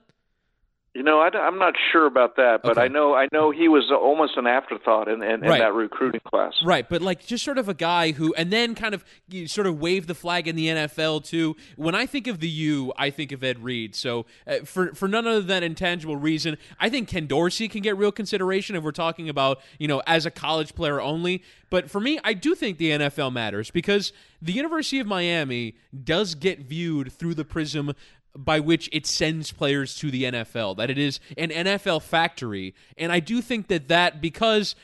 You 0.97 1.03
know, 1.03 1.19
I, 1.19 1.29
am 1.47 1.59
not 1.59 1.75
sure 1.91 2.07
about 2.07 2.37
that, 2.37 2.63
but 2.63 2.71
okay. 2.71 2.85
I 2.85 2.87
know 2.87 3.13
I 3.13 3.27
know 3.31 3.51
he 3.51 3.67
was 3.67 3.91
almost 3.91 4.35
an 4.35 4.47
afterthought 4.47 5.07
in, 5.07 5.21
in, 5.21 5.41
right. 5.41 5.51
in, 5.51 5.59
that 5.59 5.75
recruiting 5.75 6.21
class. 6.25 6.53
Right, 6.65 6.89
but 6.89 7.03
like 7.03 7.23
just 7.23 7.45
sort 7.45 7.59
of 7.59 7.69
a 7.69 7.75
guy 7.75 8.13
who, 8.13 8.33
and 8.33 8.49
then 8.51 8.73
kind 8.73 8.95
of 8.95 9.05
sort 9.45 9.67
of 9.67 9.79
waved 9.79 10.07
the 10.07 10.15
flag 10.15 10.47
in 10.47 10.55
the 10.55 10.65
NFL 10.65 11.23
too. 11.23 11.55
When 11.75 11.93
I 11.93 12.07
think 12.07 12.25
of 12.25 12.39
the 12.39 12.49
U, 12.49 12.93
I 12.97 13.11
think 13.11 13.31
of 13.31 13.43
Ed 13.43 13.63
Reed. 13.63 13.93
So 13.93 14.25
uh, 14.47 14.65
for 14.65 14.95
for 14.95 15.07
none 15.07 15.27
other 15.27 15.41
than 15.41 15.61
intangible 15.61 16.15
reason, 16.15 16.57
I 16.79 16.89
think 16.89 17.09
Ken 17.09 17.27
Dorsey 17.27 17.67
can 17.67 17.83
get 17.83 17.95
real 17.95 18.11
consideration 18.11 18.75
if 18.75 18.81
we're 18.81 18.91
talking 18.91 19.29
about 19.29 19.59
you 19.77 19.87
know 19.87 20.01
as 20.07 20.25
a 20.25 20.31
college 20.31 20.73
player 20.73 20.99
only. 20.99 21.43
But 21.69 21.91
for 21.91 21.99
me, 21.99 22.19
I 22.23 22.33
do 22.33 22.55
think 22.55 22.79
the 22.79 22.91
NFL 22.91 23.33
matters 23.33 23.69
because 23.69 24.13
the 24.41 24.53
University 24.53 24.99
of 24.99 25.07
Miami 25.07 25.75
does 26.03 26.33
get 26.33 26.61
viewed 26.61 27.11
through 27.11 27.33
the 27.33 27.43
prism 27.43 27.93
by 28.37 28.59
which 28.59 28.89
it 28.93 29.05
sends 29.05 29.51
players 29.51 29.95
to 29.95 30.11
the 30.11 30.23
NFL, 30.23 30.77
that 30.77 30.89
it 30.89 30.97
is 30.97 31.19
an 31.37 31.49
NFL 31.49 32.03
factory. 32.03 32.75
And 32.97 33.11
I 33.11 33.19
do 33.19 33.41
think 33.41 33.67
that 33.67 33.87
that 33.87 34.21
because 34.21 34.75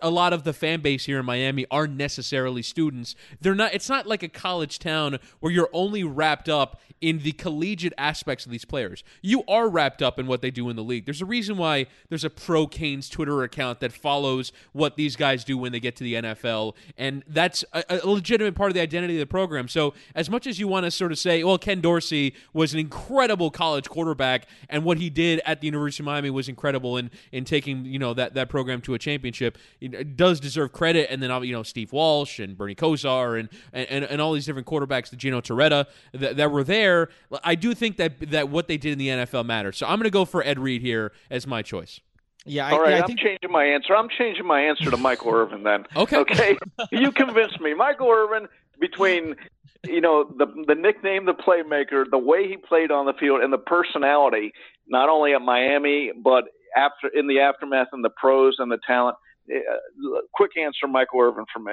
a 0.00 0.10
lot 0.10 0.32
of 0.32 0.44
the 0.44 0.52
fan 0.52 0.80
base 0.80 1.06
here 1.06 1.18
in 1.18 1.24
Miami 1.24 1.66
aren't 1.70 1.96
necessarily 1.96 2.62
students, 2.62 3.16
they're 3.40 3.54
not 3.54 3.72
it's 3.72 3.88
not 3.88 4.06
like 4.06 4.22
a 4.22 4.28
college 4.28 4.78
town 4.78 5.18
where 5.40 5.52
you're 5.52 5.70
only 5.72 6.04
wrapped 6.04 6.48
up 6.48 6.80
in 7.00 7.20
the 7.20 7.32
collegiate 7.32 7.92
aspects 7.96 8.44
of 8.44 8.52
these 8.52 8.64
players. 8.64 9.04
You 9.22 9.44
are 9.46 9.68
wrapped 9.68 10.02
up 10.02 10.18
in 10.18 10.26
what 10.26 10.42
they 10.42 10.50
do 10.50 10.68
in 10.68 10.76
the 10.76 10.82
league. 10.82 11.04
There's 11.04 11.22
a 11.22 11.26
reason 11.26 11.56
why 11.56 11.86
there's 12.08 12.24
a 12.24 12.30
pro 12.30 12.66
Canes 12.66 13.08
Twitter 13.08 13.42
account 13.42 13.80
that 13.80 13.92
follows 13.92 14.52
what 14.72 14.96
these 14.96 15.16
guys 15.16 15.44
do 15.44 15.56
when 15.56 15.72
they 15.72 15.80
get 15.80 15.96
to 15.96 16.04
the 16.04 16.14
NFL, 16.14 16.74
and 16.96 17.24
that's 17.28 17.64
a, 17.72 17.84
a 17.88 18.06
legitimate 18.06 18.54
part 18.54 18.70
of 18.70 18.74
the 18.74 18.80
identity 18.80 19.14
of 19.14 19.20
the 19.20 19.26
program. 19.26 19.68
So 19.68 19.94
as 20.14 20.28
much 20.28 20.46
as 20.46 20.58
you 20.58 20.68
want 20.68 20.84
to 20.84 20.90
sort 20.90 21.12
of 21.12 21.18
say, 21.18 21.44
well, 21.44 21.58
Ken 21.58 21.80
Dorsey 21.80 22.34
was 22.52 22.72
an 22.74 22.80
incredible 22.80 22.97
college 23.50 23.88
quarterback, 23.88 24.46
and 24.68 24.84
what 24.84 24.98
he 24.98 25.10
did 25.10 25.40
at 25.44 25.60
the 25.60 25.66
University 25.66 26.02
of 26.02 26.06
Miami 26.06 26.30
was 26.30 26.48
incredible 26.48 26.96
in 26.96 27.10
in 27.32 27.44
taking 27.44 27.84
you 27.84 27.98
know 27.98 28.14
that 28.14 28.34
that 28.34 28.48
program 28.48 28.80
to 28.82 28.94
a 28.94 28.98
championship. 28.98 29.58
It 29.80 30.16
does 30.16 30.40
deserve 30.40 30.72
credit, 30.72 31.10
and 31.10 31.22
then 31.22 31.30
you 31.44 31.52
know 31.52 31.62
Steve 31.62 31.92
Walsh 31.92 32.38
and 32.38 32.56
Bernie 32.56 32.74
Kosar 32.74 33.38
and 33.38 33.48
and, 33.72 34.04
and 34.04 34.20
all 34.20 34.32
these 34.32 34.46
different 34.46 34.66
quarterbacks, 34.66 35.10
the 35.10 35.16
Gino 35.16 35.40
Torretta 35.40 35.86
that, 36.12 36.36
that 36.36 36.50
were 36.50 36.64
there. 36.64 37.08
I 37.44 37.54
do 37.54 37.74
think 37.74 37.96
that 37.96 38.30
that 38.30 38.48
what 38.48 38.68
they 38.68 38.76
did 38.76 38.92
in 38.92 38.98
the 38.98 39.08
NFL 39.08 39.46
matters. 39.46 39.76
So 39.76 39.86
I'm 39.86 39.98
going 39.98 40.04
to 40.04 40.10
go 40.10 40.24
for 40.24 40.44
Ed 40.44 40.58
Reed 40.58 40.82
here 40.82 41.12
as 41.30 41.46
my 41.46 41.62
choice. 41.62 42.00
Yeah, 42.44 42.66
I, 42.66 42.70
All 42.72 42.80
right, 42.80 42.90
yeah, 42.90 42.96
I 42.96 43.00
I'm 43.00 43.06
think... 43.06 43.20
changing 43.20 43.50
my 43.50 43.64
answer. 43.64 43.94
I'm 43.94 44.08
changing 44.08 44.46
my 44.46 44.62
answer 44.62 44.90
to 44.90 44.96
Michael 44.96 45.32
Irvin 45.34 45.64
then. 45.64 45.84
okay. 45.96 46.16
Okay. 46.18 46.56
you 46.92 47.12
convinced 47.12 47.60
me. 47.60 47.74
Michael 47.74 48.10
Irvin 48.10 48.48
between 48.80 49.34
you 49.84 50.00
know 50.00 50.24
the 50.24 50.46
the 50.66 50.74
nickname, 50.74 51.26
the 51.26 51.34
playmaker, 51.34 52.04
the 52.10 52.18
way 52.18 52.48
he 52.48 52.56
played 52.56 52.90
on 52.90 53.06
the 53.06 53.12
field, 53.12 53.42
and 53.42 53.52
the 53.52 53.58
personality, 53.58 54.52
not 54.88 55.08
only 55.08 55.34
at 55.34 55.42
Miami 55.42 56.12
but 56.22 56.44
after 56.76 57.08
in 57.14 57.26
the 57.26 57.40
aftermath 57.40 57.88
and 57.92 58.04
the 58.04 58.10
pros 58.10 58.56
and 58.58 58.70
the 58.70 58.78
talent. 58.86 59.16
Uh, 59.50 60.20
quick 60.34 60.50
answer, 60.58 60.86
Michael 60.86 61.20
Irvin 61.20 61.46
for 61.52 61.60
me. 61.60 61.72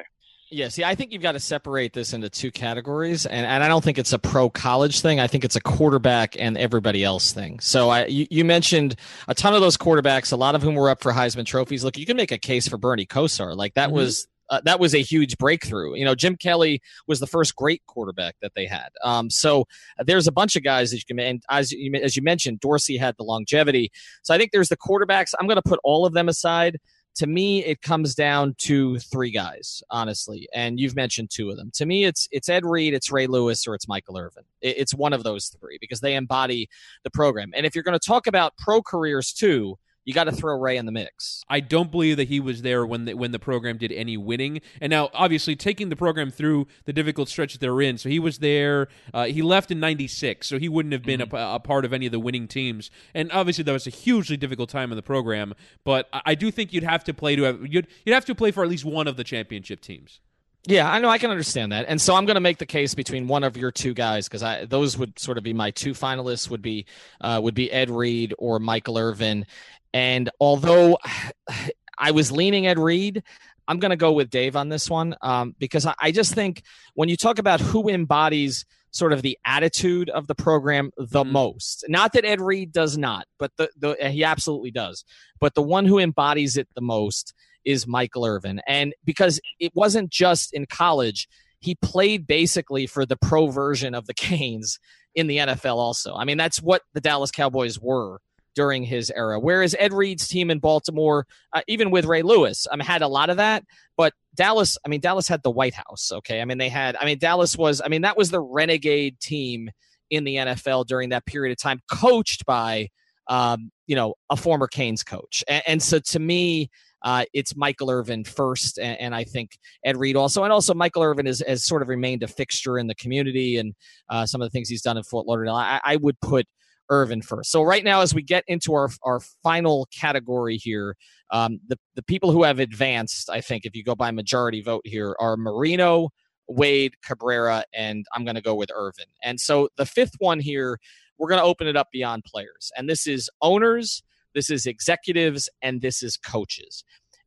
Yeah, 0.52 0.68
see, 0.68 0.84
I 0.84 0.94
think 0.94 1.12
you've 1.12 1.24
got 1.24 1.32
to 1.32 1.40
separate 1.40 1.94
this 1.94 2.14
into 2.14 2.30
two 2.30 2.52
categories, 2.52 3.26
and, 3.26 3.48
and 3.48 3.64
I 3.64 3.68
don't 3.68 3.84
think 3.84 3.98
it's 3.98 4.14
a 4.14 4.20
pro 4.20 4.48
college 4.50 5.02
thing. 5.02 5.20
I 5.20 5.26
think 5.26 5.44
it's 5.44 5.56
a 5.56 5.62
quarterback 5.62 6.40
and 6.40 6.56
everybody 6.56 7.04
else 7.04 7.34
thing. 7.34 7.60
So 7.60 7.90
I, 7.90 8.06
you, 8.06 8.28
you, 8.30 8.46
mentioned 8.46 8.96
a 9.28 9.34
ton 9.34 9.56
of 9.56 9.62
those 9.62 9.76
quarterbacks, 9.76 10.32
a 10.32 10.36
lot 10.36 10.54
of 10.54 10.62
whom 10.62 10.76
were 10.76 10.90
up 10.90 11.02
for 11.02 11.12
Heisman 11.12 11.46
trophies. 11.46 11.84
Look, 11.84 11.98
you 11.98 12.06
can 12.06 12.16
make 12.16 12.32
a 12.32 12.38
case 12.38 12.68
for 12.68 12.78
Bernie 12.78 13.08
Kosar, 13.08 13.56
like 13.56 13.74
that 13.74 13.88
mm-hmm. 13.88 13.98
was 13.98 14.28
uh, 14.50 14.62
that 14.66 14.80
was 14.80 14.94
a 14.94 15.02
huge 15.02 15.38
breakthrough. 15.38 15.96
You 15.96 16.06
know, 16.06 16.16
Jim 16.16 16.36
Kelly 16.36 16.82
was 17.08 17.20
the 17.20 17.28
first 17.28 17.56
great 17.56 17.86
quarterback 17.88 18.36
that 18.42 18.54
they 18.56 18.66
had. 18.66 18.90
Um, 19.04 19.30
so 19.30 19.66
there's 20.06 20.28
a 20.28 20.32
bunch 20.32 20.56
of 20.56 20.64
guys 20.64 20.92
that 20.92 20.98
you 20.98 21.06
can, 21.08 21.20
and 21.20 21.44
as 21.50 21.72
you, 21.72 21.94
as 21.96 22.16
you 22.16 22.22
mentioned, 22.22 22.60
Dorsey 22.60 22.98
had 22.98 23.16
the 23.18 23.24
longevity. 23.24 23.92
So 24.24 24.34
I 24.34 24.38
think 24.38 24.52
there's 24.52 24.70
the 24.70 24.78
quarterbacks. 24.78 25.34
I'm 25.40 25.48
going 25.48 25.56
to 25.62 25.62
put 25.62 25.80
all 25.84 26.06
of 26.06 26.14
them 26.14 26.30
aside 26.30 26.80
to 27.16 27.28
me 27.28 27.64
it 27.64 27.82
comes 27.82 28.14
down 28.14 28.56
to 28.58 29.00
three 29.00 29.32
guys 29.32 29.82
honestly 29.90 30.48
and 30.54 30.80
you've 30.80 30.96
mentioned 30.96 31.30
two 31.32 31.50
of 31.50 31.58
them 31.58 31.72
to 31.74 31.86
me 31.86 32.04
it's 32.04 32.28
it's 32.32 32.50
ed 32.50 32.66
reed 32.66 32.94
it's 32.94 33.12
ray 33.12 33.26
lewis 33.26 33.66
or 33.66 33.74
it's 33.74 33.88
michael 33.88 34.18
irvin 34.18 34.44
it's 34.62 34.94
one 34.94 35.14
of 35.14 35.24
those 35.24 35.48
three 35.48 35.78
because 35.80 36.02
they 36.02 36.16
embody 36.16 36.70
the 37.04 37.10
program 37.10 37.52
and 37.56 37.66
if 37.66 37.74
you're 37.74 37.84
going 37.84 37.98
to 37.98 38.06
talk 38.06 38.28
about 38.28 38.56
pro 38.58 38.82
careers 38.82 39.32
too 39.32 39.78
you 40.06 40.14
got 40.14 40.26
to 40.26 40.32
throw 40.32 40.58
Ray 40.58 40.78
in 40.78 40.86
the 40.86 40.92
mix. 40.92 41.44
I 41.50 41.60
don't 41.60 41.92
believe 41.92 42.18
that 42.18 42.28
he 42.28 42.40
was 42.40 42.62
there 42.62 42.86
when 42.86 43.06
the, 43.06 43.16
when 43.16 43.32
the 43.32 43.40
program 43.40 43.78
did 43.78 43.92
any 43.92 44.18
winning. 44.18 44.62
And 44.80 44.92
now, 44.92 45.10
obviously, 45.14 45.56
taking 45.56 45.90
the 45.90 45.96
program 45.96 46.30
through 46.30 46.68
the 46.86 46.94
difficult 46.94 47.28
stretch 47.28 47.54
that 47.54 47.60
they're 47.60 47.82
in. 47.82 47.98
So 47.98 48.08
he 48.08 48.20
was 48.20 48.38
there. 48.38 48.88
Uh, 49.14 49.26
he 49.26 49.42
left 49.42 49.72
in 49.72 49.80
'96, 49.80 50.48
so 50.48 50.60
he 50.60 50.70
wouldn't 50.70 50.94
have 50.94 51.04
been 51.04 51.20
mm-hmm. 51.20 51.36
a, 51.36 51.56
a, 51.56 51.60
part 51.60 51.86
of 51.86 51.92
any 51.92 52.06
of 52.06 52.12
the 52.12 52.20
winning 52.20 52.48
teams. 52.48 52.92
And 53.14 53.32
obviously, 53.32 53.64
that 53.64 53.74
was 53.74 53.88
a 53.88 53.92
hugely 53.92 54.38
difficult 54.38 54.70
time 54.70 54.92
in 54.92 54.96
the 54.96 55.04
program. 55.04 55.54
But 55.84 56.08
I, 56.14 56.22
I 56.28 56.36
do 56.36 56.52
think 56.52 56.72
you'd 56.72 56.84
have 56.84 57.04
to 57.06 57.14
play 57.14 57.36
to 57.36 57.44
have 57.44 57.62
you'd 57.62 57.88
you'd 58.06 58.14
have 58.14 58.26
to 58.26 58.36
play 58.36 58.52
for 58.52 58.64
at 58.64 58.70
least 58.70 58.86
one 58.86 59.08
of 59.08 59.18
the 59.18 59.24
championship 59.24 59.82
teams. 59.82 60.20
Yeah, 60.68 60.92
I 60.92 61.00
know 61.00 61.10
I 61.10 61.20
can 61.20 61.30
understand 61.30 61.72
that, 61.72 61.86
and 61.88 62.02
so 62.02 62.16
I'm 62.16 62.26
going 62.26 62.36
to 62.36 62.42
make 62.42 62.58
the 62.58 62.66
case 62.66 62.96
between 62.96 63.28
one 63.28 63.44
of 63.44 63.56
your 63.56 63.72
two 63.72 63.94
guys 63.94 64.28
because 64.28 64.42
I 64.42 64.66
those 64.66 64.98
would 64.98 65.20
sort 65.20 65.38
of 65.38 65.44
be 65.44 65.54
my 65.54 65.72
two 65.72 65.92
finalists 65.92 66.50
would 66.50 66.62
be 66.62 66.86
uh, 67.22 67.40
would 67.44 67.54
be 67.54 67.72
Ed 67.72 67.90
Reed 67.90 68.34
or 68.40 68.60
Michael 68.60 68.98
Irvin, 68.98 69.46
and 69.94 70.30
although 70.40 70.98
I 71.98 72.12
was 72.12 72.32
leaning 72.32 72.68
Ed 72.68 72.80
Reed, 72.80 73.24
I'm 73.68 73.80
going 73.80 73.92
to 73.92 73.96
go 73.96 74.12
with 74.12 74.30
Dave 74.30 74.56
on 74.56 74.70
this 74.70 74.90
one 74.90 75.16
um, 75.22 75.56
because 75.60 75.86
I, 75.86 75.94
I 76.02 76.12
just 76.12 76.34
think 76.34 76.64
when 76.96 77.10
you 77.10 77.16
talk 77.16 77.40
about 77.40 77.62
who 77.62 77.88
embodies 77.88 78.66
sort 78.96 79.12
of 79.12 79.22
the 79.22 79.38
attitude 79.46 80.10
of 80.10 80.26
the 80.28 80.36
program 80.36 80.90
the 80.98 81.24
mm-hmm. 81.24 81.34
most. 81.34 81.84
Not 81.90 82.14
that 82.14 82.24
Ed 82.24 82.40
Reed 82.40 82.72
does 82.72 82.98
not, 82.98 83.28
but 83.38 83.52
the, 83.58 83.70
the 83.78 84.10
he 84.10 84.24
absolutely 84.24 84.72
does. 84.72 85.04
But 85.42 85.54
the 85.54 85.62
one 85.62 85.86
who 85.86 86.00
embodies 86.00 86.56
it 86.56 86.70
the 86.76 86.82
most 86.82 87.34
is 87.66 87.88
Michael 87.88 88.26
Irvin. 88.26 88.62
And 88.68 88.94
because 89.04 89.40
it 89.60 89.72
wasn't 89.76 90.10
just 90.10 90.54
in 90.54 90.66
college, 90.66 91.28
he 91.60 91.76
played 91.76 92.28
basically 92.28 92.88
for 92.88 93.06
the 93.06 93.18
pro 93.18 93.48
version 93.48 93.96
of 93.96 94.06
the 94.06 94.14
Canes 94.14 94.80
in 95.16 95.28
the 95.28 95.38
NFL 95.38 95.78
also. 95.78 96.14
I 96.16 96.26
mean, 96.26 96.38
that's 96.38 96.62
what 96.62 96.84
the 96.94 97.02
Dallas 97.02 97.32
Cowboys 97.32 97.80
were 97.80 98.20
during 98.56 98.84
his 98.84 99.12
era. 99.12 99.40
Whereas 99.40 99.76
Ed 99.78 99.94
Reed's 99.94 100.28
team 100.28 100.50
in 100.50 100.60
Baltimore, 100.60 101.28
uh, 101.54 101.62
even 101.68 101.92
with 101.92 102.06
Ray 102.06 102.22
Lewis, 102.22 102.66
um, 102.72 102.80
had 102.80 103.02
a 103.02 103.08
lot 103.08 103.30
of 103.30 103.38
that. 103.38 103.64
But 103.98 104.14
Dallas, 104.34 104.78
I 104.86 104.90
mean, 104.90 105.02
Dallas 105.02 105.28
had 105.28 105.44
the 105.44 105.52
White 105.52 105.74
House. 105.74 106.12
Okay, 106.12 106.42
I 106.42 106.46
mean, 106.46 106.58
they 106.58 106.70
had. 106.70 106.96
I 106.96 107.06
mean, 107.06 107.20
Dallas 107.20 107.58
was. 107.58 107.82
I 107.84 107.90
mean, 107.90 108.02
that 108.02 108.18
was 108.18 108.32
the 108.32 108.42
renegade 108.42 109.20
team 109.20 109.70
in 110.10 110.24
the 110.24 110.36
NFL 110.36 110.88
during 110.88 111.10
that 111.10 111.26
period 111.26 111.52
of 111.52 111.58
time, 111.58 111.82
coached 111.92 112.46
by, 112.46 112.90
um, 113.28 113.72
you 113.88 113.96
know, 113.96 114.16
a 114.30 114.38
former 114.38 114.68
Canes 114.68 115.04
coach. 115.04 115.44
And, 115.48 115.64
and 115.68 115.84
so, 115.84 116.00
to 116.00 116.20
me. 116.20 116.70
Uh, 117.06 117.24
it's 117.34 117.56
Michael 117.56 117.92
Irvin 117.92 118.24
first, 118.24 118.80
and, 118.80 119.00
and, 119.00 119.16
I 119.16 119.24
think 119.24 119.60
Ed 119.86 119.96
Reed 119.96 120.16
also, 120.16 120.44
and 120.44 120.52
also 120.52 120.74
Michael 120.74 121.04
Irvin 121.04 121.28
has, 121.28 121.44
has 121.48 121.64
sort 121.64 121.84
of 121.84 121.88
remained 121.88 122.24
a 122.24 122.28
fixture 122.28 122.80
in 122.80 122.88
the 122.88 122.96
community 122.96 123.58
and 123.58 123.76
uh, 124.10 124.26
some 124.26 124.42
of 124.42 124.48
the 124.48 124.50
things 124.50 124.70
he's 124.70 124.82
done 124.82 124.98
in 124.98 125.04
Fort 125.04 125.28
Lauderdale. 125.28 125.54
I, 125.54 125.80
I 125.86 125.98
would 125.98 126.20
put 126.20 126.48
Irvin 126.90 127.22
first. 127.22 127.52
So 127.52 127.62
right 127.62 127.84
now, 127.84 128.02
as 128.02 128.14
we 128.14 128.24
get 128.24 128.44
into 128.48 128.74
our 128.74 128.90
our 129.04 129.20
final 129.44 129.88
category 129.96 130.58
here, 130.58 130.96
um, 131.32 131.60
the 131.68 131.78
the 131.96 132.04
people 132.04 132.32
who 132.32 132.44
have 132.44 132.60
advanced, 132.60 133.30
I 133.30 133.42
think, 133.42 133.66
if 133.66 133.76
you 133.76 133.84
go 133.84 133.96
by 133.96 134.12
majority 134.12 134.62
vote 134.62 134.82
here, 134.86 135.16
are 135.20 135.38
Marino, 135.38 136.10
Wade, 136.48 136.94
Cabrera, 137.04 137.64
and 137.74 138.06
I'm 138.14 138.24
going 138.24 138.36
to 138.36 138.42
go 138.42 138.56
with 138.56 138.72
Irvin. 138.74 139.06
And 139.24 139.40
so 139.40 139.70
the 139.78 139.86
fifth 139.86 140.14
one 140.20 140.40
here, 140.40 140.80
we're 141.18 141.30
going 141.30 141.42
to 141.42 141.46
open 141.46 141.68
it 141.68 141.78
up 141.78 141.88
beyond 141.92 142.24
players, 142.24 142.72
and 142.76 142.90
this 142.90 143.08
is 143.08 143.30
owners, 143.42 144.04
this 144.36 144.52
is 144.52 144.68
executives, 144.68 145.50
and 145.64 145.82
this 145.82 146.04
is 146.04 146.18
coaches. 146.18 146.84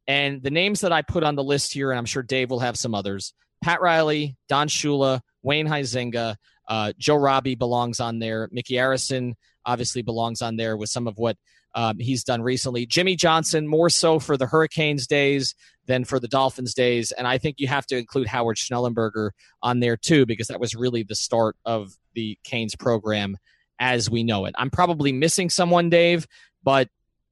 And 0.07 0.43
the 0.43 0.51
names 0.51 0.81
that 0.83 0.93
I 0.93 1.03
put 1.03 1.25
on 1.25 1.35
the 1.35 1.43
list 1.43 1.75
here, 1.75 1.91
and 1.91 1.99
I'm 1.99 2.07
sure 2.07 2.23
Dave 2.23 2.51
will 2.51 2.61
have 2.61 2.77
some 2.77 2.95
others: 2.95 3.35
Pat 3.65 3.81
Riley, 3.81 4.37
Don 4.49 4.69
Shula, 4.69 5.21
Wayne 5.43 5.67
Huizenga, 5.67 6.37
uh, 6.69 6.93
Joe 6.99 7.17
Robbie 7.17 7.57
belongs 7.57 7.99
on 7.99 8.21
there. 8.21 8.49
Micky 8.53 8.75
Arison 8.75 9.35
obviously 9.65 10.03
belongs 10.03 10.41
on 10.43 10.57
there 10.57 10.77
with 10.77 10.91
some 10.91 11.09
of 11.09 11.19
what 11.19 11.37
um, 11.75 11.99
he's 11.99 12.25
done 12.25 12.43
recently. 12.43 12.87
Jimmy 12.87 13.17
Johnson, 13.17 13.67
more 13.67 13.91
so 13.91 14.19
for 14.19 14.37
the 14.37 14.47
Hurricanes 14.47 15.07
days 15.07 15.55
than 15.87 16.05
for 16.05 16.19
the 16.19 16.29
Dolphins 16.29 16.75
days. 16.75 17.13
And 17.13 17.27
I 17.27 17.39
think 17.39 17.57
you 17.59 17.69
have 17.69 17.87
to 17.87 17.97
include 17.97 18.27
Howard 18.27 18.57
Schnellenberger 18.57 19.31
on 19.63 19.81
there 19.81 19.97
too, 19.97 20.27
because 20.27 20.49
that 20.49 20.61
was 20.61 20.75
really 20.75 21.03
the 21.03 21.15
start 21.15 21.57
of 21.65 21.93
the 22.15 22.39
Canes 22.45 22.75
program 22.75 23.37
as 23.79 24.11
we 24.11 24.23
know 24.25 24.45
it. 24.47 24.55
I'm 24.59 24.71
probably 24.71 25.13
missing 25.13 25.51
someone, 25.51 25.89
Dave, 25.89 26.27
but 26.63 26.89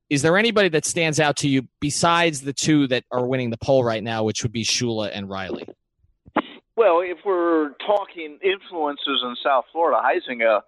is 0.09 0.23
there 0.23 0.37
anybody 0.39 0.69
that 0.71 0.85
stands 0.85 1.19
out 1.19 1.37
to 1.39 1.49
you 1.49 1.63
besides 1.81 2.43
the 2.43 2.53
two 2.53 2.87
that 2.89 3.05
are 3.11 3.27
winning 3.27 3.51
the 3.51 3.59
poll 3.59 3.83
right 3.85 4.03
now, 4.03 4.23
which 4.25 4.43
would 4.43 4.53
be 4.53 4.65
Shula 4.65 5.11
and 5.13 5.29
Riley? 5.29 5.67
Well, 6.77 7.01
if 7.01 7.19
we're 7.25 7.71
talking 7.87 8.39
influences 8.43 9.23
in 9.23 9.35
South 9.43 9.65
Florida, 9.73 10.01
Huizenga 10.03 10.61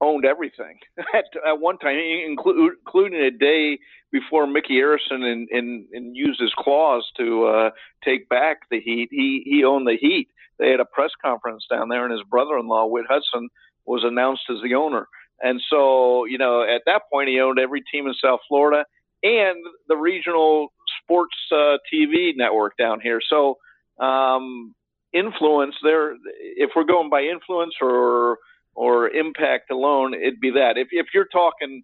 owned 0.00 0.24
everything 0.24 0.78
at, 1.14 1.24
at 1.46 1.60
one 1.60 1.78
time, 1.78 1.98
including 1.98 3.20
a 3.20 3.30
day 3.30 3.78
before 4.10 4.46
Micky 4.46 4.74
Arison 4.74 5.22
and, 5.22 5.48
and, 5.50 5.86
and 5.92 6.16
used 6.16 6.40
his 6.40 6.52
claws 6.56 7.06
to 7.18 7.44
uh, 7.44 7.70
take 8.04 8.28
back 8.28 8.62
the 8.70 8.80
Heat. 8.80 9.08
He 9.10 9.42
he 9.44 9.62
owned 9.64 9.86
the 9.86 9.96
Heat. 10.00 10.28
They 10.58 10.70
had 10.70 10.80
a 10.80 10.84
press 10.84 11.10
conference 11.22 11.64
down 11.70 11.88
there, 11.88 12.04
and 12.04 12.12
his 12.12 12.26
brother-in-law, 12.28 12.86
Whit 12.86 13.06
Hudson, 13.08 13.48
was 13.84 14.02
announced 14.04 14.42
as 14.50 14.58
the 14.62 14.74
owner. 14.74 15.06
And 15.42 15.60
so, 15.70 16.24
you 16.26 16.38
know, 16.38 16.62
at 16.62 16.82
that 16.86 17.02
point, 17.12 17.28
he 17.28 17.40
owned 17.40 17.58
every 17.58 17.82
team 17.82 18.06
in 18.06 18.14
South 18.14 18.40
Florida 18.48 18.84
and 19.22 19.56
the 19.88 19.96
regional 19.96 20.68
sports 21.02 21.36
uh, 21.52 21.78
TV 21.92 22.32
network 22.36 22.76
down 22.76 23.00
here. 23.00 23.20
So, 23.26 23.56
um, 23.98 24.74
influence 25.12 25.74
there 25.82 26.14
if 26.40 26.70
we're 26.76 26.84
going 26.84 27.10
by 27.10 27.22
influence 27.22 27.74
or 27.80 28.38
or 28.74 29.10
impact 29.10 29.70
alone 29.70 30.14
it'd 30.14 30.40
be 30.40 30.50
that 30.50 30.78
if 30.78 30.88
if 30.92 31.06
you're 31.12 31.26
talking 31.26 31.82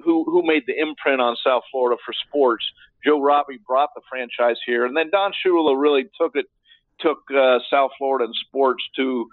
who 0.00 0.24
who 0.24 0.42
made 0.44 0.62
the 0.66 0.78
imprint 0.78 1.20
on 1.20 1.34
South 1.42 1.62
Florida 1.70 1.98
for 2.04 2.12
sports 2.26 2.64
Joe 3.04 3.20
Robbie 3.22 3.58
brought 3.66 3.90
the 3.94 4.02
franchise 4.08 4.58
here 4.66 4.84
and 4.84 4.96
then 4.96 5.08
Don 5.10 5.32
Shula 5.32 5.80
really 5.80 6.04
took 6.20 6.36
it 6.36 6.46
took 7.00 7.18
uh, 7.34 7.58
South 7.70 7.92
Florida 7.96 8.26
and 8.26 8.34
sports 8.46 8.84
to 8.96 9.26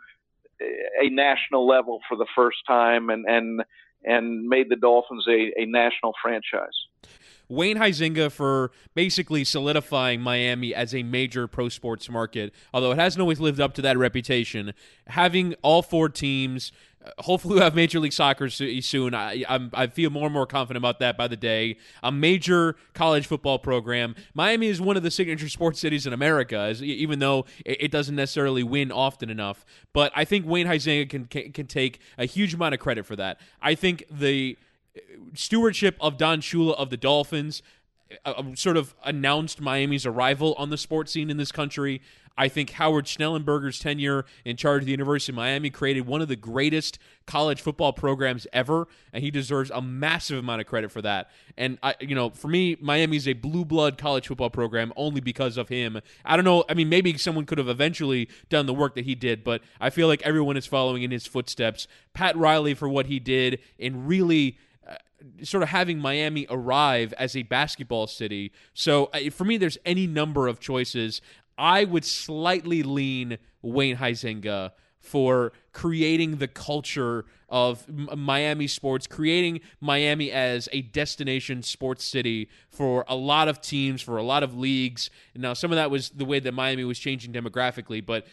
a 0.62 1.10
national 1.10 1.68
level 1.68 2.00
for 2.08 2.18
the 2.18 2.28
first 2.36 2.58
time 2.68 3.10
and 3.10 3.26
and 3.28 3.64
and 4.04 4.48
made 4.48 4.70
the 4.70 4.76
Dolphins 4.76 5.26
a, 5.28 5.52
a 5.60 5.66
national 5.66 6.14
franchise. 6.22 6.76
Wayne 7.48 7.78
Huizenga 7.78 8.32
for 8.32 8.72
basically 8.94 9.44
solidifying 9.44 10.22
Miami 10.22 10.74
as 10.74 10.94
a 10.94 11.04
major 11.04 11.48
pro 11.48 11.70
sports 11.70 12.10
market, 12.10 12.54
although 12.74 12.92
it 12.92 12.98
hasn't 12.98 13.22
always 13.22 13.40
lived 13.40 13.60
up 13.60 13.74
to 13.76 13.82
that 13.84 13.98
reputation. 13.98 14.74
Having 15.08 15.56
all 15.62 15.82
four 15.82 16.10
teams, 16.10 16.72
uh, 17.06 17.12
hopefully 17.20 17.56
we'll 17.56 17.64
have 17.64 17.76
Major 17.76 18.00
League 18.00 18.14
Soccer 18.14 18.50
soon. 18.50 19.14
I, 19.14 19.44
I'm, 19.48 19.70
i 19.74 19.88
feel 19.88 20.10
more 20.10 20.26
and 20.26 20.34
more 20.34 20.48
confident 20.48 20.82
about 20.82 21.00
that 21.00 21.18
by 21.18 21.28
the 21.28 21.36
day. 21.36 21.78
A 22.02 22.12
major 22.12 22.76
college 22.94 23.28
football 23.28 23.60
program. 23.60 24.16
Miami 24.34 24.68
is 24.68 24.82
one 24.82 24.98
of 24.98 25.04
the 25.04 25.12
signature 25.12 25.50
sports 25.50 25.80
cities 25.80 26.08
in 26.08 26.14
America, 26.14 26.76
even 26.82 27.20
though 27.20 27.46
it, 27.66 27.92
doesn't 27.92 28.16
necessarily 28.16 28.64
win 28.64 28.92
often 28.92 29.30
enough. 29.30 29.66
But 29.94 30.12
I 30.16 30.26
think 30.26 30.46
Wayne 30.46 30.68
Huizenga 30.68 31.10
can, 31.10 31.26
can, 31.26 31.52
can 31.52 31.68
take 31.68 32.00
a 32.18 32.26
huge 32.26 32.54
amount 32.54 32.74
of 32.74 32.80
credit 32.80 33.06
for 33.06 33.16
that. 33.16 33.40
I 33.62 33.76
think 33.76 34.04
the 34.10 34.58
stewardship 35.34 35.98
of 36.00 36.18
Don 36.18 36.42
Shula 36.42 36.76
of 36.76 36.90
the 36.90 36.98
Dolphins 36.98 37.62
uh, 38.24 38.44
sort 38.56 38.78
of 38.78 38.96
announced 39.04 39.60
Miami's 39.60 40.06
arrival 40.06 40.54
on 40.58 40.70
the 40.70 40.78
sports 40.78 41.12
scene 41.12 41.30
in 41.30 41.38
this 41.38 41.52
country. 41.52 42.02
I 42.38 42.50
think 42.50 42.72
Howard 42.72 43.06
Schnellenberger's 43.06 43.80
tenure 43.80 44.26
in 44.44 44.58
charge 44.58 44.82
of 44.82 44.86
the 44.86 44.92
University 44.92 45.32
of 45.32 45.38
Miami 45.38 45.70
created 45.70 46.06
one 46.06 46.22
of 46.22 46.28
the 46.28 46.36
greatest 46.36 47.00
college 47.26 47.62
football 47.62 47.94
programs 47.94 48.46
ever, 48.52 48.88
and 49.14 49.24
he 49.24 49.32
deserves 49.32 49.72
a 49.74 49.82
massive 49.82 50.40
amount 50.40 50.60
of 50.60 50.68
credit 50.68 50.92
for 50.92 51.02
that. 51.02 51.32
And 51.58 51.80
I, 51.82 51.96
you 52.02 52.14
know, 52.14 52.30
for 52.30 52.50
me, 52.50 52.76
Miami 52.82 53.16
is 53.16 53.28
a 53.28 53.34
blue 53.34 53.64
blood 53.64 53.98
college 53.98 54.28
football 54.28 54.50
program 54.50 54.92
only 54.98 55.22
because 55.22 55.56
of 55.56 55.70
him. 55.70 56.02
I 56.26 56.36
don't 56.36 56.46
know. 56.46 56.66
I 56.68 56.74
mean, 56.74 56.90
maybe 56.90 57.18
someone 57.18 57.46
could 57.46 57.58
have 57.58 57.70
eventually 57.70 58.28
done 58.50 58.66
the 58.66 58.74
work 58.74 58.96
that 58.96 59.06
he 59.06 59.16
did, 59.16 59.44
but 59.44 59.62
I 59.80 59.90
feel 59.90 60.08
like 60.08 60.22
everyone 60.24 60.58
is 60.58 60.66
following 60.66 61.04
in 61.04 61.12
his 61.12 61.26
footsteps. 61.26 61.88
Pat 62.14 62.36
Riley 62.36 62.74
for 62.74 62.90
what 62.90 63.06
he 63.06 63.18
did 63.20 63.60
in 63.80 64.06
really 64.06 64.58
sort 65.44 65.64
of 65.64 65.70
having 65.70 66.00
Miami 66.00 66.46
arrive 66.50 67.14
as 67.14 67.36
a 67.36 67.44
basketball 67.44 68.08
city. 68.08 68.52
So 68.74 69.06
uh, 69.14 69.30
for 69.32 69.46
me, 69.46 69.58
there's 69.58 69.78
any 69.86 70.08
number 70.08 70.48
of 70.48 70.60
choices. 70.60 71.22
I 71.58 71.86
would 71.86 72.06
slightly 72.06 72.84
lean 72.84 73.38
Wayne 73.62 73.98
Huizenga 73.98 74.72
for 75.00 75.54
creating 75.72 76.38
the 76.38 76.48
culture 76.48 77.26
of 77.48 77.88
Miami 77.88 78.66
sports, 78.66 79.06
creating 79.06 79.62
Miami 79.80 80.32
as 80.32 80.68
a 80.72 80.82
destination 80.82 81.62
sports 81.62 82.04
city 82.04 82.50
for 82.70 83.06
a 83.08 83.16
lot 83.16 83.48
of 83.48 83.62
teams, 83.62 84.02
for 84.02 84.18
a 84.18 84.24
lot 84.24 84.42
of 84.42 84.58
leagues. 84.58 85.12
Now, 85.36 85.54
some 85.54 85.72
of 85.72 85.76
that 85.76 85.92
was 85.92 86.10
the 86.10 86.26
way 86.26 86.40
that 86.40 86.54
Miami 86.54 86.84
was 86.86 86.98
changing 86.98 87.34
demographically, 87.34 88.04
but 88.04 88.26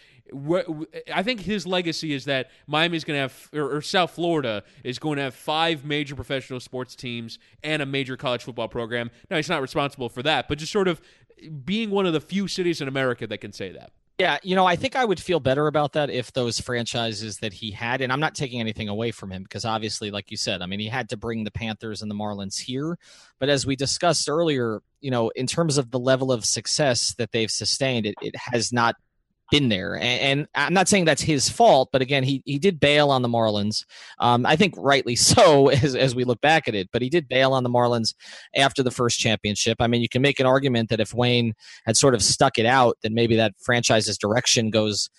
I 1.12 1.22
think 1.22 1.40
his 1.40 1.66
legacy 1.66 2.12
is 2.12 2.24
that 2.24 2.50
Miami 2.66 2.96
is 2.96 3.04
going 3.04 3.16
to 3.16 3.20
have, 3.22 3.50
or, 3.52 3.76
or, 3.76 3.82
South 3.82 4.12
Florida 4.12 4.62
is 4.84 4.98
going 4.98 5.16
to 5.16 5.22
have 5.22 5.34
five 5.34 5.84
major 5.84 6.14
professional 6.14 6.60
sports 6.60 6.96
teams 6.96 7.38
and 7.62 7.82
a 7.82 7.86
major 7.86 8.16
college 8.16 8.42
football 8.42 8.68
program. 8.68 9.10
Now, 9.30 9.36
he's 9.36 9.48
not 9.48 9.62
responsible 9.62 10.08
for 10.08 10.22
that, 10.22 10.48
but 10.48 10.58
just 10.58 10.72
sort 10.72 10.88
of 10.88 11.00
being 11.64 11.90
one 11.90 12.06
of 12.06 12.12
the 12.12 12.20
few 12.20 12.48
cities 12.48 12.80
in 12.80 12.88
America 12.88 13.26
that 13.26 13.38
can 13.38 13.52
say 13.52 13.72
that. 13.72 13.92
Yeah, 14.18 14.38
you 14.42 14.54
know, 14.54 14.66
I 14.66 14.76
think 14.76 14.94
I 14.94 15.04
would 15.04 15.18
feel 15.18 15.40
better 15.40 15.66
about 15.66 15.94
that 15.94 16.10
if 16.10 16.32
those 16.32 16.60
franchises 16.60 17.38
that 17.38 17.52
he 17.52 17.70
had, 17.70 18.00
and 18.00 18.12
I'm 18.12 18.20
not 18.20 18.34
taking 18.34 18.60
anything 18.60 18.88
away 18.88 19.10
from 19.10 19.32
him 19.32 19.42
because 19.42 19.64
obviously, 19.64 20.10
like 20.10 20.30
you 20.30 20.36
said, 20.36 20.62
I 20.62 20.66
mean, 20.66 20.80
he 20.80 20.86
had 20.86 21.08
to 21.08 21.16
bring 21.16 21.44
the 21.44 21.50
Panthers 21.50 22.02
and 22.02 22.10
the 22.10 22.14
Marlins 22.14 22.60
here. 22.60 22.98
But 23.40 23.48
as 23.48 23.66
we 23.66 23.74
discussed 23.74 24.28
earlier, 24.28 24.80
you 25.00 25.10
know, 25.10 25.30
in 25.30 25.46
terms 25.46 25.78
of 25.78 25.90
the 25.90 25.98
level 25.98 26.30
of 26.30 26.44
success 26.44 27.14
that 27.14 27.32
they've 27.32 27.50
sustained, 27.50 28.06
it, 28.06 28.14
it 28.20 28.36
has 28.36 28.72
not 28.72 28.96
been 29.52 29.68
there. 29.68 29.96
And, 29.96 30.02
and, 30.04 30.48
I'm 30.54 30.72
not 30.72 30.88
saying 30.88 31.04
that's 31.04 31.20
his 31.20 31.48
fault, 31.50 31.90
but 31.92 32.00
again, 32.00 32.24
he 32.24 32.42
he 32.46 32.58
did 32.58 32.80
bail 32.80 33.10
on 33.10 33.20
the 33.20 33.28
Marlins. 33.28 33.84
Um, 34.18 34.46
I 34.46 34.56
think 34.56 34.74
rightly 34.78 35.14
so 35.30 35.68
as 35.68 35.94
as 35.94 36.16
we 36.16 36.24
look 36.24 36.40
back 36.40 36.66
at 36.66 36.74
it. 36.74 36.88
But 36.90 37.02
he 37.02 37.10
did 37.10 37.28
bail 37.28 37.52
on 37.52 37.62
the 37.62 37.70
Marlins 37.70 38.14
after 38.56 38.82
the 38.82 38.90
first 38.90 39.20
championship. 39.20 39.76
I 39.80 39.86
mean, 39.86 40.00
you 40.00 40.08
can 40.08 40.22
make 40.22 40.40
an 40.40 40.46
argument 40.46 40.88
that 40.88 41.00
if 41.00 41.14
Wayne 41.14 41.52
had 41.84 41.96
sort 41.96 42.14
of 42.14 42.22
stuck 42.22 42.58
it 42.58 42.66
out, 42.66 42.96
then 43.02 43.14
maybe 43.14 43.36
that 43.36 43.52
franchise's 43.62 44.16
direction 44.16 44.70
goes 44.70 45.10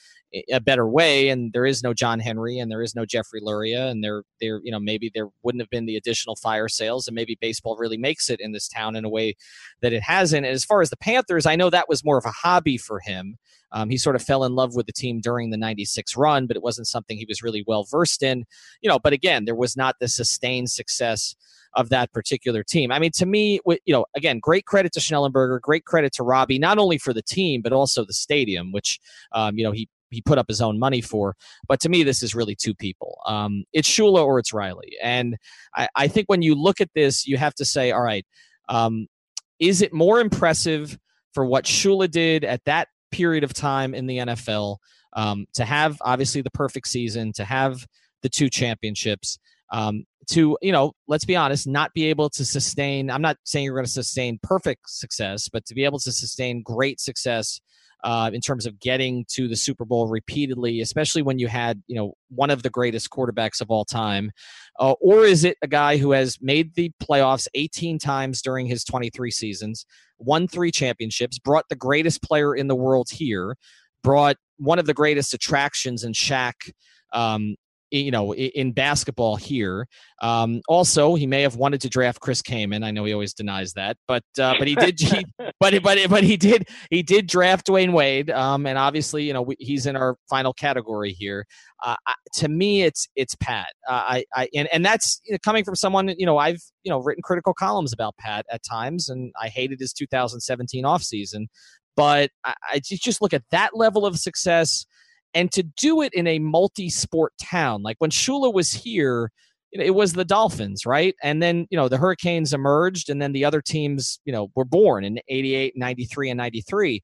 a 0.52 0.60
better 0.60 0.88
way 0.88 1.30
and 1.30 1.54
there 1.54 1.66
is 1.66 1.84
no 1.84 1.94
John 1.94 2.20
Henry 2.20 2.58
and 2.58 2.72
there 2.72 2.82
is 2.82 2.96
no 2.96 3.06
Jeffrey 3.06 3.40
Loria. 3.42 3.88
and 3.88 4.04
there 4.04 4.24
there 4.42 4.62
you 4.64 4.72
know 4.72 4.80
maybe 4.80 5.12
there 5.14 5.28
wouldn't 5.44 5.62
have 5.62 5.70
been 5.70 5.86
the 5.86 5.96
additional 5.96 6.36
fire 6.36 6.68
sales 6.68 7.08
and 7.08 7.16
maybe 7.16 7.38
baseball 7.40 7.78
really 7.78 7.98
makes 7.98 8.30
it 8.30 8.40
in 8.40 8.52
this 8.52 8.68
town 8.68 8.96
in 8.96 9.06
a 9.06 9.10
way 9.10 9.36
that 9.82 9.94
it 9.94 10.02
hasn't 10.02 10.46
and 10.46 10.54
as 10.54 10.66
far 10.66 10.82
as 10.82 10.90
the 10.90 10.98
Panthers 10.98 11.46
I 11.46 11.56
know 11.56 11.70
that 11.70 11.90
was 11.90 12.04
more 12.04 12.18
of 12.18 12.26
a 12.26 12.32
hobby 12.32 12.78
for 12.78 13.00
him 13.00 13.38
um, 13.72 13.90
he 13.90 13.98
sort 13.98 14.16
of 14.16 14.24
fell 14.24 14.44
in 14.44 14.56
love 14.56 14.76
with 14.76 14.88
the 14.88 14.94
team 14.94 15.20
during 15.22 15.52
the 15.52 15.58
96 15.58 16.18
run 16.18 16.48
but 16.48 16.58
it 16.58 16.64
wasn't 16.64 16.88
something 16.88 17.18
he 17.18 17.26
was 17.28 17.44
really 17.44 17.64
well 17.68 17.84
versed 17.84 18.24
in 18.24 18.46
you 18.82 18.90
know 18.90 19.00
but 19.00 19.14
again 19.14 19.46
there 19.46 19.56
was 19.56 19.78
not 19.78 19.96
the 20.00 20.08
sustained 20.08 20.72
success 20.72 21.36
of 21.76 21.90
that 21.90 22.12
particular 22.14 22.64
team. 22.64 22.92
I 22.92 23.00
mean, 23.00 23.12
to 23.16 23.26
me, 23.26 23.60
you 23.66 23.94
know, 23.94 24.06
again, 24.16 24.40
great 24.40 24.66
credit 24.66 24.94
to 24.94 25.00
Schnellenberger, 25.00 25.60
great 25.60 25.86
credit 25.86 26.14
to 26.14 26.24
Robbie, 26.24 26.60
not 26.60 26.78
only 26.78 26.98
for 26.98 27.14
the 27.14 27.22
team 27.22 27.62
but 27.62 27.74
also 27.74 28.06
the 28.06 28.14
stadium, 28.14 28.72
which 28.72 29.00
um, 29.32 29.58
you 29.58 29.64
know 29.64 29.72
he 29.72 29.90
he 30.14 30.22
put 30.22 30.38
up 30.38 30.48
his 30.48 30.62
own 30.62 30.80
money 30.80 31.02
for. 31.02 31.36
But 31.68 31.80
to 31.82 31.90
me, 31.90 32.04
this 32.04 32.24
is 32.24 32.36
really 32.36 32.56
two 32.56 32.74
people. 32.74 33.20
Um, 33.26 33.64
it's 33.74 33.90
Shula 33.90 34.24
or 34.24 34.40
it's 34.40 34.54
Riley. 34.54 34.94
And 35.02 35.38
I, 35.76 35.88
I, 35.96 36.08
think 36.08 36.28
when 36.28 36.42
you 36.42 36.56
look 36.56 36.82
at 36.82 36.90
this, 36.96 37.28
you 37.28 37.38
have 37.38 37.56
to 37.56 37.66
say, 37.66 37.92
all 37.92 38.02
right, 38.02 38.26
um, 38.70 39.08
is 39.60 39.82
it 39.82 39.94
more 39.94 40.20
impressive 40.20 40.98
for 41.34 41.46
what 41.46 41.66
Shula 41.66 42.10
did 42.10 42.44
at 42.44 42.64
that 42.66 42.88
period 43.12 43.44
of 43.44 43.54
time 43.54 43.94
in 43.94 44.08
the 44.08 44.18
NFL 44.20 44.78
um, 45.14 45.46
to 45.54 45.66
have 45.66 45.98
obviously 46.02 46.42
the 46.42 46.52
perfect 46.52 46.88
season, 46.88 47.34
to 47.34 47.46
have 47.46 47.86
the 48.22 48.30
two 48.30 48.50
championships? 48.50 49.40
Um, 49.72 50.06
to 50.30 50.58
you 50.62 50.72
know 50.72 50.94
let's 51.08 51.26
be 51.26 51.36
honest 51.36 51.68
not 51.68 51.94
be 51.94 52.06
able 52.06 52.30
to 52.30 52.46
sustain 52.46 53.10
i'm 53.10 53.22
not 53.22 53.38
saying 53.44 53.66
you're 53.66 53.76
going 53.76 53.86
to 53.86 53.92
sustain 53.92 54.40
perfect 54.42 54.90
success 54.90 55.50
but 55.50 55.66
to 55.66 55.76
be 55.76 55.84
able 55.84 56.00
to 56.00 56.12
sustain 56.12 56.62
great 56.62 57.00
success 57.00 57.60
uh, 58.04 58.30
in 58.34 58.42
terms 58.42 58.66
of 58.66 58.80
getting 58.80 59.26
to 59.30 59.48
the 59.48 59.56
Super 59.56 59.86
Bowl 59.86 60.08
repeatedly, 60.08 60.82
especially 60.82 61.22
when 61.22 61.40
you 61.40 61.48
had 61.48 61.82
you 61.88 61.96
know 61.96 62.14
one 62.30 62.50
of 62.50 62.64
the 62.64 62.70
greatest 62.70 63.10
quarterbacks 63.10 63.62
of 63.62 63.70
all 63.70 63.86
time, 63.86 64.32
uh, 64.80 64.94
or 65.02 65.26
is 65.26 65.44
it 65.44 65.58
a 65.62 65.68
guy 65.68 65.98
who 65.98 66.12
has 66.12 66.38
made 66.42 66.76
the 66.76 66.92
playoffs 67.02 67.48
18 67.54 68.00
times 68.00 68.42
during 68.42 68.66
his 68.66 68.84
23 68.84 69.32
seasons, 69.32 69.86
won 70.20 70.48
three 70.48 70.72
championships, 70.72 71.40
brought 71.40 71.66
the 71.70 71.76
greatest 71.76 72.22
player 72.22 72.56
in 72.56 72.68
the 72.68 72.76
world 72.76 73.10
here, 73.12 73.56
brought 74.04 74.38
one 74.58 74.80
of 74.80 74.86
the 74.86 74.94
greatest 74.94 75.34
attractions 75.34 76.04
in 76.04 76.14
Shaq 76.14 76.72
um, 77.14 77.56
you 77.94 78.12
know, 78.12 78.34
in 78.34 78.72
basketball 78.72 79.36
here. 79.36 79.88
Um, 80.22 80.62
also, 80.68 81.16
he 81.16 81.28
may 81.28 81.44
have 81.44 81.56
wanted 81.56 81.82
to 81.82 81.90
draft 81.90 82.20
Chris 82.20 82.42
Kaman. 82.42 82.84
I 82.84 82.92
know 82.92 83.06
he 83.06 83.14
always 83.14 83.34
denies 83.34 83.74
that, 83.74 83.98
but 84.08 84.24
uh, 84.40 84.56
but 84.58 84.68
he 84.68 84.76
did. 84.76 85.00
He, 85.14 85.26
but 85.60 85.84
but 85.84 85.98
but 86.10 86.24
he 86.24 86.38
did 86.38 86.68
he 86.90 87.04
did 87.04 87.28
draft 87.28 87.68
Dwyane 87.68 87.94
Wade, 87.94 88.30
um, 88.30 88.66
and 88.66 88.78
obviously, 88.78 89.26
you 89.26 89.34
know, 89.34 89.42
we, 89.42 89.56
he's 89.60 89.86
in 89.86 89.96
our 89.96 90.16
final 90.30 90.54
category 90.54 91.12
here. 91.12 91.46
Uh, 91.84 91.96
to 92.36 92.48
me, 92.48 92.84
it's 92.84 93.08
it's 93.16 93.36
Pat. 93.36 93.68
Uh, 93.88 93.92
I, 93.94 94.26
I 94.34 94.50
and 94.56 94.68
and 94.74 94.86
that's 94.86 95.22
you 95.26 95.34
know, 95.34 95.38
coming 95.44 95.64
from 95.64 95.76
someone 95.76 96.14
you 96.18 96.26
know 96.26 96.38
I've 96.38 96.62
you 96.84 96.90
know 96.90 97.00
written 97.00 97.22
critical 97.22 97.54
columns 97.54 97.94
about 97.94 98.16
Pat 98.18 98.46
at 98.52 98.62
times, 98.64 99.10
and 99.10 99.32
I 99.40 99.50
hated 99.50 99.80
his 99.80 99.94
2017 99.94 100.84
offseason. 100.84 101.48
But 101.96 102.32
I, 102.44 102.56
I 102.72 102.82
just 102.84 103.22
look 103.22 103.34
at 103.34 103.44
that 103.52 103.76
level 103.76 104.06
of 104.06 104.18
success 104.18 104.86
and 105.34 105.52
to 105.52 105.64
do 105.64 106.02
it 106.02 106.14
in 106.14 106.28
a 106.28 106.40
multi-sport 106.40 107.34
town 107.42 107.82
like 107.84 107.96
when 108.00 108.12
shula 108.12 108.54
was 108.54 108.72
here 108.72 109.32
it 109.74 109.96
was 109.96 110.14
the 110.14 110.26
dolphins 110.26 110.86
right? 110.86 111.16
And 111.24 111.42
then 111.42 111.68
you 111.70 111.78
know 111.78 111.90
the 111.90 111.98
hurricanes 111.98 112.54
emerged 112.54 113.10
and 113.10 113.22
then 113.22 113.34
the 113.34 113.46
other 113.46 113.62
teams 113.62 114.20
you 114.26 114.32
know 114.32 114.50
were 114.56 114.66
born 114.66 115.04
in 115.04 115.20
88 115.28 115.74
93 115.76 116.30
and 116.30 116.38
93 116.38 117.02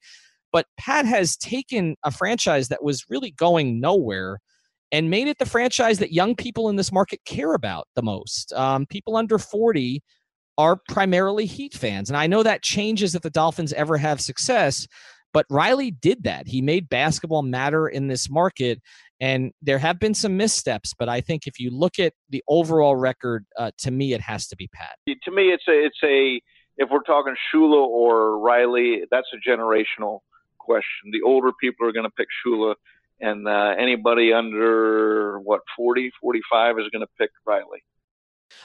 but 0.52 0.66
pat 0.78 1.06
has 1.06 1.36
taken 1.36 1.96
a 2.04 2.12
franchise 2.12 2.68
that 2.70 2.84
was 2.84 3.06
really 3.10 3.32
going 3.32 3.80
nowhere 3.80 4.40
and 4.92 5.10
made 5.10 5.28
it 5.28 5.38
the 5.38 5.46
franchise 5.46 6.00
that 6.00 6.14
young 6.14 6.36
people 6.36 6.70
in 6.70 6.76
this 6.76 6.92
market 6.92 7.20
care 7.24 7.54
about 7.54 7.88
the 7.96 8.02
most. 8.02 8.52
Um, 8.54 8.88
people 8.88 9.16
under 9.16 9.38
40 9.38 10.02
are 10.58 10.80
primarily 10.90 11.46
heat 11.46 11.74
fans 11.74 12.10
and 12.10 12.18
i 12.18 12.28
know 12.28 12.44
that 12.44 12.62
changes 12.62 13.16
if 13.16 13.22
the 13.22 13.30
dolphins 13.30 13.72
ever 13.72 13.96
have 13.96 14.20
success 14.20 14.86
but 15.34 15.46
Riley 15.50 15.92
did 15.92 16.24
that. 16.24 16.48
He 16.48 16.62
made 16.62 16.90
basketball 16.90 17.42
matter 17.42 17.88
in 17.88 18.08
this 18.08 18.30
market. 18.30 18.82
And 19.22 19.52
there 19.62 19.80
have 19.80 20.00
been 20.00 20.14
some 20.14 20.38
missteps, 20.38 20.94
but 20.98 21.10
I 21.10 21.20
think 21.22 21.46
if 21.46 21.60
you 21.60 21.72
look 21.72 22.00
at 22.00 22.14
the 22.30 22.44
overall 22.48 22.96
record, 22.96 23.46
uh, 23.58 23.72
to 23.80 23.92
me, 23.92 24.14
it 24.14 24.22
has 24.22 24.48
to 24.48 24.56
be 24.56 24.68
Pat. 24.68 24.96
To 25.08 25.32
me, 25.32 25.50
it's 25.50 25.68
a, 25.68 25.86
it's 25.86 26.00
a, 26.04 26.42
if 26.78 26.90
we're 26.90 27.04
talking 27.04 27.36
Shula 27.54 27.86
or 27.86 28.40
Riley, 28.40 29.02
that's 29.12 29.28
a 29.34 29.50
generational 29.50 30.20
question. 30.58 31.12
The 31.12 31.22
older 31.26 31.52
people 31.60 31.86
are 31.88 31.92
going 31.92 32.06
to 32.06 32.12
pick 32.12 32.28
Shula, 32.46 32.76
and 33.20 33.46
uh, 33.46 33.76
anybody 33.78 34.32
under 34.32 35.40
what 35.40 35.62
40, 35.76 36.12
45 36.22 36.80
is 36.80 36.86
going 36.94 37.02
to 37.02 37.12
pick 37.18 37.32
Riley. 37.46 37.84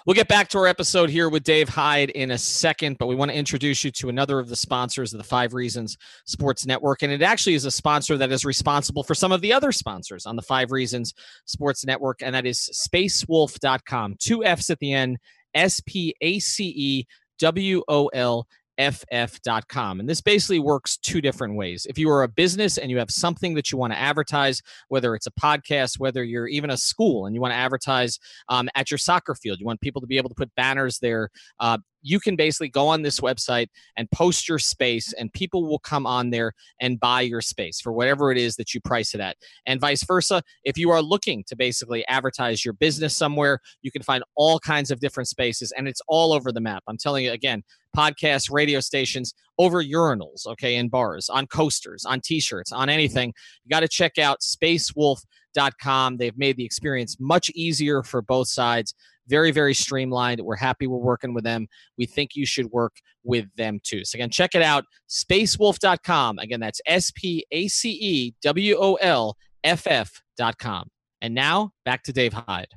We'll 0.07 0.15
get 0.15 0.29
back 0.29 0.49
to 0.49 0.59
our 0.59 0.67
episode 0.67 1.11
here 1.11 1.29
with 1.29 1.45
Dave 1.45 1.69
Hyde 1.69 2.11
in 2.11 2.31
a 2.31 2.39
second, 2.39 2.99
but 2.99 3.07
we 3.07 3.15
want 3.15 3.31
to 3.31 3.37
introduce 3.37 3.85
you 3.85 3.91
to 3.93 4.09
another 4.09 4.39
of 4.39 4.49
the 4.49 4.57
sponsors 4.57 5.13
of 5.13 5.19
the 5.19 5.25
Five 5.25 5.55
Reasons 5.55 5.97
Sports 6.27 6.67
Network. 6.67 7.03
And 7.03 7.13
it 7.13 7.23
actually 7.23 7.55
is 7.55 7.65
a 7.65 7.71
sponsor 7.71 8.17
that 8.19 8.31
is 8.31 8.45
responsible 8.45 9.03
for 9.03 9.15
some 9.15 9.33
of 9.33 9.41
the 9.41 9.53
other 9.53 9.73
sponsors 9.73 10.27
on 10.27 10.37
the 10.37 10.43
Five 10.43 10.73
Reasons 10.73 11.15
Sports 11.47 11.85
Network, 11.85 12.23
and 12.23 12.35
that 12.35 12.47
is 12.47 12.71
spacewolff.com. 12.73 14.17
Two 14.19 14.45
F's 14.45 14.71
at 14.71 14.79
the 14.79 14.93
end, 14.93 15.19
S 15.55 15.81
P 15.87 16.15
A 16.21 16.39
C 16.39 16.73
E 16.77 17.07
W 17.39 17.83
O 17.89 18.09
L 18.09 18.47
ff.com. 18.79 20.01
And 20.01 20.09
this 20.09 20.21
basically 20.21 20.59
works 20.59 20.97
two 20.97 21.21
different 21.21 21.57
ways. 21.57 21.87
If 21.89 21.99
you 21.99 22.11
are 22.11 22.23
a 22.23 22.29
business 22.29 22.79
and 22.79 22.91
you 22.91 22.99
have 22.99 23.11
something 23.11 23.55
that 23.55 23.71
you 23.71 23.79
want 23.79 23.93
to 23.93 23.99
advertise, 23.99 24.63
whether 24.89 25.15
it's 25.15 25.27
a 25.27 25.33
podcast, 25.33 25.99
whether 25.99 26.25
you're 26.25 26.49
even 26.49 26.71
a 26.71 26.77
school 26.77 27.27
and 27.27 27.35
you 27.35 27.41
want 27.41 27.53
to 27.53 27.59
advertise 27.59 28.19
um, 28.49 28.69
at 28.75 28.91
your 28.91 28.99
soccer 28.99 29.35
field, 29.35 29.61
you 29.61 29.67
want 29.67 29.81
people 29.81 30.01
to 30.01 30.07
be 30.07 30.17
able 30.17 30.29
to 30.29 30.35
put 30.35 30.55
banners 30.55 30.99
there. 30.99 31.31
Uh, 31.61 31.79
you 32.05 32.21
can 32.21 32.37
basically 32.37 32.69
go 32.69 32.87
on 32.87 33.03
this 33.03 33.19
website 33.19 33.69
and 33.97 34.09
post 34.11 34.49
your 34.49 34.59
space, 34.59 35.13
and 35.15 35.33
people 35.33 35.67
will 35.67 35.81
come 35.81 36.07
on 36.07 36.31
there 36.31 36.53
and 36.81 37.01
buy 37.01 37.23
your 37.23 37.41
space 37.41 37.81
for 37.81 37.93
whatever 37.93 38.31
it 38.31 38.39
is 38.39 38.57
that 38.57 38.75
you 38.75 38.81
price 38.81 39.15
it 39.15 39.21
at. 39.21 39.37
And 39.67 39.81
vice 39.81 40.05
versa, 40.05 40.43
if 40.65 40.79
you 40.79 40.91
are 40.91 41.03
looking 41.03 41.43
to 41.49 41.57
basically 41.57 42.07
advertise 42.07 42.65
your 42.65 42.75
business 42.75 43.17
somewhere, 43.17 43.59
you 43.83 43.91
can 43.91 44.03
find 44.03 44.23
all 44.37 44.59
kinds 44.61 44.91
of 44.91 45.01
different 45.01 45.29
spaces, 45.29 45.73
and 45.73 45.89
it's 45.89 46.03
all 46.07 46.33
over 46.33 46.53
the 46.53 46.61
map. 46.61 46.85
I'm 46.87 46.99
telling 46.99 47.25
you 47.25 47.33
again, 47.33 47.65
podcasts, 47.97 48.53
radio 48.53 48.81
stations, 48.81 49.35
over 49.59 49.83
urinals, 49.83 50.47
okay, 50.47 50.77
in 50.77 50.89
bars, 50.89 51.31
on 51.31 51.47
coasters, 51.47 52.05
on 52.05 52.21
t 52.21 52.41
shirts, 52.41 52.73
on 52.73 52.89
anything. 52.89 53.33
You 53.65 53.71
got 53.71 53.81
to 53.81 53.89
check 53.89 54.19
out 54.19 54.41
spacewolff.com. 54.41 56.17
They've 56.17 56.37
made 56.37 56.57
the 56.57 56.65
experience 56.65 57.17
much 57.19 57.51
easier 57.55 58.03
for 58.03 58.21
both 58.21 58.49
sides. 58.49 58.95
Very, 59.27 59.51
very 59.51 59.75
streamlined. 59.75 60.41
We're 60.41 60.57
happy 60.57 60.87
we're 60.87 60.99
working 60.99 61.35
with 61.35 61.45
them. 61.45 61.67
We 61.97 62.07
think 62.07 62.37
you 62.37 62.47
should 62.47 62.67
work 62.67 62.97
with 63.23 63.47
them 63.57 63.81
too. 63.83 64.05
So, 64.05 64.17
again, 64.17 64.31
check 64.31 64.55
it 64.55 64.63
out 64.63 64.85
spacewolff.com. 65.09 66.39
Again, 66.39 66.61
that's 66.61 66.81
S 66.87 67.11
P 67.11 67.47
A 67.51 67.69
C 67.69 67.91
E 67.91 68.35
W 68.43 68.77
O 68.79 68.95
L 68.95 69.37
F 69.63 69.87
F.com. 69.87 70.89
And 71.23 71.35
now 71.35 71.71
back 71.85 72.03
to 72.05 72.13
Dave 72.13 72.35
Hyde. 72.35 72.69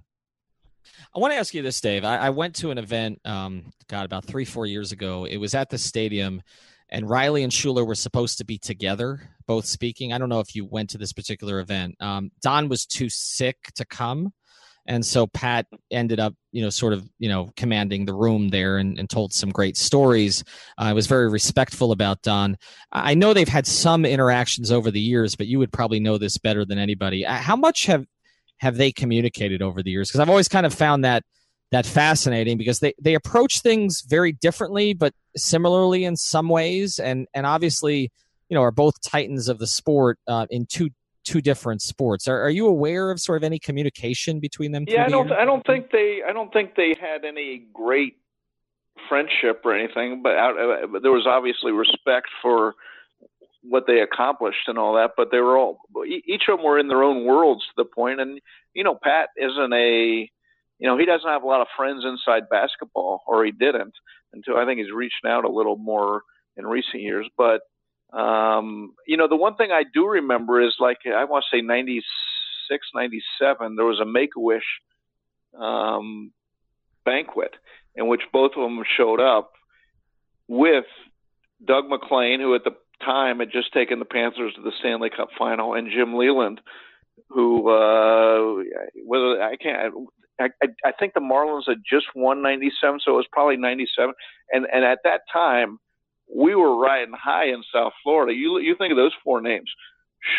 I 1.16 1.20
want 1.20 1.34
to 1.34 1.38
ask 1.38 1.54
you 1.54 1.62
this, 1.62 1.82
Dave. 1.82 2.06
I, 2.06 2.18
I 2.18 2.30
went 2.30 2.56
to 2.58 2.72
an 2.72 2.78
event, 2.78 3.20
um, 3.26 3.72
God, 3.88 4.06
about 4.06 4.26
three, 4.26 4.46
four 4.46 4.66
years 4.66 4.92
ago. 4.92 5.26
It 5.26 5.38
was 5.38 5.56
at 5.56 5.70
the 5.70 5.78
stadium, 5.78 6.42
and 6.90 7.10
Riley 7.10 7.44
and 7.44 7.52
Shula 7.52 7.86
were 7.86 7.96
supposed 7.96 8.38
to 8.38 8.46
be 8.46 8.58
together, 8.58 9.22
both 9.48 9.66
speaking. 9.66 10.14
I 10.14 10.18
don't 10.18 10.30
know 10.30 10.40
if 10.40 10.56
you 10.56 10.66
went 10.66 10.90
to 10.92 10.98
this 10.98 11.14
particular 11.14 11.60
event. 11.60 11.96
Um, 12.00 12.32
Don 12.42 12.70
was 12.70 12.86
too 12.86 13.10
sick 13.10 13.58
to 13.76 13.86
come. 13.86 14.32
And 14.88 15.06
so 15.06 15.28
Pat 15.28 15.68
ended 15.92 16.20
up, 16.20 16.34
you 16.52 16.62
know, 16.62 16.70
sort 16.70 16.94
of, 16.94 17.08
you 17.20 17.28
know, 17.30 17.50
commanding 17.56 18.06
the 18.06 18.14
room 18.14 18.50
there 18.50 18.78
and, 18.78 18.98
and 18.98 19.10
told 19.10 19.34
some 19.34 19.50
great 19.50 19.78
stories. 19.78 20.44
Uh, 20.78 20.86
I 20.86 20.94
was 20.94 21.08
very 21.08 21.30
respectful 21.30 21.92
about 21.92 22.22
Don. 22.22 22.58
I 22.92 23.14
know 23.14 23.34
they've 23.34 23.48
had 23.48 23.68
some 23.68 24.06
interactions 24.06 24.72
over 24.72 24.90
the 24.90 25.00
years, 25.00 25.36
but 25.36 25.48
you 25.48 25.60
would 25.60 25.72
probably 25.72 26.00
know 26.00 26.18
this 26.18 26.38
better 26.38 26.66
than 26.66 26.78
anybody. 26.78 27.26
Uh, 27.26 27.34
how 27.34 27.56
much 27.56 27.86
have 27.86 28.06
have 28.60 28.78
they 28.78 28.92
communicated 28.92 29.62
over 29.62 29.84
the 29.84 29.92
years? 29.92 30.10
Because 30.10 30.22
I've 30.22 30.30
always 30.30 30.48
kind 30.48 30.66
of 30.66 30.74
found 30.74 31.04
that 31.04 31.24
that 31.72 31.86
fascinating 31.86 32.58
because 32.58 32.80
they 32.80 32.94
they 33.02 33.14
approach 33.14 33.62
things 33.62 34.02
very 34.08 34.32
differently, 34.32 34.94
but 34.94 35.14
similarly 35.36 36.06
in 36.06 36.16
some 36.16 36.50
ways, 36.50 36.98
and 36.98 37.28
and 37.34 37.46
obviously, 37.46 38.12
you 38.50 38.56
know, 38.56 38.62
are 38.62 38.72
both 38.72 39.02
titans 39.02 39.50
of 39.50 39.60
the 39.60 39.68
sport 39.68 40.18
uh, 40.28 40.48
in 40.50 40.66
two 40.66 40.90
two 41.28 41.42
different 41.42 41.82
sports. 41.82 42.28
Are, 42.28 42.42
are 42.42 42.50
you 42.50 42.68
aware 42.68 43.12
of 43.12 43.20
sort 43.20 43.38
of 43.38 43.44
any 43.44 43.60
communication 43.60 44.40
between 44.40 44.72
them? 44.72 44.86
Yeah, 44.88 45.06
I 45.06 45.10
don't. 45.10 45.32
I 45.32 45.46
don't 45.46 45.66
think 45.66 45.92
they. 45.92 46.22
I 46.28 46.32
don't 46.32 46.52
think 46.54 46.76
they 46.76 46.96
had 47.00 47.26
any 47.26 47.66
great 47.74 48.16
friendship 49.10 49.62
or 49.64 49.76
anything, 49.76 50.22
but, 50.24 50.36
out, 50.36 50.60
uh, 50.60 50.88
but 50.88 51.02
there 51.02 51.12
was 51.12 51.28
obviously 51.28 51.72
respect 51.72 52.28
for 52.42 52.74
what 53.62 53.86
they 53.86 54.00
accomplished 54.00 54.68
and 54.68 54.78
all 54.78 54.96
that, 54.96 55.12
but 55.18 55.30
they 55.32 55.40
were 55.40 55.58
all 55.58 55.80
each 56.08 56.44
of 56.48 56.58
them 56.58 56.66
were 56.66 56.80
in 56.80 56.88
their 56.88 57.04
own 57.04 57.26
worlds 57.26 57.64
to 57.64 57.74
the 57.84 57.86
point. 57.86 58.22
And 58.22 58.40
you 58.74 58.84
know, 58.84 58.98
Pat 59.02 59.30
isn't 59.38 59.74
a 59.74 60.30
you 60.80 60.88
know 60.88 60.98
he 60.98 61.06
doesn't 61.06 61.30
have 61.30 61.44
a 61.44 61.48
lot 61.48 61.62
of 61.62 61.68
friends 61.76 62.06
inside 62.06 62.50
basketball, 62.50 63.24
or 63.28 63.44
he 63.44 63.52
didn't 63.52 63.94
until 64.34 64.58
I 64.58 64.66
think 64.66 64.80
he's 64.80 64.92
reached 64.94 65.26
out 65.26 65.44
a 65.44 65.50
little 65.50 65.78
more 65.78 66.22
in 66.56 66.66
recent 66.66 67.04
years. 67.04 67.28
But 67.38 67.62
um, 68.14 68.94
you 69.06 69.18
know, 69.18 69.28
the 69.28 69.36
one 69.36 69.56
thing 69.56 69.72
I 69.72 69.84
do 69.94 70.08
remember 70.08 70.62
is 70.62 70.76
like 70.80 70.98
I 71.06 71.26
want 71.26 71.44
to 71.50 71.58
say 71.58 71.62
ninety 71.62 72.02
six, 72.70 72.88
ninety 72.94 73.22
seven. 73.40 73.76
There 73.76 73.86
was 73.86 74.00
a 74.00 74.06
Make 74.06 74.32
a 74.38 74.40
Wish 74.40 74.64
um, 75.60 76.32
banquet 77.06 77.56
in 77.96 78.08
which 78.08 78.22
both 78.32 78.52
of 78.56 78.62
them 78.62 78.84
showed 78.96 79.20
up 79.20 79.52
with 80.48 80.86
Doug 81.66 81.90
MacLean, 81.90 82.40
who 82.40 82.56
at 82.56 82.64
the 82.64 82.76
time 83.04 83.40
had 83.40 83.52
just 83.52 83.74
taken 83.74 84.00
the 84.00 84.06
Panthers 84.06 84.54
to 84.56 84.62
the 84.62 84.72
Stanley 84.80 85.10
Cup 85.10 85.30
final, 85.38 85.74
and 85.74 85.92
Jim 85.92 86.16
Leyland, 86.16 86.62
who 87.30 87.70
uh, 87.70 88.64
whether 89.06 89.42
I 89.42 89.56
can't. 89.58 89.94
I, 90.40 90.50
I 90.86 90.92
think 91.00 91.16
the 91.16 91.20
Marlins 91.20 91.68
had 91.68 91.82
just 91.90 92.06
won 92.16 92.44
'97, 92.44 93.00
so 93.04 93.14
it 93.14 93.16
was 93.16 93.28
probably 93.32 93.58
'97. 93.58 94.14
And 94.52 94.68
and 94.72 94.86
at 94.86 95.00
that 95.04 95.22
time, 95.34 95.80
we 96.34 96.56
were 96.56 96.78
riding 96.78 97.14
high 97.14 97.46
in 97.46 97.64
South 97.74 97.94
Florida. 98.04 98.34
You 98.34 98.60
you 98.60 98.76
think 98.78 98.92
of 98.92 98.98
those 98.98 99.14
four 99.24 99.42
names: 99.42 99.72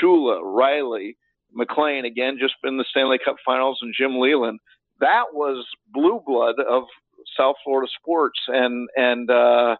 Shula, 0.01 0.41
Riley, 0.43 1.17
MacLean, 1.53 2.05
again 2.05 2.39
just 2.41 2.55
in 2.65 2.77
the 2.77 2.85
Stanley 2.91 3.19
Cup 3.25 3.37
Finals, 3.45 3.79
and 3.83 3.95
Jim 3.97 4.19
Leyland. 4.19 4.61
That 5.01 5.27
was 5.33 5.67
blue 5.93 6.21
blood 6.27 6.57
of 6.61 6.85
South 7.37 7.57
Florida 7.65 7.91
sports, 8.01 8.39
and 8.49 8.89
and 8.97 9.31
uh, 9.31 9.77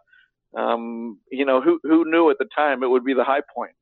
um, 0.57 1.19
you 1.31 1.45
know, 1.45 1.61
who 1.61 1.79
who 1.83 2.09
knew 2.09 2.29
at 2.29 2.37
the 2.39 2.47
time 2.55 2.83
it 2.83 2.87
would 2.87 3.05
be 3.05 3.13
the 3.13 3.23
high 3.23 3.41
point? 3.55 3.73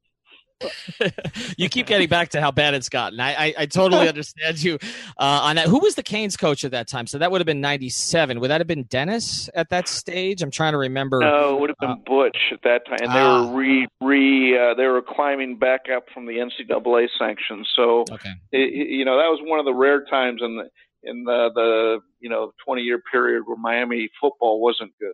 You 1.58 1.70
keep 1.70 1.86
getting 1.86 2.08
back 2.08 2.30
to 2.30 2.41
how 2.41 2.51
bad 2.51 2.74
it's 2.74 2.89
gotten. 2.89 3.20
I 3.20 3.47
I, 3.47 3.53
I 3.60 3.66
totally 3.66 4.08
understand 4.10 4.62
you 4.62 4.80
uh, 5.18 5.41
on 5.43 5.55
that. 5.58 5.68
Who 5.68 5.80
was 5.80 5.95
the 5.95 6.03
Canes 6.03 6.38
coach 6.38 6.64
at 6.64 6.72
that 6.72 6.88
time? 6.88 7.08
So 7.08 7.18
that 7.18 7.32
would 7.32 7.41
have 7.41 7.45
been 7.45 7.62
'97. 7.62 8.39
Would 8.39 8.49
that 8.49 8.60
have 8.60 8.68
been 8.68 8.84
Dennis 8.84 9.49
at 9.53 9.70
that 9.70 9.88
stage? 9.88 10.41
I'm 10.41 10.51
trying 10.51 10.74
to 10.74 10.78
remember. 10.78 11.20
No, 11.20 11.55
it 11.55 11.60
would 11.62 11.70
have 11.70 11.78
been 11.80 11.89
uh, 11.91 11.95
Butch 12.05 12.38
at 12.51 12.62
that 12.64 12.86
time, 12.88 12.99
and 13.01 13.12
they 13.12 13.22
were 13.22 13.51
ah. 13.51 13.55
re 13.55 13.88
re 14.01 14.58
uh, 14.58 14.74
they 14.74 14.88
were 14.88 15.01
climbing 15.01 15.58
back 15.58 15.82
up 15.95 16.05
from 16.14 16.26
the 16.26 16.34
NCAA 16.34 17.08
sanctions. 17.18 17.70
So 17.76 18.05
okay. 18.12 18.32
It, 18.51 18.89
you 18.89 19.05
know 19.05 19.18
that 19.18 19.30
was 19.30 19.39
one 19.43 19.60
of 19.60 19.66
the 19.66 19.74
rare 19.74 20.05
times 20.05 20.41
in 20.43 20.58
the 20.58 20.70
in 21.03 21.24
the 21.24 21.49
the 21.53 21.99
you 22.20 22.30
know 22.30 22.51
20 22.66 22.82
year 22.82 23.01
period 23.12 23.43
where 23.45 23.58
Miami 23.58 24.10
football 24.20 24.60
wasn't 24.60 24.91
good. 24.99 25.14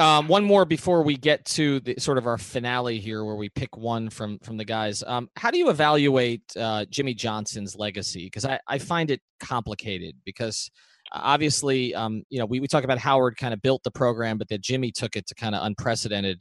Um, 0.00 0.28
one 0.28 0.44
more 0.46 0.64
before 0.64 1.02
we 1.02 1.18
get 1.18 1.44
to 1.44 1.78
the 1.80 1.94
sort 1.98 2.16
of 2.16 2.26
our 2.26 2.38
finale 2.38 2.98
here, 2.98 3.22
where 3.22 3.34
we 3.34 3.50
pick 3.50 3.76
one 3.76 4.08
from 4.08 4.38
from 4.38 4.56
the 4.56 4.64
guys. 4.64 5.04
Um, 5.06 5.28
how 5.36 5.50
do 5.50 5.58
you 5.58 5.68
evaluate 5.68 6.40
uh, 6.56 6.86
Jimmy 6.88 7.12
Johnson's 7.12 7.76
legacy? 7.76 8.24
Because 8.24 8.46
I, 8.46 8.58
I 8.66 8.78
find 8.78 9.10
it 9.10 9.20
complicated. 9.40 10.14
Because 10.24 10.70
uh, 11.12 11.20
obviously, 11.22 11.94
um, 11.94 12.22
you 12.30 12.38
know, 12.38 12.46
we, 12.46 12.60
we 12.60 12.66
talk 12.66 12.82
about 12.82 12.96
Howard 12.96 13.36
kind 13.36 13.52
of 13.52 13.60
built 13.60 13.82
the 13.82 13.90
program, 13.90 14.38
but 14.38 14.48
that 14.48 14.62
Jimmy 14.62 14.90
took 14.90 15.16
it 15.16 15.26
to 15.26 15.34
kind 15.34 15.54
of 15.54 15.66
unprecedented 15.66 16.40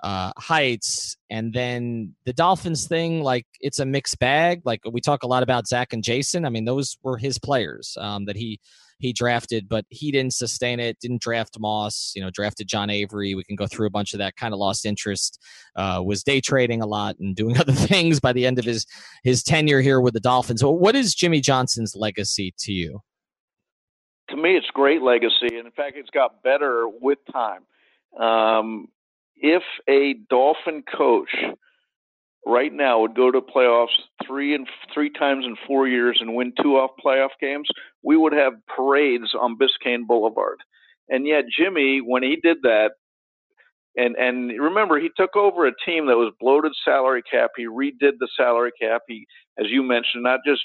uh, 0.00 0.32
heights. 0.36 1.16
And 1.30 1.52
then 1.52 2.14
the 2.24 2.32
Dolphins 2.32 2.86
thing, 2.86 3.22
like 3.22 3.46
it's 3.60 3.78
a 3.78 3.86
mixed 3.86 4.18
bag. 4.18 4.62
Like 4.64 4.80
we 4.90 5.00
talk 5.00 5.22
a 5.22 5.26
lot 5.26 5.42
about 5.42 5.66
Zach 5.66 5.92
and 5.92 6.02
Jason. 6.04 6.44
I 6.44 6.50
mean, 6.50 6.64
those 6.64 6.96
were 7.02 7.16
his 7.16 7.38
players 7.38 7.96
um, 8.00 8.24
that 8.26 8.36
he 8.36 8.60
he 9.00 9.12
drafted, 9.12 9.68
but 9.68 9.84
he 9.90 10.10
didn't 10.10 10.34
sustain 10.34 10.80
it. 10.80 10.98
Didn't 11.00 11.22
draft 11.22 11.58
Moss. 11.58 12.12
You 12.16 12.22
know, 12.22 12.30
drafted 12.30 12.66
John 12.66 12.90
Avery. 12.90 13.34
We 13.34 13.44
can 13.44 13.56
go 13.56 13.66
through 13.66 13.86
a 13.86 13.90
bunch 13.90 14.12
of 14.12 14.18
that. 14.18 14.36
Kind 14.36 14.52
of 14.52 14.58
lost 14.60 14.84
interest. 14.84 15.40
Uh, 15.76 16.02
was 16.04 16.24
day 16.24 16.40
trading 16.40 16.82
a 16.82 16.86
lot 16.86 17.16
and 17.18 17.34
doing 17.34 17.56
other 17.60 17.72
things 17.72 18.20
by 18.20 18.32
the 18.32 18.46
end 18.46 18.58
of 18.58 18.64
his 18.64 18.86
his 19.24 19.42
tenure 19.42 19.80
here 19.80 20.00
with 20.00 20.14
the 20.14 20.20
Dolphins. 20.20 20.62
What 20.62 20.94
is 20.96 21.14
Jimmy 21.14 21.40
Johnson's 21.40 21.94
legacy 21.96 22.54
to 22.60 22.72
you? 22.72 23.00
To 24.30 24.36
me, 24.36 24.56
it's 24.56 24.66
great 24.74 25.00
legacy, 25.00 25.56
and 25.56 25.64
in 25.66 25.72
fact, 25.72 25.96
it's 25.96 26.10
got 26.10 26.42
better 26.42 26.86
with 26.86 27.18
time. 27.32 27.62
Um, 28.20 28.88
if 29.40 29.62
a 29.88 30.14
Dolphin 30.28 30.82
coach 30.96 31.30
right 32.46 32.72
now 32.72 33.00
would 33.00 33.14
go 33.14 33.30
to 33.30 33.40
playoffs 33.40 33.88
three 34.26 34.54
and 34.54 34.66
three 34.92 35.10
times 35.10 35.44
in 35.44 35.56
four 35.66 35.86
years 35.86 36.18
and 36.20 36.34
win 36.34 36.52
two 36.60 36.76
off 36.76 36.90
playoff 37.04 37.30
games, 37.40 37.68
we 38.02 38.16
would 38.16 38.32
have 38.32 38.54
parades 38.74 39.34
on 39.38 39.58
Biscayne 39.58 40.06
Boulevard. 40.06 40.58
And 41.08 41.26
yet 41.26 41.44
Jimmy, 41.56 42.00
when 42.00 42.22
he 42.22 42.36
did 42.36 42.58
that, 42.62 42.92
and 43.96 44.14
and 44.16 44.50
remember 44.60 45.00
he 45.00 45.10
took 45.16 45.34
over 45.36 45.66
a 45.66 45.72
team 45.84 46.06
that 46.06 46.16
was 46.16 46.32
bloated 46.38 46.72
salary 46.84 47.22
cap. 47.28 47.50
He 47.56 47.66
redid 47.66 48.18
the 48.20 48.28
salary 48.36 48.70
cap. 48.80 49.02
He, 49.08 49.26
as 49.58 49.66
you 49.68 49.82
mentioned, 49.82 50.22
not 50.22 50.40
just 50.46 50.62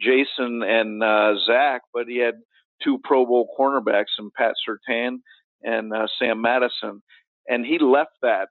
Jason 0.00 0.62
and 0.62 1.02
uh, 1.02 1.34
Zach, 1.46 1.82
but 1.92 2.06
he 2.08 2.18
had 2.18 2.34
two 2.82 2.98
Pro 3.04 3.24
Bowl 3.24 3.48
cornerbacks 3.58 4.18
and 4.18 4.32
Pat 4.32 4.54
Surtain 4.68 5.18
and 5.62 5.92
uh, 5.92 6.06
Sam 6.18 6.40
Madison. 6.40 7.02
And 7.48 7.64
he 7.64 7.78
left 7.78 8.12
that 8.22 8.48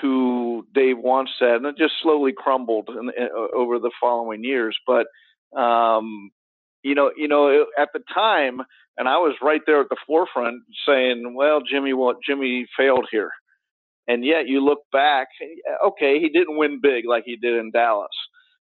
to 0.00 0.66
Dave 0.74 0.96
Wannstedt, 0.96 1.56
and 1.56 1.66
it 1.66 1.76
just 1.78 1.94
slowly 2.02 2.32
crumbled 2.36 2.88
in, 2.90 3.10
in, 3.16 3.28
over 3.54 3.78
the 3.78 3.90
following 4.00 4.44
years. 4.44 4.76
But 4.86 5.06
um, 5.58 6.30
you 6.82 6.94
know, 6.94 7.10
you 7.16 7.28
know, 7.28 7.66
at 7.78 7.88
the 7.92 8.00
time, 8.12 8.60
and 8.96 9.08
I 9.08 9.18
was 9.18 9.34
right 9.42 9.62
there 9.66 9.80
at 9.80 9.88
the 9.88 9.96
forefront 10.06 10.62
saying, 10.86 11.34
"Well, 11.34 11.60
Jimmy, 11.68 11.92
well, 11.92 12.14
Jimmy 12.24 12.66
failed 12.76 13.06
here," 13.10 13.30
and 14.06 14.24
yet 14.24 14.48
you 14.48 14.64
look 14.64 14.80
back, 14.92 15.28
okay, 15.84 16.20
he 16.20 16.28
didn't 16.28 16.56
win 16.56 16.80
big 16.82 17.04
like 17.06 17.24
he 17.26 17.36
did 17.36 17.56
in 17.56 17.70
Dallas 17.70 18.08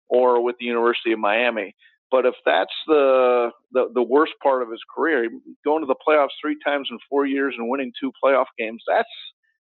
or 0.07 0.43
with 0.43 0.55
the 0.59 0.65
University 0.65 1.11
of 1.11 1.19
Miami. 1.19 1.75
But 2.11 2.25
if 2.25 2.35
that's 2.45 2.73
the, 2.87 3.49
the 3.71 3.89
the 3.93 4.03
worst 4.03 4.33
part 4.41 4.61
of 4.61 4.69
his 4.69 4.81
career, 4.95 5.27
going 5.65 5.81
to 5.81 5.87
the 5.87 5.95
playoffs 6.07 6.29
three 6.41 6.57
times 6.65 6.87
in 6.91 6.99
four 7.09 7.25
years 7.25 7.55
and 7.57 7.69
winning 7.69 7.91
two 7.99 8.11
playoff 8.23 8.45
games, 8.57 8.83
that's 8.87 9.09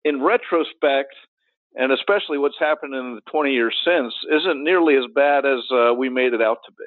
in 0.06 0.22
retrospect 0.22 1.14
and 1.76 1.92
especially 1.92 2.38
what's 2.38 2.58
happened 2.60 2.96
in 2.96 3.16
the 3.16 3.22
20 3.30 3.52
years 3.52 3.76
since, 3.84 4.14
isn't 4.32 4.64
nearly 4.64 4.96
as 4.96 5.04
bad 5.14 5.46
as 5.46 5.60
uh, 5.72 5.94
we 5.94 6.10
made 6.10 6.34
it 6.34 6.42
out 6.42 6.60
to 6.66 6.72
be. 6.72 6.86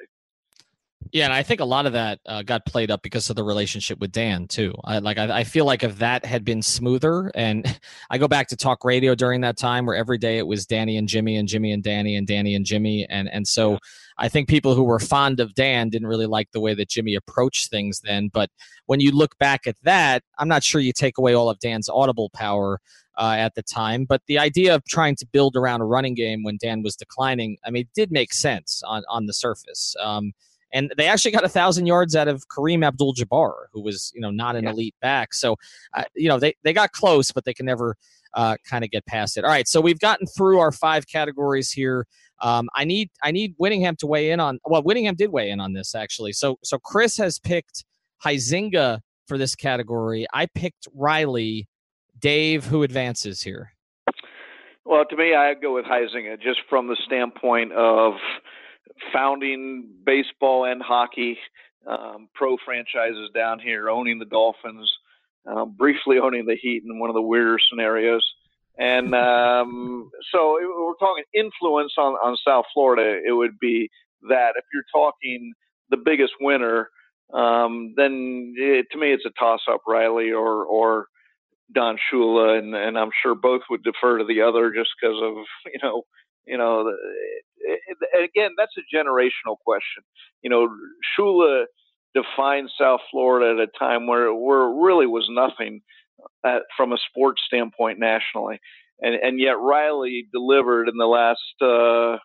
Yeah, 1.11 1.25
and 1.25 1.33
I 1.33 1.41
think 1.41 1.59
a 1.59 1.65
lot 1.65 1.87
of 1.87 1.93
that 1.93 2.19
uh, 2.25 2.43
got 2.43 2.65
played 2.65 2.91
up 2.91 3.01
because 3.01 3.29
of 3.31 3.35
the 3.35 3.43
relationship 3.43 3.99
with 3.99 4.11
Dan 4.11 4.47
too. 4.47 4.75
I 4.83 4.99
like 4.99 5.17
I, 5.17 5.39
I, 5.39 5.43
feel 5.43 5.65
like 5.65 5.83
if 5.83 5.97
that 5.99 6.23
had 6.23 6.45
been 6.45 6.61
smoother, 6.61 7.31
and 7.33 7.65
I 8.11 8.19
go 8.19 8.27
back 8.27 8.47
to 8.49 8.55
talk 8.55 8.83
radio 8.83 9.15
during 9.15 9.41
that 9.41 9.57
time 9.57 9.87
where 9.87 9.95
every 9.95 10.19
day 10.19 10.37
it 10.37 10.45
was 10.45 10.67
Danny 10.67 10.97
and 10.97 11.07
Jimmy 11.07 11.35
and 11.35 11.47
Jimmy 11.47 11.71
and 11.71 11.81
Danny 11.81 12.15
and 12.15 12.27
Danny 12.27 12.53
and 12.53 12.63
Jimmy, 12.63 13.07
and 13.09 13.27
and 13.27 13.47
so 13.47 13.79
I 14.19 14.29
think 14.29 14.49
people 14.49 14.75
who 14.75 14.83
were 14.83 14.99
fond 14.99 15.39
of 15.39 15.55
Dan 15.55 15.89
didn't 15.89 16.07
really 16.07 16.27
like 16.27 16.51
the 16.51 16.59
way 16.59 16.75
that 16.75 16.89
Jimmy 16.89 17.15
approached 17.15 17.71
things 17.71 18.01
then. 18.01 18.29
But 18.31 18.51
when 18.85 18.99
you 18.99 19.11
look 19.11 19.35
back 19.39 19.65
at 19.65 19.77
that, 19.83 20.21
I'm 20.37 20.49
not 20.49 20.63
sure 20.63 20.79
you 20.79 20.93
take 20.93 21.17
away 21.17 21.33
all 21.33 21.49
of 21.49 21.57
Dan's 21.59 21.89
audible 21.89 22.29
power. 22.29 22.79
Uh, 23.19 23.35
at 23.37 23.53
the 23.53 23.61
time. 23.61 24.05
But 24.05 24.21
the 24.27 24.39
idea 24.39 24.73
of 24.73 24.85
trying 24.85 25.17
to 25.17 25.25
build 25.25 25.57
around 25.57 25.81
a 25.81 25.85
running 25.85 26.15
game 26.15 26.41
when 26.41 26.57
Dan 26.57 26.81
was 26.81 26.95
declining, 26.95 27.57
I 27.65 27.69
mean, 27.69 27.85
did 27.93 28.11
make 28.11 28.33
sense 28.33 28.81
on 28.87 29.03
on 29.09 29.25
the 29.25 29.33
surface. 29.33 29.93
Um, 30.01 30.31
and 30.71 30.93
they 30.97 31.07
actually 31.07 31.31
got 31.31 31.43
a 31.43 31.49
thousand 31.49 31.85
yards 31.85 32.15
out 32.15 32.27
of 32.27 32.47
Kareem 32.47 32.85
Abdul-Jabbar, 32.85 33.53
who 33.73 33.81
was 33.81 34.11
you 34.15 34.21
know 34.21 34.31
not 34.31 34.55
an 34.55 34.63
yeah. 34.65 34.71
elite 34.71 34.95
back. 35.01 35.33
So 35.33 35.57
uh, 35.93 36.03
you 36.15 36.29
know 36.29 36.39
they 36.39 36.55
they 36.63 36.73
got 36.73 36.91
close, 36.91 37.31
but 37.31 37.45
they 37.45 37.53
can 37.53 37.65
never 37.65 37.95
uh, 38.33 38.55
kind 38.69 38.83
of 38.83 38.91
get 38.91 39.05
past 39.05 39.37
it. 39.37 39.43
All 39.43 39.51
right, 39.51 39.67
so 39.67 39.81
we've 39.81 39.99
gotten 39.99 40.27
through 40.27 40.59
our 40.59 40.71
five 40.71 41.07
categories 41.07 41.71
here. 41.71 42.05
Um, 42.41 42.69
I 42.75 42.85
need 42.85 43.09
I 43.23 43.31
need 43.31 43.55
Wittyngham 43.57 43.97
to 43.97 44.07
weigh 44.07 44.31
in 44.31 44.39
on. 44.39 44.59
Well, 44.65 44.83
Wittyngham 44.83 45.17
did 45.17 45.31
weigh 45.31 45.49
in 45.49 45.59
on 45.59 45.73
this 45.73 45.95
actually. 45.95 46.33
So 46.33 46.57
so 46.63 46.77
Chris 46.77 47.17
has 47.17 47.39
picked 47.39 47.83
Huizenga 48.23 48.99
for 49.27 49.37
this 49.37 49.55
category. 49.55 50.25
I 50.33 50.45
picked 50.45 50.87
Riley. 50.93 51.67
Dave, 52.19 52.65
who 52.65 52.83
advances 52.83 53.41
here? 53.41 53.73
Well, 54.85 55.05
to 55.05 55.15
me, 55.15 55.35
I 55.35 55.53
go 55.53 55.75
with 55.75 55.85
Huizenga 55.85 56.41
just 56.41 56.61
from 56.69 56.87
the 56.87 56.97
standpoint 57.05 57.71
of 57.73 58.13
founding 59.13 59.87
baseball 60.05 60.65
and 60.65 60.81
hockey 60.81 61.37
um, 61.87 62.27
pro 62.33 62.57
franchises 62.65 63.29
down 63.33 63.59
here, 63.59 63.89
owning 63.89 64.19
the 64.19 64.25
Dolphins, 64.25 64.91
uh, 65.49 65.65
briefly 65.65 66.17
owning 66.19 66.45
the 66.45 66.55
Heat 66.55 66.83
in 66.85 66.99
one 66.99 67.09
of 67.09 67.13
the 67.13 67.21
weirder 67.21 67.57
scenarios. 67.69 68.25
And 68.77 69.13
um, 69.15 70.09
so 70.33 70.57
we're 70.61 70.95
talking 70.95 71.23
influence 71.33 71.93
on, 71.97 72.13
on 72.13 72.37
South 72.45 72.65
Florida, 72.73 73.19
it 73.25 73.31
would 73.31 73.59
be 73.59 73.89
that. 74.27 74.53
If 74.55 74.65
you're 74.73 74.83
talking 74.91 75.53
the 75.89 75.97
biggest 75.97 76.33
winner, 76.39 76.89
um, 77.33 77.93
then 77.95 78.53
it, 78.57 78.87
to 78.91 78.97
me 78.97 79.11
it's 79.11 79.25
a 79.25 79.31
toss 79.39 79.61
up, 79.71 79.81
Riley 79.87 80.31
or 80.31 80.65
or 80.65 81.07
Don 81.73 81.97
Shula, 82.11 82.57
and, 82.59 82.75
and 82.75 82.97
I'm 82.97 83.11
sure 83.21 83.35
both 83.35 83.61
would 83.69 83.83
defer 83.83 84.17
to 84.17 84.25
the 84.25 84.41
other 84.41 84.71
just 84.71 84.89
because 85.01 85.17
of 85.21 85.35
you 85.73 85.79
know 85.83 86.03
you 86.45 86.57
know 86.57 86.93
again, 88.15 88.51
that's 88.57 88.75
a 88.77 88.95
generational 88.95 89.57
question. 89.65 90.03
You 90.41 90.49
know, 90.49 90.69
Shula 91.17 91.65
defined 92.15 92.69
South 92.79 93.01
Florida 93.11 93.61
at 93.61 93.69
a 93.69 93.79
time 93.79 94.07
where 94.07 94.33
where 94.33 94.61
it 94.61 94.81
really 94.83 95.07
was 95.07 95.27
nothing 95.29 95.81
at, 96.45 96.55
uh, 96.55 96.59
from 96.75 96.93
a 96.93 96.97
sports 97.09 97.41
standpoint 97.45 97.99
nationally, 97.99 98.59
and 99.01 99.15
and 99.15 99.39
yet 99.39 99.59
Riley 99.59 100.27
delivered 100.33 100.89
in 100.89 100.97
the 100.97 101.05
last 101.05 101.39
uh, 101.61 102.17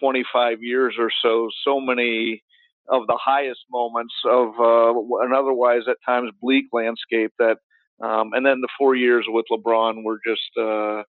25 0.00 0.62
years 0.62 0.94
or 0.98 1.10
so 1.22 1.48
so 1.64 1.80
many 1.80 2.42
of 2.88 3.06
the 3.06 3.18
highest 3.22 3.60
moments 3.70 4.14
of 4.26 4.48
uh, 4.58 5.24
an 5.24 5.32
otherwise 5.34 5.82
at 5.88 5.96
times 6.06 6.30
bleak 6.40 6.66
landscape 6.72 7.32
that. 7.38 7.56
Um, 8.02 8.32
and 8.34 8.44
then 8.44 8.60
the 8.60 8.68
four 8.76 8.94
years 8.94 9.24
with 9.28 9.46
LeBron 9.50 10.02
were 10.02 10.18
just 10.26 10.50
uh, 10.58 11.04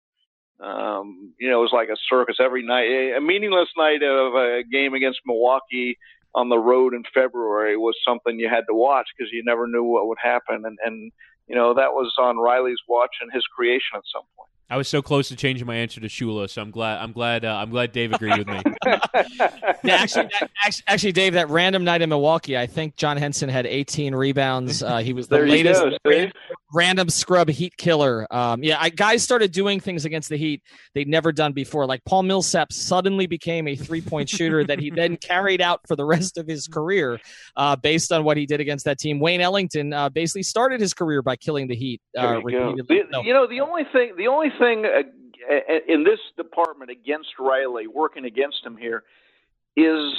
um, 0.62 1.34
you 1.38 1.51
know, 1.51 1.59
it 1.59 1.62
was 1.62 1.72
like 1.72 1.88
a 1.88 1.97
circus 2.09 2.36
every 2.38 2.64
night. 2.64 3.16
A 3.16 3.20
meaningless 3.20 3.68
night 3.76 4.03
of 4.03 4.34
a 4.34 4.62
game 4.70 4.95
against 4.95 5.20
Milwaukee 5.26 5.99
on 6.34 6.49
the 6.49 6.59
road 6.59 6.95
in 6.95 7.03
February 7.12 7.76
was 7.76 7.97
something 8.07 8.38
you 8.38 8.49
had 8.49 8.64
to 8.68 8.74
watch 8.74 9.07
because 9.16 9.32
you 9.32 9.43
never 9.45 9.66
knew 9.66 9.82
what 9.82 10.07
would 10.07 10.18
happen. 10.22 10.62
And, 10.64 10.78
and, 10.84 11.11
you 11.49 11.57
know, 11.57 11.74
that 11.74 11.93
was 11.93 12.14
on 12.18 12.38
Riley's 12.38 12.78
watch 12.88 13.16
and 13.20 13.30
his 13.32 13.45
creation 13.57 13.97
at 13.97 14.03
some 14.12 14.22
point. 14.36 14.51
I 14.72 14.76
was 14.76 14.88
so 14.88 15.02
close 15.02 15.28
to 15.28 15.36
changing 15.36 15.66
my 15.66 15.74
answer 15.76 16.00
to 16.00 16.08
Shula, 16.08 16.48
so 16.48 16.62
I'm 16.62 16.70
glad. 16.70 16.98
I'm 16.98 17.12
glad. 17.12 17.44
Uh, 17.44 17.56
I'm 17.56 17.68
glad 17.68 17.92
Dave 17.92 18.10
agreed 18.10 18.38
with 18.38 18.46
me. 18.46 18.62
yeah, 19.84 19.96
actually, 19.96 20.30
actually, 20.64 20.84
actually, 20.86 21.12
Dave, 21.12 21.34
that 21.34 21.50
random 21.50 21.84
night 21.84 22.00
in 22.00 22.08
Milwaukee, 22.08 22.56
I 22.56 22.66
think 22.66 22.96
John 22.96 23.18
Henson 23.18 23.50
had 23.50 23.66
18 23.66 24.14
rebounds. 24.14 24.82
Uh, 24.82 24.96
he 25.00 25.12
was 25.12 25.28
the 25.28 25.40
latest 25.40 25.82
go, 26.06 26.30
random 26.72 27.10
scrub 27.10 27.50
Heat 27.50 27.76
killer. 27.76 28.26
Um, 28.30 28.64
yeah, 28.64 28.78
I, 28.80 28.88
guys 28.88 29.22
started 29.22 29.52
doing 29.52 29.78
things 29.78 30.06
against 30.06 30.30
the 30.30 30.38
Heat 30.38 30.62
they'd 30.94 31.06
never 31.06 31.32
done 31.32 31.52
before. 31.52 31.84
Like 31.84 32.02
Paul 32.06 32.22
Millsap 32.22 32.72
suddenly 32.72 33.26
became 33.26 33.68
a 33.68 33.76
three 33.76 34.00
point 34.00 34.30
shooter 34.30 34.64
that 34.64 34.78
he 34.78 34.88
then 34.88 35.18
carried 35.18 35.60
out 35.60 35.80
for 35.86 35.96
the 35.96 36.04
rest 36.06 36.38
of 36.38 36.46
his 36.46 36.66
career, 36.66 37.20
uh, 37.56 37.76
based 37.76 38.10
on 38.10 38.24
what 38.24 38.38
he 38.38 38.46
did 38.46 38.60
against 38.60 38.86
that 38.86 38.98
team. 38.98 39.20
Wayne 39.20 39.42
Ellington 39.42 39.92
uh, 39.92 40.08
basically 40.08 40.44
started 40.44 40.80
his 40.80 40.94
career 40.94 41.20
by 41.20 41.36
killing 41.36 41.68
the 41.68 41.76
Heat. 41.76 42.00
Uh, 42.16 42.40
you, 42.46 42.82
the, 42.88 43.02
no. 43.10 43.20
you 43.20 43.34
know, 43.34 43.46
the 43.46 43.60
only 43.60 43.84
thing, 43.92 44.14
the 44.16 44.28
only 44.28 44.48
thing 44.48 44.61
uh, 44.62 45.02
in 45.88 46.04
this 46.04 46.20
department 46.36 46.90
against 46.90 47.30
Riley, 47.38 47.86
working 47.86 48.24
against 48.24 48.64
him 48.64 48.76
here, 48.76 49.02
is 49.76 50.14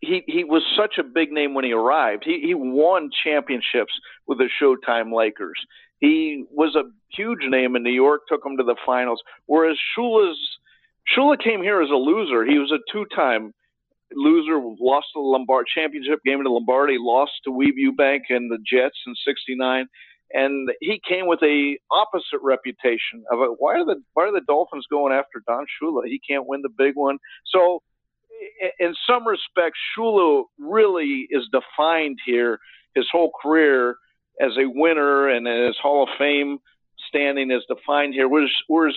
he 0.00 0.22
he 0.26 0.44
was 0.44 0.62
such 0.76 0.98
a 0.98 1.02
big 1.02 1.32
name 1.32 1.54
when 1.54 1.64
he 1.64 1.72
arrived. 1.72 2.24
He 2.24 2.40
he 2.40 2.54
won 2.54 3.10
championships 3.24 3.92
with 4.26 4.38
the 4.38 4.48
Showtime 4.60 5.14
Lakers. 5.14 5.58
He 6.00 6.44
was 6.50 6.74
a 6.74 6.90
huge 7.16 7.40
name 7.48 7.76
in 7.76 7.82
New 7.82 7.92
York, 7.92 8.22
took 8.28 8.44
him 8.44 8.56
to 8.58 8.64
the 8.64 8.76
finals. 8.84 9.22
Whereas 9.46 9.76
Shula's 9.96 10.38
Shula 11.16 11.38
came 11.42 11.62
here 11.62 11.80
as 11.82 11.90
a 11.90 11.94
loser. 11.94 12.44
He 12.44 12.58
was 12.58 12.72
a 12.72 12.80
two-time 12.92 13.52
loser, 14.14 14.60
lost 14.80 15.06
the 15.14 15.20
Lombard 15.20 15.66
championship 15.74 16.20
game 16.24 16.42
to 16.42 16.50
Lombardi, 16.50 16.96
lost 16.98 17.32
to 17.44 17.50
Weeb 17.50 17.74
Ewbank 17.78 18.22
and 18.30 18.50
the 18.50 18.58
Jets 18.58 18.98
in 19.06 19.14
'69 19.24 19.86
and 20.34 20.68
he 20.80 21.00
came 21.08 21.26
with 21.26 21.42
a 21.42 21.78
opposite 21.92 22.40
reputation 22.42 23.22
of 23.30 23.38
a, 23.38 23.46
why 23.58 23.76
are 23.76 23.84
the 23.84 24.02
why 24.14 24.24
are 24.24 24.32
the 24.32 24.42
Dolphins 24.46 24.84
going 24.90 25.12
after 25.12 25.42
Don 25.46 25.64
Shula? 25.80 26.02
He 26.06 26.20
can't 26.28 26.46
win 26.46 26.60
the 26.62 26.68
big 26.68 26.96
one. 26.96 27.18
So, 27.46 27.82
in 28.80 28.94
some 29.06 29.26
respects, 29.26 29.78
Shula 29.96 30.44
really 30.58 31.28
is 31.30 31.48
defined 31.52 32.18
here. 32.26 32.58
His 32.96 33.06
whole 33.10 33.32
career 33.40 33.96
as 34.40 34.52
a 34.58 34.66
winner 34.66 35.28
and 35.28 35.46
his 35.46 35.76
Hall 35.80 36.02
of 36.02 36.08
Fame 36.18 36.58
standing 37.08 37.52
is 37.52 37.62
defined 37.68 38.14
here. 38.14 38.28
Whereas, 38.28 38.50
whereas 38.66 38.96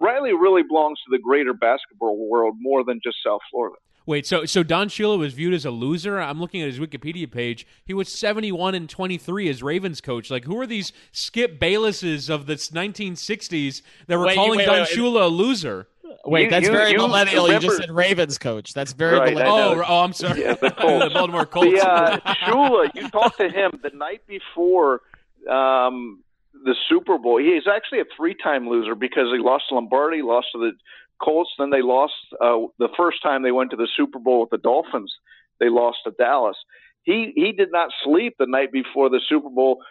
Riley 0.00 0.32
really 0.32 0.62
belongs 0.62 0.98
to 1.00 1.10
the 1.10 1.22
greater 1.22 1.52
basketball 1.52 2.28
world 2.28 2.54
more 2.58 2.82
than 2.82 3.00
just 3.04 3.18
South 3.24 3.40
Florida. 3.50 3.76
Wait, 4.08 4.26
so 4.26 4.46
so 4.46 4.62
Don 4.62 4.88
Shula 4.88 5.18
was 5.18 5.34
viewed 5.34 5.52
as 5.52 5.66
a 5.66 5.70
loser? 5.70 6.18
I'm 6.18 6.40
looking 6.40 6.62
at 6.62 6.68
his 6.68 6.78
Wikipedia 6.78 7.30
page. 7.30 7.66
He 7.84 7.92
was 7.92 8.08
71 8.08 8.74
and 8.74 8.88
23 8.88 9.50
as 9.50 9.62
Ravens 9.62 10.00
coach. 10.00 10.30
Like, 10.30 10.44
who 10.44 10.58
are 10.58 10.66
these 10.66 10.94
Skip 11.12 11.60
Baylesses 11.60 12.30
of 12.30 12.46
the 12.46 12.54
1960s 12.54 13.82
that 14.06 14.16
were 14.18 14.24
wait, 14.24 14.34
calling 14.34 14.56
wait, 14.60 14.64
Don 14.64 14.78
wait, 14.78 14.88
Shula 14.88 15.24
a 15.24 15.26
loser? 15.26 15.88
Wait, 16.24 16.44
you, 16.44 16.50
that's 16.50 16.64
you, 16.64 16.72
very 16.72 16.92
you 16.92 16.96
millennial. 16.96 17.44
Remember, 17.44 17.66
you 17.66 17.70
just 17.70 17.82
said 17.82 17.94
Ravens 17.94 18.38
coach. 18.38 18.72
That's 18.72 18.94
very 18.94 19.18
right, 19.18 19.34
millennial. 19.34 19.82
Oh, 19.82 19.84
oh, 19.86 20.00
I'm 20.00 20.14
sorry. 20.14 20.40
Yeah, 20.40 20.54
the, 20.54 20.68
the 20.70 21.10
Baltimore 21.12 21.44
Colts. 21.44 21.78
The, 21.78 21.86
uh, 21.86 22.34
Shula, 22.46 22.88
you 22.94 23.10
talked 23.10 23.36
to 23.36 23.50
him 23.50 23.78
the 23.82 23.90
night 23.90 24.22
before 24.26 25.02
um, 25.50 26.22
the 26.64 26.74
Super 26.88 27.18
Bowl. 27.18 27.36
He's 27.36 27.66
actually 27.70 28.00
a 28.00 28.06
three-time 28.16 28.70
loser 28.70 28.94
because 28.94 29.26
he 29.30 29.38
lost 29.38 29.64
to 29.68 29.74
Lombardi, 29.74 30.22
lost 30.22 30.46
to 30.52 30.58
the 30.58 30.72
Colts. 31.22 31.50
Then 31.58 31.70
they 31.70 31.82
lost 31.82 32.14
uh, 32.40 32.66
the 32.78 32.88
first 32.96 33.22
time 33.22 33.42
they 33.42 33.52
went 33.52 33.70
to 33.70 33.76
the 33.76 33.88
Super 33.96 34.18
Bowl 34.18 34.40
with 34.40 34.50
the 34.50 34.58
Dolphins. 34.58 35.12
They 35.60 35.68
lost 35.68 35.98
to 36.04 36.12
Dallas. 36.12 36.56
He 37.02 37.32
he 37.34 37.52
did 37.52 37.72
not 37.72 37.90
sleep 38.04 38.34
the 38.38 38.46
night 38.46 38.72
before 38.72 39.08
the 39.08 39.20
Super 39.28 39.48
Bowl, 39.48 39.82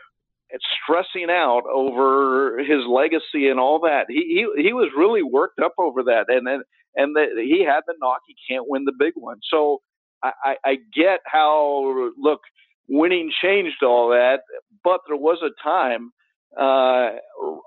stressing 0.84 1.30
out 1.30 1.64
over 1.72 2.60
his 2.60 2.86
legacy 2.88 3.50
and 3.50 3.60
all 3.60 3.80
that. 3.82 4.06
He 4.10 4.46
he 4.56 4.64
he 4.64 4.74
was 4.74 4.92
really 4.96 5.24
worked 5.24 5.60
up 5.60 5.74
over 5.78 6.04
that, 6.04 6.26
and 6.30 6.46
then 6.46 6.62
and 6.96 7.16
the, 7.16 7.26
he 7.38 7.64
had 7.64 7.82
the 7.88 7.96
knock. 8.00 8.22
He 8.28 8.36
can't 8.50 8.68
win 8.68 8.86
the 8.86 8.94
big 8.98 9.14
one. 9.16 9.40
So 9.52 9.82
I, 10.24 10.32
I, 10.44 10.56
I 10.66 10.78
get 10.94 11.20
how 11.26 12.12
look 12.18 12.42
winning 12.88 13.32
changed 13.42 13.84
all 13.84 14.10
that, 14.10 14.42
but 14.84 15.02
there 15.08 15.18
was 15.18 15.40
a 15.42 15.52
time 15.64 16.12
uh, 16.60 17.10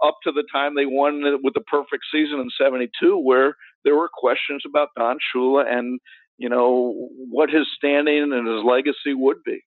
up 0.05 0.17
to 0.25 0.33
the 0.33 0.45
time 0.53 0.75
they 0.75 0.87
won 0.87 1.23
with 1.43 1.55
the 1.55 1.61
perfect 1.63 2.05
season 2.13 2.41
in 2.41 2.49
'72, 2.59 3.19
where 3.19 3.55
there 3.85 3.97
were 3.97 4.11
questions 4.13 4.63
about 4.67 4.89
Don 4.97 5.19
Shula 5.35 5.71
and 5.71 6.01
you 6.39 6.49
know 6.49 7.09
what 7.31 7.51
his 7.51 7.67
standing 7.77 8.33
and 8.33 8.47
his 8.47 8.65
legacy 8.65 9.15
would 9.15 9.43
be. 9.45 9.61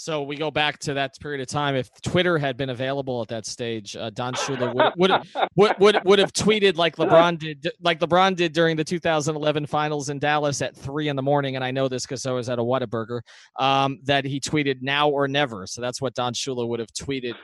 So 0.00 0.22
we 0.22 0.34
go 0.36 0.50
back 0.50 0.78
to 0.78 0.94
that 0.94 1.12
period 1.20 1.42
of 1.42 1.48
time. 1.48 1.76
If 1.76 1.90
Twitter 2.00 2.38
had 2.38 2.56
been 2.56 2.70
available 2.70 3.20
at 3.20 3.28
that 3.28 3.44
stage, 3.44 3.94
uh, 3.96 4.08
Don 4.08 4.32
Shula 4.32 4.74
would 4.74 4.92
would 4.96 5.10
would, 5.56 5.78
would, 5.78 6.04
would 6.06 6.18
have 6.18 6.32
tweeted 6.32 6.76
like 6.76 6.96
LeBron 6.96 7.38
did, 7.38 7.70
like 7.82 8.00
LeBron 8.00 8.34
did 8.34 8.54
during 8.54 8.78
the 8.78 8.84
2011 8.84 9.66
Finals 9.66 10.08
in 10.08 10.18
Dallas 10.18 10.62
at 10.62 10.74
three 10.74 11.08
in 11.08 11.16
the 11.16 11.22
morning. 11.22 11.54
And 11.54 11.62
I 11.62 11.70
know 11.70 11.86
this 11.86 12.06
because 12.06 12.24
I 12.24 12.32
was 12.32 12.48
at 12.48 12.58
a 12.58 12.62
Whataburger. 12.62 13.20
Um, 13.58 13.98
that 14.04 14.24
he 14.24 14.40
tweeted 14.40 14.76
now 14.80 15.10
or 15.10 15.28
never. 15.28 15.66
So 15.66 15.82
that's 15.82 16.00
what 16.00 16.14
Don 16.14 16.32
Shula 16.32 16.66
would 16.66 16.80
have 16.80 16.92
tweeted 16.94 17.34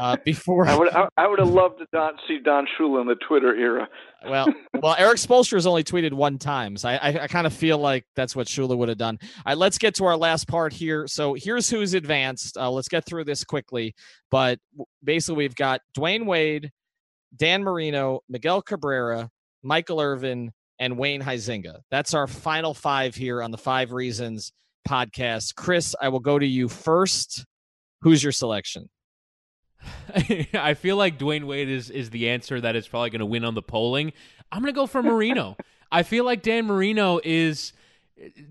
uh, 0.00 0.16
before 0.24 0.66
I 0.66 0.76
would 0.76 0.88
I, 0.88 1.08
I 1.16 1.28
would 1.28 1.38
have 1.38 1.50
loved 1.50 1.78
to 1.78 1.86
not 1.92 2.14
see 2.26 2.38
Don 2.38 2.66
Shula 2.78 3.02
in 3.02 3.06
the 3.06 3.16
Twitter 3.16 3.54
era. 3.54 3.88
well, 4.28 4.52
well, 4.82 4.96
Erik 4.98 5.18
Spoelstra 5.18 5.54
has 5.54 5.66
only 5.66 5.84
tweeted 5.84 6.12
one 6.12 6.38
time, 6.38 6.76
so 6.76 6.88
I, 6.88 6.96
I, 6.96 7.22
I 7.22 7.26
kind 7.28 7.46
of 7.46 7.52
feel 7.52 7.78
like 7.78 8.04
that's 8.16 8.34
what 8.34 8.46
Shula 8.46 8.76
would 8.76 8.88
have 8.88 8.98
done. 8.98 9.18
All 9.22 9.42
right, 9.46 9.58
let's 9.58 9.78
get 9.78 9.94
to 9.96 10.04
our 10.04 10.16
last 10.16 10.48
part 10.48 10.72
here. 10.72 11.06
So 11.06 11.34
here's 11.34 11.68
who's 11.68 11.94
advanced. 11.94 12.56
Uh, 12.56 12.70
let's 12.70 12.88
get 12.88 13.04
through 13.04 13.24
this 13.24 13.44
quickly, 13.44 13.94
but 14.30 14.58
basically 15.04 15.36
we've 15.36 15.54
got 15.54 15.82
Dwyane 15.96 16.24
Wade, 16.26 16.70
Dan 17.36 17.62
Marino, 17.62 18.20
Miguel 18.28 18.62
Cabrera, 18.62 19.30
Michael 19.62 20.00
Irvin, 20.00 20.50
and 20.78 20.96
Wayne 20.96 21.20
Huizenga. 21.20 21.80
That's 21.90 22.14
our 22.14 22.26
final 22.26 22.72
five 22.72 23.14
here 23.14 23.42
on 23.42 23.50
the 23.50 23.58
Five 23.58 23.92
Reasons 23.92 24.50
podcast. 24.88 25.54
Chris, 25.54 25.94
I 26.00 26.08
will 26.08 26.20
go 26.20 26.38
to 26.38 26.46
you 26.46 26.68
first. 26.68 27.44
Who's 28.00 28.22
your 28.22 28.32
selection? 28.32 28.88
I 30.54 30.74
feel 30.74 30.96
like 30.96 31.18
Dwyane 31.18 31.44
Wade 31.44 31.68
is 31.68 31.90
is 31.90 32.10
the 32.10 32.28
answer 32.28 32.60
that 32.60 32.76
is 32.76 32.88
probably 32.88 33.10
going 33.10 33.20
to 33.20 33.26
win 33.26 33.44
on 33.44 33.54
the 33.54 33.62
polling. 33.62 34.12
I'm 34.52 34.60
going 34.62 34.72
to 34.72 34.76
go 34.76 34.86
for 34.86 35.02
Marino. 35.02 35.56
I 35.92 36.02
feel 36.02 36.24
like 36.24 36.42
Dan 36.42 36.66
Marino 36.66 37.20
is 37.24 37.72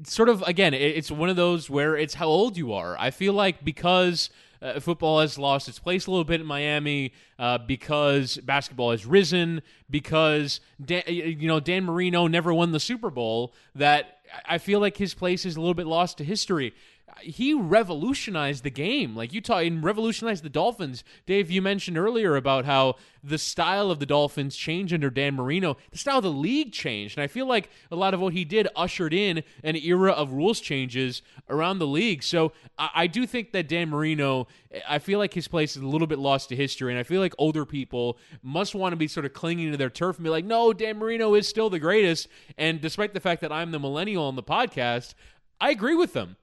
sort 0.03 0.29
of 0.29 0.41
again, 0.43 0.73
it's 0.73 1.11
one 1.11 1.29
of 1.29 1.35
those 1.35 1.69
where 1.69 1.95
it's 1.95 2.15
how 2.15 2.27
old 2.27 2.57
you 2.57 2.73
are. 2.73 2.97
I 2.99 3.11
feel 3.11 3.33
like 3.33 3.63
because 3.63 4.29
uh, 4.61 4.79
football 4.79 5.21
has 5.21 5.37
lost 5.37 5.69
its 5.69 5.79
place 5.79 6.07
a 6.07 6.11
little 6.11 6.25
bit 6.25 6.41
in 6.41 6.47
Miami 6.47 7.13
uh, 7.37 7.57
because 7.59 8.37
basketball 8.37 8.91
has 8.91 9.05
risen 9.05 9.61
because 9.89 10.59
Dan, 10.83 11.03
you 11.07 11.47
know 11.47 11.59
Dan 11.59 11.85
Marino 11.85 12.27
never 12.27 12.53
won 12.53 12.71
the 12.71 12.79
Super 12.79 13.09
Bowl. 13.09 13.53
That 13.75 14.19
I 14.45 14.57
feel 14.57 14.79
like 14.79 14.97
his 14.97 15.13
place 15.13 15.45
is 15.45 15.55
a 15.55 15.61
little 15.61 15.73
bit 15.73 15.87
lost 15.87 16.17
to 16.17 16.23
history 16.23 16.73
he 17.21 17.53
revolutionized 17.53 18.63
the 18.63 18.69
game. 18.69 19.15
Like 19.15 19.33
you 19.33 19.41
talk 19.41 19.63
and 19.63 19.83
revolutionized 19.83 20.43
the 20.43 20.49
Dolphins. 20.49 21.03
Dave, 21.25 21.51
you 21.51 21.61
mentioned 21.61 21.97
earlier 21.97 22.35
about 22.35 22.65
how 22.65 22.95
the 23.23 23.37
style 23.37 23.91
of 23.91 23.99
the 23.99 24.05
Dolphins 24.05 24.55
changed 24.55 24.93
under 24.93 25.09
Dan 25.09 25.35
Marino. 25.35 25.77
The 25.91 25.97
style 25.97 26.17
of 26.17 26.23
the 26.23 26.31
league 26.31 26.71
changed. 26.71 27.17
And 27.17 27.23
I 27.23 27.27
feel 27.27 27.45
like 27.45 27.69
a 27.91 27.95
lot 27.95 28.13
of 28.13 28.19
what 28.19 28.33
he 28.33 28.45
did 28.45 28.67
ushered 28.75 29.13
in 29.13 29.43
an 29.63 29.75
era 29.75 30.11
of 30.11 30.31
rules 30.33 30.59
changes 30.59 31.21
around 31.49 31.79
the 31.79 31.87
league. 31.87 32.23
So 32.23 32.51
I, 32.77 32.89
I 32.95 33.07
do 33.07 33.25
think 33.25 33.51
that 33.51 33.67
Dan 33.67 33.89
Marino, 33.89 34.47
I 34.87 34.99
feel 34.99 35.19
like 35.19 35.33
his 35.33 35.47
place 35.47 35.75
is 35.75 35.81
a 35.81 35.87
little 35.87 36.07
bit 36.07 36.19
lost 36.19 36.49
to 36.49 36.55
history. 36.55 36.91
And 36.91 36.99
I 36.99 37.03
feel 37.03 37.21
like 37.21 37.33
older 37.37 37.65
people 37.65 38.17
must 38.41 38.75
want 38.75 38.93
to 38.93 38.97
be 38.97 39.07
sort 39.07 39.25
of 39.25 39.33
clinging 39.33 39.71
to 39.71 39.77
their 39.77 39.89
turf 39.89 40.17
and 40.17 40.23
be 40.23 40.29
like, 40.29 40.45
no, 40.45 40.73
Dan 40.73 40.97
Marino 40.97 41.33
is 41.33 41.47
still 41.47 41.69
the 41.69 41.79
greatest. 41.79 42.27
And 42.57 42.81
despite 42.81 43.13
the 43.13 43.19
fact 43.19 43.41
that 43.41 43.51
I'm 43.51 43.71
the 43.71 43.79
millennial 43.79 44.25
on 44.25 44.35
the 44.35 44.43
podcast, 44.43 45.13
I 45.61 45.71
agree 45.71 45.95
with 45.95 46.13
them. 46.13 46.37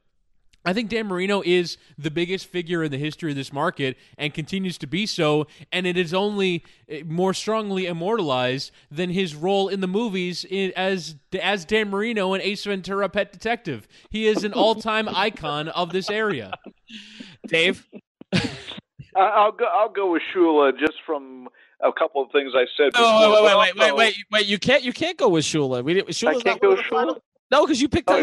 I 0.67 0.73
think 0.73 0.91
Dan 0.91 1.07
Marino 1.07 1.43
is 1.47 1.79
the 1.97 2.11
biggest 2.11 2.47
figure 2.47 2.83
in 2.83 2.91
the 2.91 2.99
history 2.99 3.31
of 3.31 3.37
this 3.37 3.53
market 3.53 3.97
and 4.19 4.35
continues 4.35 4.77
to 4.79 4.89
be 4.89 5.07
so. 5.07 5.47
And 5.71 5.87
it 5.87 5.97
is 5.97 6.13
only 6.13 6.65
eh, 6.89 7.03
more 7.07 7.33
strongly 7.33 7.87
immortalized 7.87 8.73
than 8.91 9.11
his 9.11 9.37
role 9.37 9.69
in 9.69 9.81
the 9.81 9.87
movies 9.87 10.45
as 10.77 11.15
as 11.41 11.65
Dan 11.65 11.89
Marino 11.89 12.35
in 12.35 12.41
Ace 12.41 12.65
Ventura: 12.65 13.09
Pet 13.09 13.33
Detective. 13.33 13.87
He 14.11 14.27
is 14.27 14.43
an 14.43 14.53
all 14.53 14.75
time 14.75 15.09
icon 15.09 15.69
of 15.69 15.93
this 15.93 16.11
area. 16.11 16.53
Dave, 17.47 17.87
I'll 19.15 19.53
go. 19.53 19.67
I'll 19.73 19.89
go 19.89 20.11
with 20.11 20.23
Shula 20.35 20.77
just 20.77 20.95
from 21.07 21.49
a 21.81 21.93
couple 21.93 22.23
of 22.23 22.33
things 22.33 22.53
I 22.57 22.67
said. 22.77 22.91
Oh, 22.97 23.33
wait, 23.33 23.45
wait, 23.45 23.57
wait, 23.57 23.77
wait, 23.77 23.97
wait, 23.97 24.15
wait! 24.33 24.47
You 24.47 24.59
can't, 24.59 24.83
you 24.83 24.93
can't 24.93 25.17
go 25.17 25.29
with 25.29 25.45
Shula. 25.45 25.85
We 25.85 25.95
didn't. 25.95 26.09
Shula's 26.09 26.39
I 26.39 26.43
can't 26.43 26.61
go 26.61 26.71
with 26.71 26.81
Shula. 26.81 27.21
No, 27.53 27.65
because 27.65 27.81
you 27.81 27.89
picked 27.89 28.11
oh, 28.11 28.17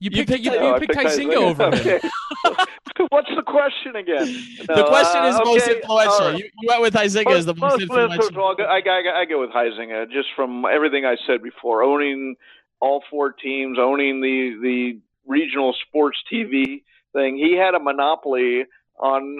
you 0.00 0.10
picked, 0.10 0.44
you, 0.44 0.52
you, 0.52 0.74
you 0.74 0.80
picked 0.80 0.94
Huizenga 0.94 1.36
over 1.36 1.76
him. 1.76 2.00
What's 3.08 3.30
the 3.34 3.42
question 3.42 3.96
again? 3.96 4.26
No, 4.68 4.76
the 4.76 4.84
question 4.84 5.24
is 5.24 5.34
uh, 5.34 5.40
okay, 5.40 5.50
most 5.50 5.68
influential. 5.68 6.18
Right. 6.18 6.38
You, 6.38 6.44
you, 6.60 6.68
went 6.68 6.82
with 6.82 6.94
Huizenga 6.94 7.32
as 7.32 7.46
the 7.46 7.54
most, 7.54 7.72
most 7.72 7.82
influential. 7.82 8.56
I, 8.60 8.82
I, 8.86 9.20
I 9.20 9.24
go 9.24 9.40
with 9.40 9.50
Huizenga 9.50 10.10
just 10.10 10.28
from 10.36 10.64
everything 10.64 11.04
I 11.04 11.16
said 11.26 11.42
before. 11.42 11.82
Owning 11.82 12.36
all 12.80 13.02
four 13.10 13.32
teams, 13.32 13.78
owning 13.80 14.20
the 14.20 14.58
the 14.60 15.00
regional 15.26 15.74
sports 15.86 16.18
TV 16.30 16.82
thing. 17.12 17.36
He 17.36 17.56
had 17.56 17.74
a 17.74 17.80
monopoly 17.80 18.64
on 18.98 19.38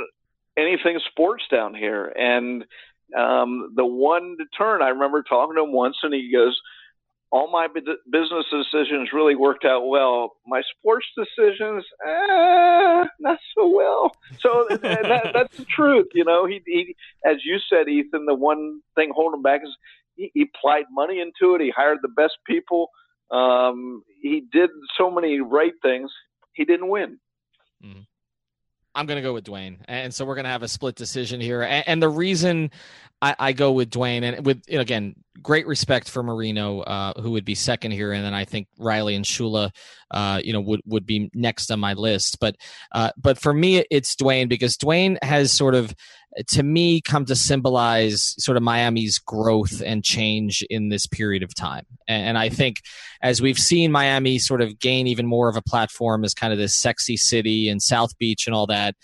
anything 0.56 0.98
sports 1.10 1.44
down 1.50 1.74
here, 1.74 2.06
and 2.06 2.64
um, 3.16 3.72
the 3.76 3.84
one 3.84 4.36
turn 4.56 4.82
I 4.82 4.88
remember 4.88 5.22
talking 5.22 5.56
to 5.56 5.62
him 5.62 5.72
once, 5.72 5.96
and 6.02 6.14
he 6.14 6.32
goes 6.32 6.60
all 7.34 7.50
my 7.50 7.66
business 7.66 8.44
decisions 8.48 9.08
really 9.12 9.34
worked 9.34 9.64
out 9.64 9.88
well. 9.88 10.36
My 10.46 10.62
sports 10.70 11.04
decisions, 11.18 11.84
eh, 12.06 13.04
not 13.18 13.38
so 13.56 13.68
well. 13.68 14.12
So 14.38 14.68
that, 14.70 15.30
that's 15.34 15.56
the 15.56 15.64
truth, 15.64 16.06
you 16.14 16.24
know. 16.24 16.46
He, 16.46 16.62
he, 16.64 16.94
as 17.24 17.38
you 17.44 17.58
said, 17.68 17.88
Ethan, 17.88 18.26
the 18.26 18.36
one 18.36 18.82
thing 18.94 19.10
holding 19.12 19.38
him 19.38 19.42
back 19.42 19.62
is 19.64 19.76
he, 20.14 20.30
he 20.32 20.42
applied 20.42 20.84
money 20.92 21.20
into 21.20 21.56
it. 21.56 21.60
He 21.60 21.72
hired 21.76 21.98
the 22.02 22.08
best 22.08 22.34
people. 22.46 22.90
Um, 23.32 24.04
he 24.22 24.44
did 24.52 24.70
so 24.96 25.10
many 25.10 25.40
right 25.40 25.74
things. 25.82 26.12
He 26.52 26.64
didn't 26.64 26.88
win. 26.88 27.18
Mm-hmm. 27.84 28.02
I'm 28.94 29.06
going 29.06 29.16
to 29.16 29.22
go 29.22 29.34
with 29.34 29.44
Dwyane. 29.44 29.78
And 29.88 30.14
so 30.14 30.24
we're 30.24 30.36
going 30.36 30.44
to 30.44 30.50
have 30.50 30.62
a 30.62 30.68
split 30.68 30.94
decision 30.94 31.40
here. 31.40 31.62
And, 31.62 31.88
and 31.88 32.00
the 32.00 32.08
reason 32.08 32.70
I, 33.20 33.34
I, 33.40 33.52
go 33.52 33.72
with 33.72 33.90
Dwyane 33.90 34.22
and 34.22 34.46
with, 34.46 34.62
again, 34.68 35.16
great 35.42 35.66
respect 35.66 36.08
for 36.08 36.22
Marino, 36.22 36.80
uh, 36.80 37.20
who 37.20 37.32
would 37.32 37.44
be 37.44 37.54
second 37.54 37.90
here. 37.90 38.12
And 38.12 38.24
then 38.24 38.34
I 38.34 38.44
think 38.44 38.68
Riley 38.78 39.14
and 39.14 39.24
Shula, 39.24 39.70
uh, 40.10 40.40
you 40.42 40.52
know, 40.52 40.60
would, 40.60 40.80
would 40.86 41.06
be 41.06 41.30
next 41.34 41.70
on 41.70 41.80
my 41.80 41.94
list. 41.94 42.38
But, 42.40 42.56
uh, 42.92 43.10
but 43.16 43.38
for 43.38 43.52
me, 43.52 43.84
it's 43.90 44.14
Dwyane 44.14 44.48
because 44.48 44.76
Dwyane 44.76 45.22
has 45.22 45.52
sort 45.52 45.74
of, 45.74 45.94
to 46.48 46.62
me 46.62 47.00
come 47.00 47.24
to 47.26 47.36
symbolize 47.36 48.34
sort 48.42 48.56
of 48.56 48.62
Miami's 48.62 49.18
growth 49.18 49.80
and 49.84 50.02
change 50.02 50.64
in 50.68 50.88
this 50.88 51.06
period 51.06 51.42
of 51.42 51.54
time. 51.54 51.86
And 52.08 52.36
I 52.36 52.48
think 52.48 52.82
as 53.22 53.40
we've 53.40 53.58
seen 53.58 53.92
Miami 53.92 54.38
sort 54.38 54.60
of 54.60 54.78
gain 54.78 55.06
even 55.06 55.26
more 55.26 55.48
of 55.48 55.56
a 55.56 55.62
platform 55.62 56.24
as 56.24 56.34
kind 56.34 56.52
of 56.52 56.58
this 56.58 56.74
sexy 56.74 57.16
city 57.16 57.68
and 57.68 57.80
South 57.80 58.18
Beach 58.18 58.46
and 58.46 58.54
all 58.54 58.66
that, 58.66 58.96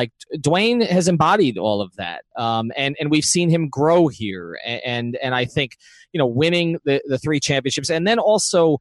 like 0.00 0.12
Dwyane 0.46 0.86
has 0.86 1.08
embodied 1.08 1.58
all 1.58 1.80
of 1.80 1.90
that. 1.96 2.20
Um, 2.36 2.70
and, 2.76 2.96
and 3.00 3.10
we've 3.10 3.24
seen 3.24 3.48
him 3.50 3.68
grow 3.68 4.08
here. 4.08 4.58
And, 4.64 5.16
and 5.22 5.34
I 5.34 5.44
think, 5.44 5.70
you 6.12 6.18
know, 6.18 6.26
winning 6.42 6.78
the, 6.84 7.02
the 7.12 7.18
three 7.18 7.40
championships 7.40 7.90
and 7.90 8.06
then 8.06 8.18
also, 8.18 8.80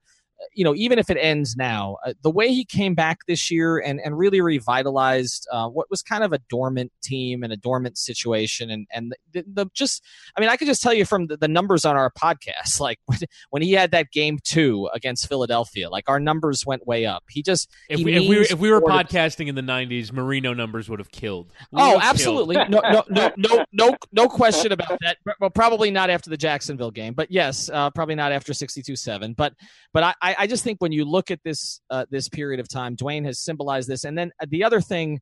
you 0.54 0.64
know, 0.64 0.76
even 0.76 1.00
if 1.00 1.10
it 1.10 1.18
ends 1.20 1.56
now, 1.56 1.98
uh, 2.06 2.14
the 2.22 2.30
way 2.30 2.50
he 2.50 2.66
came 2.66 2.94
back 2.94 3.20
this 3.28 3.50
year 3.50 3.78
and, 3.78 4.00
and 4.04 4.18
really 4.18 4.42
revitalized 4.42 5.48
uh, 5.52 5.68
what 5.68 5.90
was 5.90 6.02
kind 6.02 6.24
of 6.24 6.34
a 6.34 6.40
dormant 6.50 6.92
team 7.02 7.44
and 7.44 7.52
a 7.52 7.58
dormant 7.58 7.98
situation, 7.98 8.70
and 8.70 8.88
and 8.92 9.16
the, 9.34 9.44
the 9.52 9.66
just, 9.74 10.04
I 10.36 10.42
mean, 10.42 10.50
I 10.50 10.58
could 10.58 10.68
just 10.68 10.82
tell 10.82 10.94
you 10.94 11.06
from 11.06 11.28
the, 11.28 11.38
the 11.38 11.48
numbers 11.48 11.86
on 11.86 11.96
our 11.96 12.12
podcast, 12.12 12.80
like 12.80 13.00
when, 13.06 13.20
when, 13.50 13.62
he 13.62 13.74
had 13.74 13.92
that 13.92 14.12
game 14.12 14.40
two 14.44 14.90
against 14.94 15.28
Philadelphia, 15.28 15.90
like 15.90 16.06
our 16.08 16.20
numbers 16.20 16.66
went 16.66 16.86
way 16.88 17.06
up. 17.06 17.24
He 17.30 17.42
just 17.42 17.70
if, 17.90 18.04
we, 18.04 18.16
if 18.16 18.30
we, 18.30 18.38
were, 18.38 18.44
if 18.44 18.60
we 18.60 18.72
were 18.72 18.82
podcasting 18.82 19.48
in 19.48 19.56
the 19.56 19.62
'90s, 19.62 20.12
Marino 20.12 20.54
numbers 20.54 20.90
would 20.90 21.00
have 21.00 21.12
killed. 21.12 21.52
We 21.72 21.82
oh, 21.82 22.00
absolutely, 22.02 22.56
killed. 22.56 22.70
no, 22.70 22.82
no, 22.82 23.04
no, 23.10 23.32
no, 23.38 23.66
no, 23.72 23.96
no 24.12 24.28
question 24.28 24.72
about 24.72 24.98
that. 25.02 25.18
Well, 25.40 25.50
probably 25.50 25.92
not 25.92 26.10
after 26.10 26.30
the 26.30 26.38
Jacksonville 26.38 26.92
game, 26.92 27.14
but 27.14 27.32
yes, 27.32 27.70
uh, 27.74 27.90
probably 27.92 28.16
not 28.16 28.32
after 28.32 28.54
62-7. 28.54 29.36
But 29.36 29.54
but 29.94 30.04
I, 30.04 30.14
I, 30.22 30.27
I 30.40 30.48
just 30.48 30.64
think 30.64 30.82
when 30.82 30.92
you 30.92 31.06
look 31.06 31.32
at 31.32 31.40
this 31.44 31.82
uh, 31.90 32.06
this 32.10 32.30
period 32.30 32.60
of 32.60 32.68
time, 32.68 32.96
Dwyane 32.96 33.26
has 33.26 33.40
symbolized 33.40 33.88
this. 33.88 34.04
And 34.04 34.18
then 34.18 34.32
uh, 34.42 34.46
the 34.50 34.64
other 34.64 34.82
thing, 34.82 35.20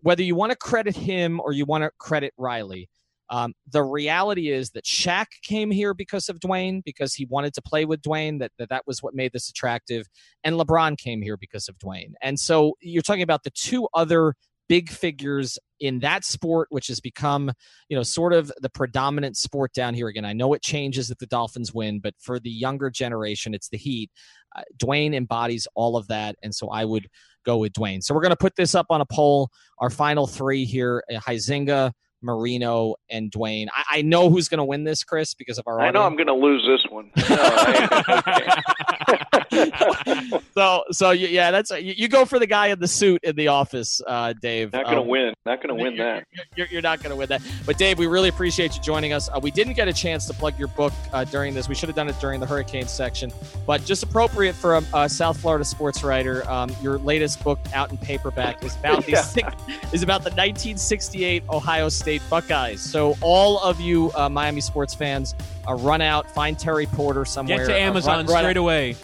whether 0.00 0.22
you 0.22 0.34
want 0.34 0.52
to 0.52 0.56
credit 0.56 0.96
him 0.96 1.40
or 1.40 1.52
you 1.52 1.64
want 1.64 1.84
to 1.84 1.90
credit 1.98 2.32
Riley, 2.36 2.88
um, 3.30 3.54
the 3.70 3.82
reality 3.82 4.50
is 4.50 4.70
that 4.70 4.84
Shaq 4.84 5.26
came 5.42 5.70
here 5.70 5.94
because 5.94 6.28
of 6.28 6.38
Dwyane, 6.38 6.84
because 6.84 7.14
he 7.14 7.26
wanted 7.26 7.54
to 7.54 7.62
play 7.62 7.84
with 7.84 8.02
Dwyane. 8.02 8.38
That, 8.38 8.52
that 8.58 8.68
that 8.68 8.86
was 8.86 9.02
what 9.02 9.14
made 9.14 9.32
this 9.32 9.48
attractive. 9.48 10.06
And 10.44 10.56
LeBron 10.56 10.96
came 10.98 11.22
here 11.22 11.36
because 11.36 11.68
of 11.68 11.78
Dwyane. 11.78 12.12
And 12.22 12.38
so 12.38 12.76
you're 12.80 13.02
talking 13.02 13.22
about 13.22 13.42
the 13.42 13.50
two 13.50 13.88
other 13.94 14.34
big 14.68 14.90
figures 14.90 15.58
in 15.80 16.00
that 16.00 16.24
sport, 16.24 16.68
which 16.70 16.88
has 16.88 17.00
become, 17.00 17.52
you 17.88 17.96
know, 17.96 18.02
sort 18.02 18.32
of 18.32 18.50
the 18.60 18.70
predominant 18.70 19.36
sport 19.36 19.72
down 19.72 19.94
here. 19.94 20.08
Again, 20.08 20.24
I 20.24 20.32
know 20.32 20.54
it 20.54 20.62
changes 20.62 21.10
if 21.10 21.18
the 21.18 21.26
Dolphins 21.26 21.72
win, 21.72 22.00
but 22.00 22.14
for 22.18 22.40
the 22.40 22.50
younger 22.50 22.90
generation, 22.90 23.54
it's 23.54 23.68
the 23.68 23.76
Heat. 23.76 24.10
Uh, 24.56 24.62
Dwyane 24.78 25.14
embodies 25.14 25.68
all 25.74 25.96
of 25.96 26.08
that, 26.08 26.36
and 26.42 26.54
so 26.54 26.68
I 26.68 26.84
would 26.84 27.08
go 27.44 27.58
with 27.58 27.72
Dwyane. 27.72 28.02
So 28.02 28.14
we're 28.14 28.22
going 28.22 28.30
to 28.30 28.36
put 28.36 28.56
this 28.56 28.74
up 28.74 28.86
on 28.90 29.00
a 29.00 29.06
poll. 29.06 29.50
Our 29.78 29.90
final 29.90 30.26
three 30.26 30.64
here: 30.64 31.02
uh, 31.14 31.18
Huizenga, 31.18 31.92
Marino, 32.26 32.96
and 33.08 33.30
Dwyane. 33.30 33.68
I, 33.74 33.98
I 33.98 34.02
know 34.02 34.28
who's 34.28 34.48
going 34.48 34.58
to 34.58 34.64
win 34.64 34.84
this, 34.84 35.04
Chris, 35.04 35.34
because 35.34 35.58
of 35.58 35.66
our. 35.66 35.80
I 35.80 35.90
know 35.90 36.02
I'm 36.02 36.16
going 36.16 36.26
to 36.26 36.34
lose 36.34 36.66
this 36.66 36.84
one. 36.90 37.10
so, 40.54 40.84
so 40.90 41.10
yeah, 41.12 41.50
that's 41.50 41.70
you, 41.70 41.94
you, 41.96 42.08
go 42.08 42.24
for 42.24 42.38
the 42.38 42.46
guy 42.46 42.68
in 42.68 42.78
the 42.78 42.88
suit 42.88 43.22
in 43.22 43.36
the 43.36 43.48
office, 43.48 44.00
uh, 44.06 44.32
Dave. 44.40 44.72
Not 44.72 44.84
going 44.84 44.96
to 44.96 45.02
um, 45.02 45.08
win. 45.08 45.34
Not 45.44 45.62
going 45.62 45.76
to 45.76 45.82
win 45.82 45.94
you're, 45.94 46.04
that. 46.04 46.26
You're, 46.56 46.66
you're 46.68 46.82
not 46.82 47.02
going 47.02 47.10
to 47.10 47.16
win 47.16 47.28
that. 47.28 47.42
But 47.64 47.78
Dave, 47.78 47.98
we 47.98 48.06
really 48.06 48.28
appreciate 48.28 48.76
you 48.76 48.82
joining 48.82 49.12
us. 49.12 49.28
Uh, 49.28 49.40
we 49.42 49.50
didn't 49.50 49.74
get 49.74 49.88
a 49.88 49.92
chance 49.92 50.26
to 50.26 50.34
plug 50.34 50.58
your 50.58 50.68
book 50.68 50.92
uh, 51.12 51.24
during 51.24 51.54
this. 51.54 51.68
We 51.68 51.74
should 51.74 51.88
have 51.88 51.96
done 51.96 52.08
it 52.08 52.18
during 52.20 52.40
the 52.40 52.46
hurricane 52.46 52.88
section, 52.88 53.32
but 53.66 53.84
just 53.84 54.02
appropriate 54.02 54.54
for 54.54 54.76
a, 54.76 54.84
a 54.94 55.08
South 55.08 55.38
Florida 55.38 55.64
sports 55.64 56.02
writer. 56.02 56.48
Um, 56.50 56.74
your 56.82 56.98
latest 56.98 57.42
book 57.44 57.58
out 57.74 57.90
in 57.90 57.98
paperback 57.98 58.64
is 58.64 58.76
about 58.76 59.08
yeah. 59.08 59.22
the 59.22 59.54
is 59.92 60.02
about 60.02 60.22
the 60.22 60.30
1968 60.30 61.44
Ohio 61.50 61.88
State 61.88 62.15
State 62.16 62.30
Buckeyes. 62.30 62.80
So 62.80 63.16
all 63.20 63.58
of 63.60 63.80
you 63.80 64.10
uh, 64.14 64.28
Miami 64.28 64.60
sports 64.60 64.94
fans, 64.94 65.34
uh, 65.68 65.74
run 65.74 66.00
out, 66.00 66.30
find 66.30 66.58
Terry 66.58 66.86
Porter 66.86 67.24
somewhere. 67.24 67.58
Get 67.58 67.66
to 67.66 67.74
uh, 67.74 67.78
Amazon 67.78 68.16
run- 68.18 68.26
run 68.26 68.38
straight 68.38 68.50
out- 68.50 68.56
away. 68.56 68.96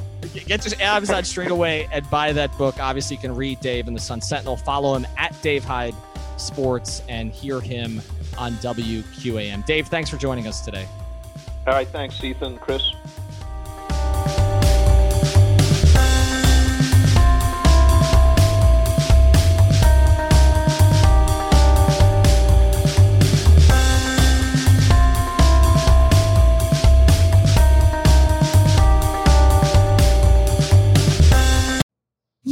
Get 0.47 0.63
to 0.63 0.83
Amazon 0.83 1.25
straight 1.25 1.51
away 1.51 1.89
and 1.91 2.09
buy 2.09 2.33
that 2.33 2.57
book. 2.57 2.79
Obviously, 2.79 3.17
you 3.17 3.21
can 3.21 3.35
read 3.35 3.59
Dave 3.61 3.89
in 3.89 3.95
the 3.95 4.01
Sun 4.01 4.21
Sentinel. 4.21 4.57
Follow 4.57 4.95
him 4.95 5.07
at 5.19 5.41
Dave 5.43 5.65
Hyde 5.65 5.95
Sports 6.37 7.03
and 7.09 7.33
hear 7.33 7.61
him 7.61 8.01
on 8.39 8.53
WQAM. 8.55 9.67
Dave, 9.67 9.89
thanks 9.89 10.09
for 10.09 10.17
joining 10.17 10.47
us 10.47 10.65
today. 10.65 10.87
All 11.67 11.75
right, 11.75 11.89
thanks, 11.89 12.23
Ethan, 12.23 12.57
Chris. 12.59 12.83